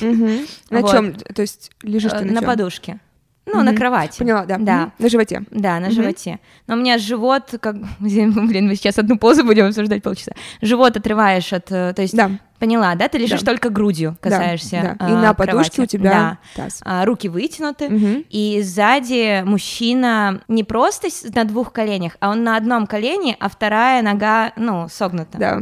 Мгм. 0.00 0.46
На 0.70 0.80
Вот. 0.80 0.90
чем? 0.90 1.14
То 1.14 1.42
есть 1.42 1.70
лежишь 1.82 2.12
э, 2.12 2.18
ты 2.18 2.24
на, 2.24 2.32
на 2.34 2.40
чём? 2.40 2.46
подушке. 2.46 3.00
Ну, 3.46 3.62
на 3.62 3.70
Мгм. 3.70 3.76
кровати. 3.76 4.18
Поняла, 4.18 4.44
да. 4.44 4.56
Да. 4.58 4.76
Мгм. 4.76 4.92
На 4.98 5.08
животе. 5.08 5.42
Да, 5.50 5.74
на 5.78 5.86
Мгм. 5.86 5.90
животе. 5.92 6.38
Но 6.66 6.74
у 6.74 6.78
меня 6.78 6.98
живот, 6.98 7.54
как... 7.60 7.76
Блин, 8.00 8.66
мы 8.66 8.74
сейчас 8.74 8.98
одну 8.98 9.16
позу 9.18 9.44
будем 9.44 9.66
обсуждать 9.66 10.02
полчаса. 10.02 10.32
Живот 10.62 10.96
отрываешь 10.96 11.52
от... 11.52 11.70
э, 11.70 11.92
То 11.94 12.02
есть, 12.02 12.16
Да. 12.16 12.30
поняла, 12.58 12.94
да? 12.96 13.06
Ты 13.08 13.18
лежишь 13.18 13.42
Да. 13.42 13.52
только 13.52 13.70
грудью, 13.70 14.16
да, 14.22 14.30
касаешься 14.30 14.96
да. 14.98 15.06
И 15.06 15.10
э, 15.12 15.14
на 15.16 15.32
подушке 15.34 15.76
кровати. 15.76 15.80
у 15.80 15.86
тебя 15.86 16.10
Да. 16.10 16.38
таз. 16.64 16.80
А, 16.84 17.04
руки 17.04 17.28
вытянуты. 17.28 17.88
Мгм. 17.88 18.24
И 18.30 18.60
сзади 18.62 19.42
мужчина 19.44 20.40
не 20.48 20.64
просто 20.64 21.08
на 21.34 21.44
двух 21.44 21.72
коленях, 21.72 22.16
а 22.20 22.30
он 22.30 22.42
на 22.42 22.56
одном 22.56 22.86
колене, 22.88 23.36
а 23.38 23.48
вторая 23.48 24.02
нога, 24.02 24.52
ну, 24.56 24.88
согнута. 24.90 25.38
Да. 25.38 25.60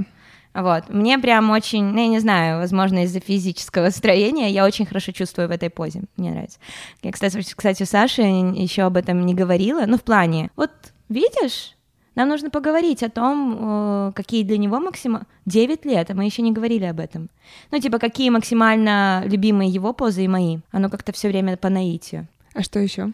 Вот. 0.55 0.89
Мне 0.89 1.19
прям 1.19 1.51
очень, 1.51 1.85
ну, 1.85 1.99
я 1.99 2.07
не 2.07 2.21
знаю, 2.21 2.59
возможно, 2.59 3.05
из-за 3.05 3.19
физического 3.19 3.91
строения 3.91 4.51
я 4.51 4.65
очень 4.65 4.87
хорошо 4.87 5.13
чувствую 5.13 5.49
в 5.49 5.51
этой 5.51 5.69
позе. 5.69 6.03
Мне 6.17 6.31
нравится. 6.31 6.59
Я, 7.03 7.11
кстати, 7.11 7.43
кстати, 7.55 7.83
Саша 7.83 8.23
еще 8.23 8.83
об 8.83 8.97
этом 8.97 9.27
не 9.27 9.35
говорила. 9.35 9.85
Ну, 9.87 9.99
в 9.99 10.03
плане, 10.03 10.51
вот 10.55 10.71
видишь, 11.09 11.75
нам 12.15 12.29
нужно 12.29 12.51
поговорить 12.51 13.03
о 13.03 13.11
том, 13.11 13.59
э, 13.59 14.13
какие 14.15 14.45
для 14.45 14.59
него 14.59 14.79
максимально... 14.79 15.27
9 15.47 15.85
лет, 15.85 16.11
а 16.11 16.15
мы 16.15 16.25
еще 16.25 16.43
не 16.43 16.53
говорили 16.53 16.85
об 16.85 17.01
этом. 17.01 17.29
Ну, 17.71 17.79
типа, 17.79 17.99
какие 17.99 18.31
максимально 18.31 19.25
любимые 19.27 19.69
его 19.69 19.93
позы 19.93 20.25
и 20.25 20.29
мои. 20.29 20.59
Оно 20.71 20.89
как-то 20.89 21.13
все 21.13 21.29
время 21.29 21.57
по 21.57 21.69
наитию. 21.69 22.27
А 22.55 22.63
что 22.63 22.79
еще? 22.79 23.11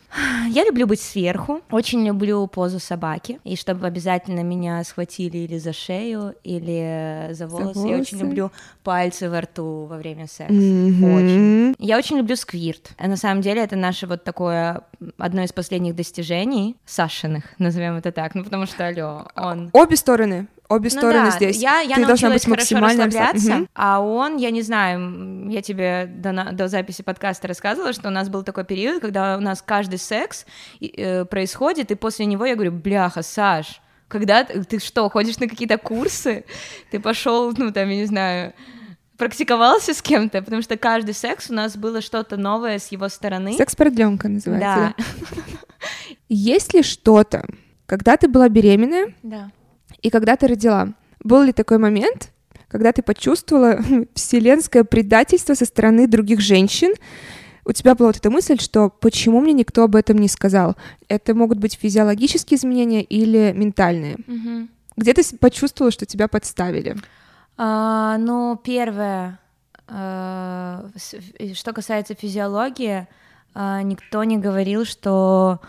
Я 0.51 0.65
люблю 0.65 0.87
быть 0.87 1.01
сверху, 1.01 1.63
очень 1.71 2.07
люблю 2.07 2.47
позу 2.47 2.79
собаки, 2.79 3.41
и 3.43 3.57
чтобы 3.57 3.87
обязательно 3.87 4.41
меня 4.41 4.85
схватили 4.85 5.39
или 5.39 5.57
за 5.57 5.73
шею, 5.73 6.35
или 6.45 7.29
за 7.33 7.47
волосы. 7.47 7.79
Я 7.89 7.97
очень 7.97 8.19
волосы. 8.19 8.25
люблю 8.27 8.53
пальцы 8.85 9.31
во 9.31 9.41
рту 9.41 9.87
во 9.87 9.97
время 9.97 10.27
секса. 10.27 10.53
Очень. 10.53 11.75
Я 11.79 11.97
очень 11.97 12.19
люблю 12.19 12.37
сквирт. 12.37 12.91
А 12.99 13.09
на 13.09 13.17
самом 13.17 13.41
деле 13.41 13.63
это 13.63 13.77
наше 13.77 14.07
вот 14.07 14.25
такое 14.25 14.83
одно 15.17 15.43
из 15.43 15.53
последних 15.53 15.95
достижений 15.95 16.77
Сашиных, 16.85 17.45
назовем 17.59 17.97
это 17.97 18.13
так, 18.13 18.35
ну 18.35 18.45
потому 18.45 18.67
что, 18.67 18.87
алло, 18.87 19.27
он... 19.37 19.71
Обе 19.73 19.97
стороны. 19.97 20.49
Обе 20.71 20.89
Ну 20.93 20.99
стороны 21.01 21.31
да, 21.31 21.37
здесь. 21.37 21.61
Я, 21.61 21.81
я 21.81 21.97
Ты 21.97 22.07
должна 22.07 22.31
быть 22.31 22.47
максимально 22.47 23.07
расслабляться, 23.07 23.55
Мгм. 23.57 23.69
а 23.75 24.01
он, 24.01 24.37
я 24.37 24.53
не 24.53 24.63
знаю, 24.63 25.51
я 25.51 25.63
тебе 25.63 26.07
до, 26.09 26.31
на- 26.31 26.53
до 26.53 26.69
записи 26.69 27.03
подкаста 27.03 27.49
рассказывала, 27.49 27.93
что 27.93 28.07
у 28.07 28.13
нас 28.13 28.29
был 28.29 28.45
такой 28.45 28.65
период, 28.65 29.03
когда 29.03 29.37
у 29.37 29.41
нас 29.41 29.63
каждый 29.63 29.99
секс 29.99 30.47
э, 30.81 31.25
происходит, 31.25 31.91
и 31.91 31.97
после 31.97 32.25
него 32.27 32.47
я 32.47 32.55
говорю, 32.55 32.71
бляха, 32.71 33.23
Саш, 33.23 33.81
когда 34.07 34.45
ты, 34.45 34.63
ты 34.63 34.79
что, 34.79 35.09
ходишь 35.11 35.39
на 35.39 35.49
какие-то 35.49 35.77
курсы? 35.77 36.45
Ты 36.93 37.01
пошел, 37.01 37.53
ну 37.57 37.73
там, 37.73 37.89
я 37.89 37.97
не 37.97 38.07
знаю, 38.07 38.53
практиковался 39.19 39.93
с 39.93 40.01
кем-то, 40.01 40.41
потому 40.41 40.63
что 40.63 40.77
каждый 40.77 41.15
секс 41.15 41.51
у 41.51 41.53
нас 41.55 41.77
было 41.77 42.01
что-то 42.01 42.37
новое 42.37 42.79
с 42.79 42.93
его 42.93 43.09
стороны. 43.09 43.55
Секс-продленка 43.55 44.29
называется. 44.29 44.95
Да. 44.97 45.05
да. 45.37 45.43
Есть 46.29 46.75
ли 46.75 46.85
что-то, 46.85 47.45
когда 47.87 48.17
ты 48.17 48.29
была 48.29 48.49
беременная 48.49 49.15
Да. 49.25 49.51
И 50.03 50.11
когда 50.11 50.37
ты 50.37 50.47
родила, 50.47 50.89
был 51.23 51.43
ли 51.43 51.53
такой 51.53 51.79
момент, 51.79 52.33
когда 52.69 52.93
ты 52.93 53.03
почувствовала 53.03 53.79
вселенское 54.15 54.85
предательство 54.85 55.55
со 55.55 55.65
стороны 55.65 56.07
других 56.07 56.41
женщин? 56.41 56.95
У 57.65 57.73
тебя 57.73 57.95
была 57.95 58.09
вот 58.09 58.17
эта 58.17 58.31
мысль, 58.31 58.59
что 58.59 58.89
почему 58.89 59.41
мне 59.41 59.53
никто 59.53 59.85
об 59.85 59.95
этом 59.95 60.19
не 60.19 60.29
сказал? 60.29 60.77
Это 61.09 61.35
могут 61.35 61.59
быть 61.59 61.79
физиологические 61.81 62.57
изменения 62.57 63.03
или 63.03 63.53
ментальные. 63.55 64.17
Мгм. 64.27 64.71
Где 64.97 65.15
ты 65.15 65.23
почувствовала, 65.37 65.93
что 65.93 66.07
тебя 66.07 66.27
подставили? 66.27 66.97
А, 67.57 68.17
ну, 68.19 68.59
первое, 68.63 69.39
э, 69.89 70.89
что 71.55 71.73
касается 71.73 72.15
физиологии, 72.15 73.07
а, 73.55 73.83
никто 73.83 74.25
не 74.25 74.39
говорил, 74.39 74.85
что 74.85 75.61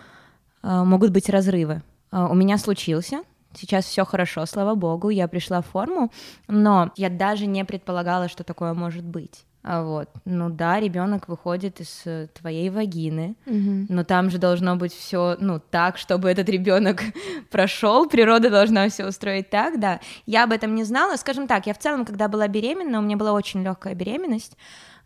а, 0.61 0.83
могут 0.85 1.11
быть 1.11 1.29
разрывы. 1.29 1.81
А, 2.11 2.27
У 2.27 2.33
меня 2.33 2.57
случился. 2.57 3.23
Сейчас 3.53 3.85
все 3.85 4.05
хорошо, 4.05 4.45
слава 4.45 4.75
богу, 4.75 5.09
я 5.09 5.27
пришла 5.27 5.61
в 5.61 5.67
форму, 5.67 6.11
но 6.47 6.91
я 6.95 7.09
даже 7.09 7.45
не 7.45 7.65
предполагала, 7.65 8.29
что 8.29 8.43
такое 8.43 8.73
может 8.73 9.03
быть. 9.03 9.45
А 9.63 9.83
вот, 9.83 10.09
ну 10.25 10.49
да, 10.49 10.79
ребенок 10.79 11.27
выходит 11.27 11.81
из 11.81 12.01
э, 12.05 12.27
твоей 12.33 12.71
вагины, 12.71 13.35
но 13.45 14.03
там 14.03 14.31
же 14.31 14.39
должно 14.39 14.75
быть 14.75 14.91
все, 14.91 15.37
ну, 15.39 15.59
так, 15.59 15.99
чтобы 15.99 16.31
этот 16.31 16.49
ребенок 16.49 17.03
прошел, 17.51 18.09
природа 18.09 18.49
должна 18.49 18.89
все 18.89 19.05
устроить 19.05 19.51
так, 19.51 19.79
да. 19.79 19.99
Я 20.25 20.45
об 20.45 20.51
этом 20.51 20.73
не 20.73 20.83
знала. 20.83 21.15
Скажем 21.15 21.45
так, 21.45 21.67
я 21.67 21.75
в 21.75 21.77
целом, 21.77 22.05
когда 22.05 22.27
была 22.27 22.47
беременна, 22.47 22.97
у 22.97 23.03
меня 23.03 23.17
была 23.17 23.33
очень 23.33 23.61
легкая 23.61 23.93
беременность. 23.93 24.57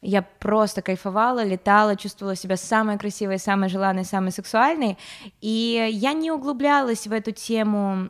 Я 0.08 0.22
просто 0.22 0.82
кайфовала, 0.84 1.44
летала, 1.44 1.96
чувствовала 1.96 2.36
себя 2.36 2.58
самой 2.58 3.00
красивой, 3.00 3.40
самой 3.40 3.70
желанной, 3.70 4.06
самой 4.06 4.32
сексуальной. 4.32 4.98
И 5.42 5.90
я 5.92 6.14
не 6.14 6.32
углублялась 6.32 7.08
в 7.08 7.12
эту 7.12 7.32
тему 7.32 8.10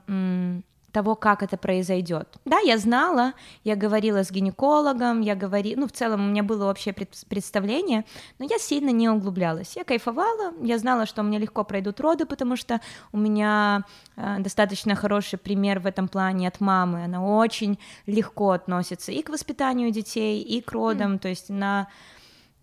того, 0.96 1.16
как 1.16 1.44
это 1.44 1.58
произойдет. 1.58 2.28
Да, 2.46 2.60
я 2.60 2.78
знала, 2.78 3.34
я 3.66 3.76
говорила 3.76 4.24
с 4.24 4.32
гинекологом, 4.32 5.20
я 5.20 5.36
говорила, 5.36 5.82
ну, 5.82 5.88
в 5.88 5.92
целом 5.92 6.22
у 6.22 6.30
меня 6.30 6.42
было 6.42 6.72
общее 6.72 6.94
пред- 6.94 7.26
представление, 7.28 8.06
но 8.40 8.46
я 8.50 8.58
сильно 8.58 8.92
не 8.92 9.10
углублялась. 9.10 9.76
Я 9.76 9.84
кайфовала, 9.84 10.54
я 10.62 10.78
знала, 10.78 11.06
что 11.06 11.22
у 11.22 11.26
меня 11.26 11.38
легко 11.38 11.66
пройдут 11.66 12.00
роды, 12.00 12.26
потому 12.26 12.56
что 12.56 12.80
у 13.12 13.18
меня 13.18 13.84
э, 14.16 14.38
достаточно 14.40 14.96
хороший 14.96 15.38
пример 15.38 15.80
в 15.80 15.86
этом 15.86 16.08
плане 16.08 16.48
от 16.48 16.62
мамы. 16.62 17.04
Она 17.04 17.22
очень 17.22 17.78
легко 18.08 18.52
относится 18.52 19.12
и 19.12 19.22
к 19.22 19.30
воспитанию 19.30 19.92
детей, 19.92 20.42
и 20.42 20.62
к 20.62 20.72
родам. 20.72 21.20
То 21.20 21.28
есть 21.28 21.50
на, 21.50 21.88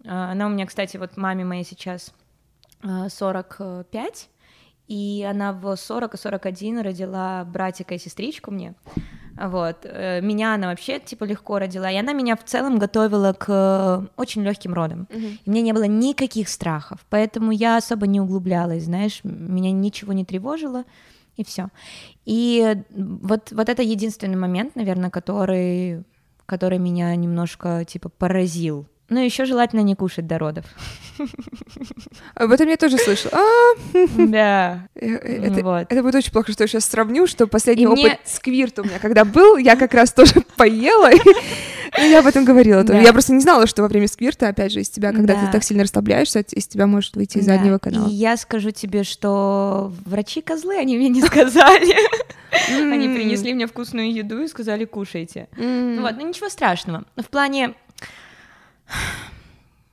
э, 0.05 0.09
она 0.09 0.47
у 0.47 0.49
меня, 0.49 0.65
кстати, 0.65 0.97
вот 0.97 1.19
маме 1.19 1.45
моей 1.45 1.65
сейчас 1.65 2.15
э, 2.83 3.09
45, 3.11 4.29
и 4.89 5.27
она 5.29 5.53
в 5.53 5.77
40 5.77 6.15
и 6.15 6.17
41 6.17 6.81
родила 6.81 7.45
братика 7.45 7.95
и 7.95 7.99
сестричку 7.99 8.51
мне. 8.51 8.75
Вот. 9.37 9.79
Э, 9.85 10.21
меня 10.21 10.55
она 10.55 10.69
вообще, 10.69 11.01
типа, 11.01 11.25
легко 11.25 11.59
родила, 11.59 11.91
и 11.91 11.97
она 11.97 12.13
меня 12.13 12.37
в 12.37 12.45
целом 12.45 12.79
готовила 12.79 13.33
к 13.33 13.47
э, 13.49 14.07
очень 14.17 14.43
легким 14.43 14.75
родам. 14.75 15.09
Мгм. 15.11 15.39
И 15.45 15.51
мне 15.51 15.63
не 15.63 15.73
было 15.73 15.85
никаких 15.85 16.49
страхов, 16.49 17.01
поэтому 17.09 17.51
я 17.51 17.77
особо 17.77 18.07
не 18.07 18.21
углублялась, 18.21 18.85
знаешь, 18.85 19.21
меня 19.25 19.73
ничего 19.73 20.13
не 20.13 20.25
тревожило, 20.25 20.85
и 21.37 21.45
все. 21.45 21.69
И 22.27 22.77
вот, 22.91 23.53
вот 23.53 23.69
это 23.69 23.83
единственный 23.83 24.37
момент, 24.37 24.77
наверное, 24.77 25.11
который, 25.11 26.05
который 26.45 26.79
меня 26.79 27.15
немножко, 27.17 27.85
типа, 27.85 28.11
поразил. 28.11 28.87
Ну, 29.13 29.23
еще 29.23 29.45
желательно 29.45 29.81
не 29.81 29.95
кушать 29.95 30.27
до 30.27 30.39
родов. 30.39 30.65
Об 32.35 32.51
этом 32.51 32.67
я 32.69 32.79
тоже 32.79 32.97
слышала. 32.97 33.35
А, 33.35 33.99
Да. 34.17 34.89
э, 34.95 35.07
э, 35.07 35.85
это, 35.87 36.03
будет 36.03 36.15
очень 36.15 36.33
плохо, 36.33 36.51
что 36.53 36.65
я 36.65 36.69
сейчас 36.69 36.87
сравню, 36.87 37.27
что 37.27 37.47
последний 37.47 37.87
опыт 37.87 38.21
сквирта 38.25 38.81
у 38.81 38.85
меня 38.85 38.99
когда 38.99 39.27
был, 39.27 39.59
я 39.59 39.77
как 39.77 39.93
раз 39.93 40.13
тоже 40.13 40.35
поела, 40.57 41.11
я 41.99 42.21
об 42.21 42.27
этом 42.27 42.47
говорила. 42.47 42.83
Я 42.91 43.13
просто 43.13 43.35
не 43.35 43.41
знала, 43.41 43.67
что 43.67 43.83
во 43.83 43.89
время 43.89 44.09
сквирта, 44.09 44.49
опять 44.49 44.73
же, 44.73 44.81
из 44.81 44.89
тебя, 44.89 45.13
когда 45.13 45.35
Да. 45.35 45.47
ты 45.47 45.53
так 45.53 45.63
сильно 45.63 45.83
расслабляешься, 45.83 46.41
из 46.41 46.67
тебя 46.67 46.87
может 46.87 47.15
выйти 47.15 47.37
из 47.37 47.45
заднего 47.45 47.77
канала. 47.79 48.09
Я 48.09 48.39
скажу 48.39 48.71
тебе, 48.71 49.05
что 49.05 49.93
врачи 50.07 50.41
козлы, 50.41 50.79
они 50.79 50.97
мне 50.97 51.11
не 51.11 51.21
сказали. 51.23 51.95
Они 52.71 53.09
принесли 53.09 53.53
мне 53.53 53.67
вкусную 53.67 54.11
еду 54.11 54.43
и 54.43 54.49
сказали, 54.49 54.87
кушайте. 54.87 55.49
Ну 55.57 56.01
вот, 56.01 56.15
ну 56.19 56.27
ничего 56.27 56.49
страшного. 56.49 57.05
В 57.17 57.29
плане... 57.29 57.75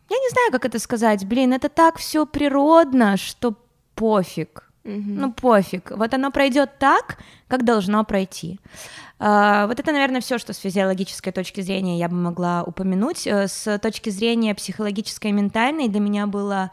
Я 0.09 0.17
не 0.17 0.29
знаю, 0.29 0.51
как 0.51 0.65
это 0.65 0.79
сказать. 0.79 1.25
Блин, 1.25 1.53
это 1.53 1.69
так 1.69 1.97
все 1.97 2.25
природно, 2.25 3.17
что 3.17 3.55
пофиг. 3.95 4.71
Мгм. 4.83 5.15
Ну, 5.17 5.33
пофиг. 5.33 5.91
Вот 5.91 6.13
оно 6.13 6.31
пройдет 6.31 6.79
так, 6.79 7.17
как 7.47 7.63
должно 7.63 8.03
пройти. 8.03 8.59
А, 9.19 9.67
вот 9.67 9.79
это, 9.79 9.91
наверное, 9.91 10.21
все, 10.21 10.37
что 10.37 10.53
с 10.53 10.57
физиологической 10.57 11.31
точки 11.33 11.61
зрения 11.61 11.99
я 11.99 12.07
бы 12.07 12.15
могла 12.15 12.63
упомянуть. 12.63 13.27
Э, 13.27 13.47
С 13.47 13.77
точки 13.79 14.09
зрения 14.09 14.55
психологической 14.55 15.31
и 15.31 15.33
ментальной 15.33 15.89
для 15.89 15.99
меня 15.99 16.25
было 16.25 16.71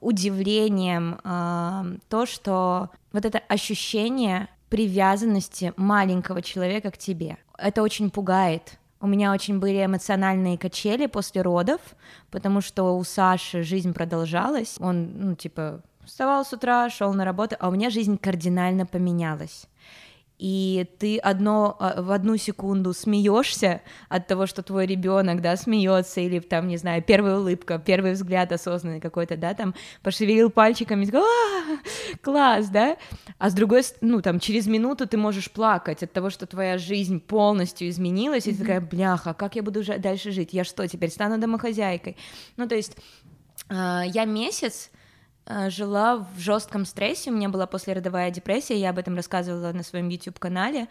удивлением 0.00 1.20
а, 1.22 1.84
то, 2.08 2.26
что 2.26 2.90
вот 3.12 3.24
это 3.24 3.38
ощущение 3.48 4.48
привязанности 4.68 5.72
маленького 5.76 6.42
человека 6.42 6.90
к 6.90 6.98
тебе. 6.98 7.36
Это 7.58 7.82
очень 7.82 8.10
пугает. 8.10 8.78
У 9.02 9.08
меня 9.08 9.32
очень 9.32 9.58
были 9.58 9.84
эмоциональные 9.84 10.56
качели 10.56 11.06
после 11.06 11.42
родов, 11.42 11.80
потому 12.30 12.60
что 12.60 12.96
у 12.96 13.02
Саши 13.02 13.64
жизнь 13.64 13.92
продолжалась. 13.92 14.76
Он, 14.78 15.10
ну, 15.16 15.34
типа, 15.34 15.82
вставал 16.04 16.44
с 16.44 16.52
утра, 16.52 16.88
шел 16.88 17.12
на 17.12 17.24
работу, 17.24 17.56
а 17.58 17.68
у 17.68 17.72
меня 17.72 17.90
жизнь 17.90 18.16
кардинально 18.16 18.86
поменялась. 18.86 19.66
И 20.42 20.86
ты 20.98 21.18
одно, 21.18 21.76
а, 21.78 22.02
в 22.02 22.10
одну 22.10 22.36
секунду 22.36 22.92
смеешься 22.92 23.80
от 24.08 24.26
того, 24.26 24.48
что 24.48 24.64
твой 24.64 24.86
ребенок, 24.86 25.40
да, 25.40 25.56
смеется, 25.56 26.20
или 26.20 26.40
там, 26.40 26.66
не 26.66 26.78
знаю, 26.78 27.00
первая 27.00 27.38
улыбка, 27.38 27.78
первый 27.78 28.14
взгляд 28.14 28.50
осознанный 28.50 28.98
какой-то, 28.98 29.36
да, 29.36 29.54
там, 29.54 29.72
пошевелил 30.02 30.50
пальчиками, 30.50 31.04
такой, 31.04 31.20
«А, 31.20 32.16
класс, 32.22 32.66
да, 32.70 32.96
а 33.38 33.50
с 33.50 33.54
другой, 33.54 33.82
ну, 34.00 34.20
там, 34.20 34.40
через 34.40 34.66
минуту 34.66 35.06
ты 35.06 35.16
можешь 35.16 35.48
плакать 35.48 36.02
от 36.02 36.12
того, 36.12 36.28
что 36.28 36.44
твоя 36.44 36.76
жизнь 36.76 37.20
полностью 37.20 37.88
изменилась, 37.88 38.48
и 38.48 38.52
ты 38.52 38.62
такая, 38.62 38.80
бляха, 38.80 39.34
как 39.34 39.54
я 39.54 39.62
буду 39.62 39.84
дальше 39.98 40.32
жить, 40.32 40.52
я 40.52 40.64
что, 40.64 40.88
теперь 40.88 41.10
стану 41.10 41.38
домохозяйкой? 41.38 42.16
Ну, 42.56 42.66
то 42.66 42.74
есть 42.74 42.96
а, 43.68 44.02
я 44.04 44.24
месяц 44.24 44.90
а, 44.90 45.01
жила 45.46 46.16
в 46.18 46.38
жестком 46.38 46.84
стрессе, 46.84 47.30
у 47.30 47.34
меня 47.34 47.48
была 47.48 47.66
послеродовая 47.66 48.30
депрессия, 48.30 48.78
я 48.78 48.90
об 48.90 48.98
этом 48.98 49.16
рассказывала 49.16 49.72
на 49.72 49.82
своем 49.82 50.08
YouTube-канале, 50.08 50.88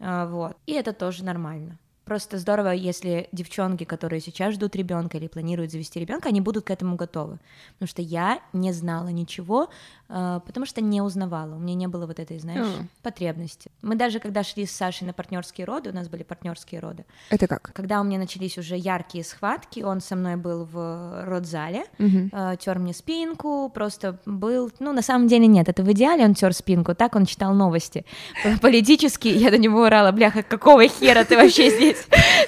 а, 0.00 0.26
вот, 0.26 0.56
и 0.66 0.72
это 0.72 0.92
тоже 0.92 1.24
нормально. 1.24 1.78
Просто 2.04 2.36
здорово, 2.38 2.68
если 2.72 3.28
девчонки, 3.32 3.84
которые 3.84 4.20
сейчас 4.20 4.54
ждут 4.54 4.76
ребенка 4.76 5.16
или 5.16 5.26
планируют 5.26 5.72
завести 5.72 5.98
ребенка, 6.00 6.28
они 6.28 6.40
будут 6.42 6.64
к 6.66 6.70
этому 6.70 6.96
готовы. 6.96 7.38
Потому 7.78 7.88
что 7.88 8.02
я 8.02 8.40
не 8.52 8.72
знала 8.72 9.08
ничего, 9.08 9.70
а, 10.10 10.40
потому 10.40 10.66
что 10.66 10.82
не 10.82 11.00
узнавала. 11.00 11.54
У 11.54 11.58
меня 11.58 11.74
не 11.74 11.86
было 11.86 12.06
вот 12.06 12.18
этой, 12.20 12.38
знаешь, 12.38 12.66
А. 12.66 12.84
потребности. 13.02 13.70
Мы 13.80 13.94
даже 13.94 14.20
когда 14.20 14.42
шли 14.42 14.66
с 14.66 14.72
Сашей 14.72 15.06
на 15.06 15.14
партнерские 15.14 15.64
роды, 15.64 15.90
у 15.90 15.94
нас 15.94 16.08
были 16.08 16.24
партнерские 16.24 16.80
роды, 16.82 17.06
Это 17.30 17.46
как? 17.46 17.72
когда 17.72 18.00
у 18.02 18.04
меня 18.04 18.18
начались 18.18 18.58
уже 18.58 18.76
яркие 18.76 19.24
схватки, 19.24 19.80
он 19.80 20.02
со 20.02 20.14
мной 20.14 20.36
был 20.36 20.64
в 20.70 21.24
родзале, 21.24 21.84
Мгм. 21.98 22.30
тер 22.58 22.78
мне 22.80 22.92
спинку, 22.92 23.70
просто 23.74 24.18
был, 24.26 24.70
ну, 24.78 24.92
на 24.92 25.00
самом 25.02 25.26
деле 25.26 25.46
нет, 25.46 25.70
это 25.70 25.82
в 25.82 25.90
идеале 25.92 26.24
он 26.24 26.34
тер 26.34 26.52
спинку, 26.52 26.94
так 26.94 27.16
он 27.16 27.24
читал 27.24 27.54
новости. 27.54 28.04
П- 28.42 28.58
Политически 28.60 29.28
я 29.28 29.50
до 29.50 29.56
него 29.56 29.84
орала, 29.84 30.12
бляха, 30.12 30.42
какого 30.42 30.86
хера 30.86 31.24
ты 31.24 31.36
вообще 31.36 31.70
здесь 31.70 31.93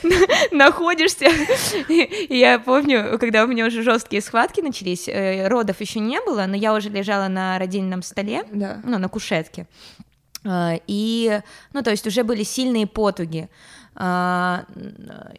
находишься? 0.52 1.26
Я 2.28 2.58
помню, 2.58 3.18
когда 3.18 3.44
у 3.44 3.46
меня 3.46 3.66
уже 3.66 3.82
жесткие 3.82 4.22
схватки 4.22 4.60
начались, 4.60 5.08
э, 5.08 5.48
родов 5.48 5.80
еще 5.80 6.00
не 6.00 6.20
было, 6.20 6.46
но 6.46 6.56
я 6.56 6.74
уже 6.74 6.88
лежала 6.88 7.28
на 7.28 7.58
родильном 7.58 8.02
столе, 8.02 8.44
ну, 8.50 8.98
на 8.98 9.08
кушетке. 9.08 9.66
А, 10.44 10.78
И, 10.86 11.40
ну, 11.72 11.82
то 11.82 11.90
есть 11.90 12.06
уже 12.06 12.22
были 12.22 12.42
сильные 12.42 12.86
потуги. 12.86 13.48
А, 13.94 14.64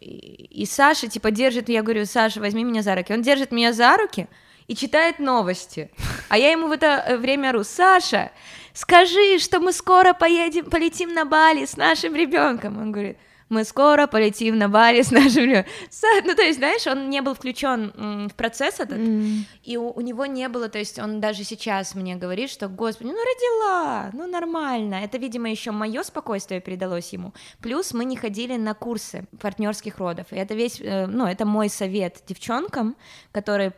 И 0.00 0.66
Саша, 0.66 1.08
типа, 1.08 1.30
держит, 1.30 1.68
я 1.68 1.82
говорю, 1.82 2.06
Саша, 2.06 2.40
возьми 2.40 2.64
меня 2.64 2.82
за 2.82 2.94
руки. 2.94 3.12
Он 3.12 3.22
держит 3.22 3.52
меня 3.52 3.72
за 3.72 3.96
руки 3.96 4.28
и 4.66 4.74
читает 4.74 5.18
новости. 5.18 5.90
А 6.28 6.36
я 6.36 6.50
ему 6.50 6.68
в 6.68 6.72
это 6.72 6.86
э, 7.06 7.16
время 7.16 7.50
ору, 7.50 7.64
Саша, 7.64 8.30
скажи, 8.74 9.38
что 9.38 9.60
мы 9.60 9.72
скоро 9.72 10.12
поедем, 10.12 10.66
полетим 10.66 11.14
на 11.14 11.24
Бали 11.24 11.64
с 11.64 11.76
нашим 11.76 12.14
ребенком. 12.14 12.78
Он 12.78 12.92
говорит, 12.92 13.16
мы 13.48 13.64
скоро 13.64 14.06
полетим 14.06 14.58
на 14.58 14.68
Бали 14.68 15.02
с 15.02 15.10
нашим. 15.12 15.48
Ну, 15.48 16.34
то 16.34 16.42
есть, 16.42 16.58
знаешь, 16.58 16.86
он 16.86 17.08
не 17.10 17.22
был 17.22 17.34
включен 17.34 18.28
в 18.28 18.34
процесс 18.34 18.80
этот, 18.80 18.98
М. 18.98 19.44
и 19.62 19.76
у, 19.76 19.90
у 19.90 20.00
него 20.00 20.26
не 20.26 20.48
было, 20.48 20.68
то 20.68 20.78
есть 20.78 20.98
он 20.98 21.20
даже 21.20 21.44
сейчас 21.44 21.94
мне 21.94 22.16
говорит, 22.16 22.50
что, 22.50 22.68
господи, 22.68 23.08
ну 23.08 23.14
родила, 23.16 24.10
ну 24.12 24.26
нормально. 24.26 24.96
Это, 24.96 25.18
видимо, 25.18 25.50
еще 25.50 25.70
мое 25.70 26.02
спокойствие 26.02 26.60
передалось 26.60 27.12
ему. 27.12 27.32
Плюс 27.60 27.92
мы 27.94 28.04
не 28.04 28.16
ходили 28.16 28.56
на 28.56 28.74
курсы 28.74 29.26
партнерских 29.40 29.98
родов. 29.98 30.26
И 30.30 30.36
это 30.36 30.54
весь, 30.54 30.80
э, 30.80 31.06
ну, 31.06 31.26
это 31.26 31.44
мой 31.46 31.68
совет 31.68 32.22
девчонкам, 32.26 32.96
которые 33.32 33.72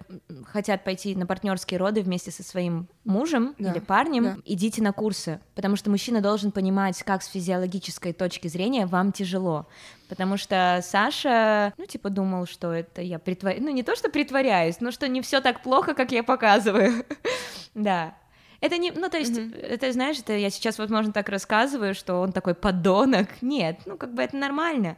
хотят 0.46 0.84
пойти 0.84 1.14
на 1.14 1.26
партнерские 1.26 1.78
роды 1.78 2.02
вместе 2.02 2.30
со 2.30 2.42
своим 2.42 2.88
мужем 3.04 3.54
Да, 3.58 3.70
или 3.72 3.78
парнем. 3.80 4.24
да. 4.24 4.36
Идите 4.44 4.82
на 4.82 4.92
курсы, 4.92 5.40
потому 5.54 5.76
что 5.76 5.90
мужчина 5.90 6.20
должен 6.20 6.50
понимать, 6.52 7.02
как 7.02 7.22
с 7.22 7.26
физиологической 7.28 8.12
точки 8.12 8.48
зрения 8.48 8.86
вам 8.86 9.12
тяжело. 9.12 9.59
Потому 10.08 10.36
что 10.36 10.80
Саша, 10.82 11.72
ну, 11.78 11.86
типа, 11.86 12.10
думал, 12.10 12.46
что 12.46 12.72
это 12.72 13.00
я 13.02 13.18
притворяюсь. 13.18 13.62
Ну, 13.62 13.70
не 13.70 13.82
то, 13.82 13.94
что 13.96 14.10
притворяюсь, 14.10 14.80
но 14.80 14.90
что 14.90 15.06
не 15.08 15.20
все 15.22 15.40
так 15.40 15.62
плохо, 15.62 15.94
как 15.94 16.12
я 16.12 16.22
показываю. 16.22 17.04
Да. 17.74 18.14
Это 18.60 18.76
не, 18.78 18.90
ну, 18.90 19.08
то 19.08 19.16
есть, 19.16 19.38
Мгм. 19.38 19.54
это, 19.54 19.90
знаешь, 19.92 20.18
это 20.18 20.36
я 20.36 20.50
сейчас, 20.50 20.76
возможно, 20.78 21.12
так 21.12 21.28
рассказываю, 21.28 21.94
что 21.94 22.20
он 22.20 22.32
такой 22.32 22.54
подонок. 22.54 23.28
Нет, 23.40 23.78
ну, 23.86 23.96
как 23.96 24.12
бы 24.12 24.22
это 24.22 24.36
нормально. 24.36 24.96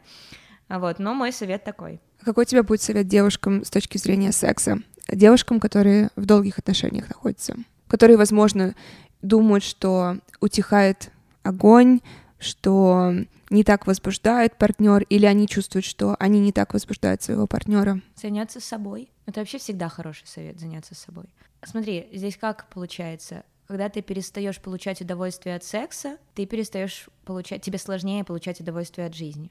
А 0.67 0.79
вот, 0.79 0.97
но 0.99 1.13
мой 1.13 1.31
совет 1.31 1.63
такой. 1.63 2.01
А 2.21 2.25
Какой 2.25 2.43
у 2.43 2.45
тебя 2.47 2.63
будет 2.63 2.81
совет 2.81 3.07
девушкам 3.07 3.63
с 3.63 3.69
точки 3.69 3.97
зрения 3.97 4.31
секса? 4.31 4.79
Девушкам, 5.07 5.59
которые 5.59 6.09
в 6.15 6.25
долгих 6.25 6.57
отношениях 6.57 7.07
находятся, 7.09 7.55
которые, 7.87 8.17
возможно, 8.17 8.73
думают, 9.21 9.63
что 9.63 10.17
утихает 10.41 11.11
огонь, 11.43 11.99
что 12.43 13.13
не 13.49 13.63
так 13.63 13.87
возбуждает 13.87 14.55
партнер, 14.57 15.03
или 15.03 15.25
они 15.25 15.47
чувствуют, 15.47 15.85
что 15.85 16.15
они 16.19 16.39
не 16.39 16.51
так 16.51 16.73
возбуждают 16.73 17.21
своего 17.21 17.47
партнера. 17.47 18.01
Заняться 18.15 18.59
собой. 18.59 19.09
Это 19.25 19.39
вообще 19.39 19.57
всегда 19.57 19.89
хороший 19.89 20.27
совет, 20.27 20.59
заняться 20.59 20.95
собой. 20.95 21.25
Смотри, 21.63 22.09
здесь 22.13 22.37
как 22.37 22.67
получается? 22.69 23.43
Когда 23.67 23.89
ты 23.89 24.01
перестаешь 24.01 24.59
получать 24.59 25.01
удовольствие 25.01 25.55
от 25.55 25.63
секса, 25.63 26.17
ты 26.35 26.45
перестаешь 26.45 27.07
получать, 27.25 27.61
тебе 27.61 27.77
сложнее 27.77 28.23
получать 28.23 28.59
удовольствие 28.59 29.07
от 29.07 29.15
жизни. 29.15 29.49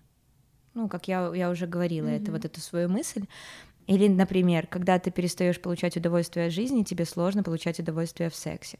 Ну, 0.75 0.89
как 0.89 1.09
я, 1.09 1.33
я 1.35 1.51
уже 1.51 1.67
говорила, 1.67 2.07
это 2.07 2.25
Мгм. 2.25 2.33
вот 2.35 2.45
эту 2.45 2.61
свою 2.61 2.89
мысль. 2.89 3.25
Или, 3.87 4.09
например, 4.09 4.67
когда 4.67 4.99
ты 4.99 5.11
перестаешь 5.11 5.61
получать 5.61 5.97
удовольствие 5.97 6.47
от 6.47 6.53
жизни, 6.53 6.83
тебе 6.83 7.05
сложно 7.05 7.43
получать 7.43 7.81
удовольствие 7.81 8.31
в 8.31 8.35
сексе. 8.35 8.79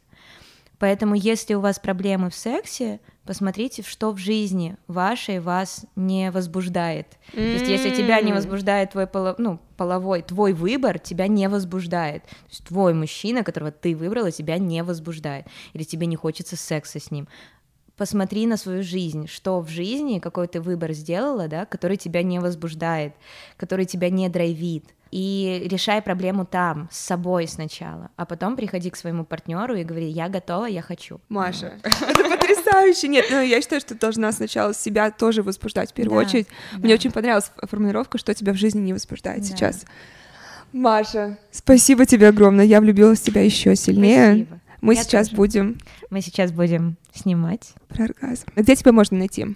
Поэтому, 0.79 1.15
если 1.15 1.53
у 1.53 1.59
вас 1.61 1.79
проблемы 1.79 2.29
в 2.29 2.35
сексе, 2.35 2.99
посмотрите, 3.25 3.83
что 3.83 4.11
в 4.11 4.17
жизни 4.17 4.75
вашей 4.87 5.39
вас 5.39 5.85
не 5.95 6.29
возбуждает. 6.31 7.07
То 7.31 7.39
есть, 7.39 7.67
если 7.67 7.91
тебя 7.91 8.19
не 8.21 8.33
возбуждает 8.33 8.91
твой 8.91 9.07
поло- 9.07 9.35
ну, 9.37 9.59
половой, 9.77 10.21
твой 10.23 10.53
выбор 10.53 10.99
тебя 10.99 11.27
не 11.27 11.47
возбуждает. 11.47 12.23
То 12.23 12.35
есть 12.49 12.65
твой 12.65 12.93
мужчина, 12.93 13.43
которого 13.43 13.71
ты 13.71 13.95
выбрала, 13.95 14.31
тебя 14.31 14.57
не 14.57 14.83
возбуждает. 14.83 15.47
Или 15.73 15.83
тебе 15.83 16.05
не 16.05 16.15
хочется 16.15 16.57
секса 16.57 16.99
с 16.99 17.11
ним. 17.11 17.27
Посмотри 17.97 18.47
на 18.47 18.57
свою 18.57 18.81
жизнь, 18.83 19.27
что 19.27 19.59
в 19.61 19.69
жизни, 19.69 20.17
какой 20.19 20.47
ты 20.47 20.59
выбор 20.59 20.93
сделала, 20.93 21.47
да, 21.47 21.65
который 21.65 21.95
тебя 21.97 22.23
не 22.23 22.39
возбуждает, 22.39 23.13
который 23.55 23.85
тебя 23.85 24.09
не 24.09 24.27
драйвит. 24.29 24.85
и 25.11 25.67
решай 25.69 26.01
проблему 26.01 26.43
там, 26.43 26.89
с 26.91 26.97
собой 26.97 27.47
сначала, 27.47 28.09
а 28.15 28.25
потом 28.25 28.55
приходи 28.55 28.89
к 28.89 28.95
своему 28.95 29.25
партнеру 29.25 29.75
и 29.75 29.83
говори, 29.83 30.07
я 30.09 30.27
готова, 30.27 30.65
я 30.65 30.81
хочу. 30.81 31.21
Маша, 31.29 31.73
это 31.83 32.23
потрясающе. 32.29 33.09
Нет, 33.09 33.25
ну 33.29 33.39
я 33.39 33.61
считаю, 33.61 33.79
что 33.79 33.93
ты 33.93 33.99
должна 33.99 34.31
сначала 34.31 34.73
себя 34.73 35.11
тоже 35.11 35.43
возбуждать 35.43 35.91
в 35.91 35.93
первую 35.93 36.19
Да, 36.21 36.27
очередь. 36.27 36.47
да. 36.71 36.79
Мне 36.79 36.95
очень 36.95 37.11
понравилась 37.11 37.51
формулировка, 37.61 38.17
что 38.17 38.33
тебя 38.33 38.53
в 38.53 38.57
жизни 38.57 38.79
не 38.81 38.93
возбуждает 38.93 39.41
Да. 39.41 39.45
сейчас. 39.47 39.85
Маша, 40.71 41.37
спасибо 41.51 42.07
тебе 42.07 42.29
огромное. 42.29 42.65
Я 42.65 42.81
влюбилась 42.81 43.19
в 43.19 43.23
тебя 43.23 43.43
еще 43.43 43.75
сильнее. 43.75 44.29
Спасибо. 44.33 44.59
Мы 44.83 44.95
Я 44.95 45.03
сейчас 45.03 45.27
тоже. 45.29 45.37
будем 45.37 45.77
Мы 46.09 46.21
сейчас 46.21 46.51
будем 46.51 46.97
снимать. 47.13 47.73
про 47.87 48.05
оргазм. 48.05 48.47
Где 48.55 48.75
тебя 48.75 48.91
можно 48.91 49.17
найти? 49.17 49.47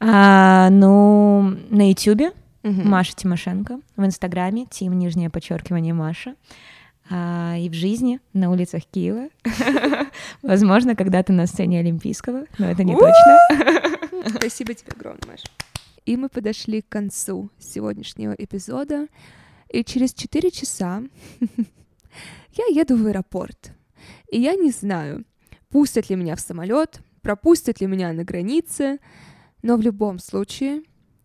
А, 0.00 0.70
ну, 0.70 1.42
на 1.70 1.90
Ютубе 1.90 2.32
Мгм. 2.62 2.88
Маша 2.88 3.14
Тимошенко, 3.14 3.80
в 3.96 4.04
Инстаграме 4.04 4.66
Тим, 4.70 4.98
нижнее 4.98 5.30
подчеркивание 5.30 5.92
Маша, 5.94 6.34
А, 7.10 7.56
и 7.58 7.68
в 7.68 7.74
жизни 7.74 8.20
на 8.32 8.50
улицах 8.50 8.82
Киева. 8.90 9.28
Возможно, 10.42 10.94
когда-то 10.96 11.32
на 11.32 11.46
сцене 11.46 11.80
Олимпийского, 11.80 12.44
но 12.58 12.66
это 12.70 12.84
не 12.84 12.94
точно. 12.96 14.28
Спасибо 14.38 14.74
тебе 14.74 14.92
огромное, 14.96 15.26
Маша. 15.26 15.44
И 16.06 16.16
мы 16.16 16.28
подошли 16.28 16.80
к 16.82 16.88
концу 16.88 17.50
сегодняшнего 17.58 18.32
эпизода. 18.32 19.08
И 19.68 19.84
через 19.84 20.14
4 20.14 20.50
часа 20.50 21.02
я 22.56 22.64
еду 22.80 22.96
в 22.96 23.06
аэропорт. 23.06 23.72
И 24.30 24.40
я 24.40 24.54
не 24.54 24.70
знаю, 24.70 25.24
пустят 25.68 26.10
ли 26.10 26.16
меня 26.16 26.36
в 26.36 26.40
самолет, 26.40 27.00
пропустят 27.22 27.80
ли 27.80 27.86
меня 27.86 28.12
на 28.12 28.24
границе. 28.24 28.98
Но 29.62 29.76
в 29.76 29.80
любом 29.80 30.18
случае, 30.18 30.82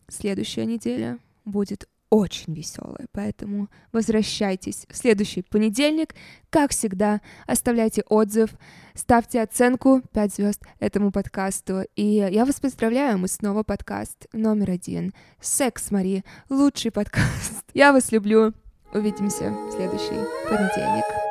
следующая 0.10 0.66
неделя 0.66 1.20
будет 1.46 1.88
очень 2.10 2.54
веселая. 2.54 3.08
Поэтому 3.12 3.68
возвращайтесь 3.92 4.86
в 4.90 4.96
следующий 4.96 5.42
понедельник. 5.42 6.16
Как 6.50 6.72
всегда, 6.72 7.22
оставляйте 7.46 8.04
отзыв, 8.08 8.52
ставьте 8.94 9.42
оценку 9.42 10.02
5 10.14 10.34
звезд 10.34 10.62
этому 10.80 11.12
подкасту. 11.12 11.84
И 11.96 12.06
я 12.06 12.46
вас 12.46 12.60
поздравляю, 12.60 13.18
мы 13.18 13.28
снова 13.28 13.64
подкаст 13.64 14.28
номер 14.34 14.72
один. 14.72 15.14
Секс, 15.42 15.92
Мари, 15.92 16.24
лучший 16.50 16.92
подкаст. 16.92 17.66
Я 17.74 17.92
вас 17.92 18.12
люблю. 18.12 18.54
Увидимся 18.94 19.52
в 19.52 19.72
следующий 19.74 20.26
понедельник. 20.48 21.25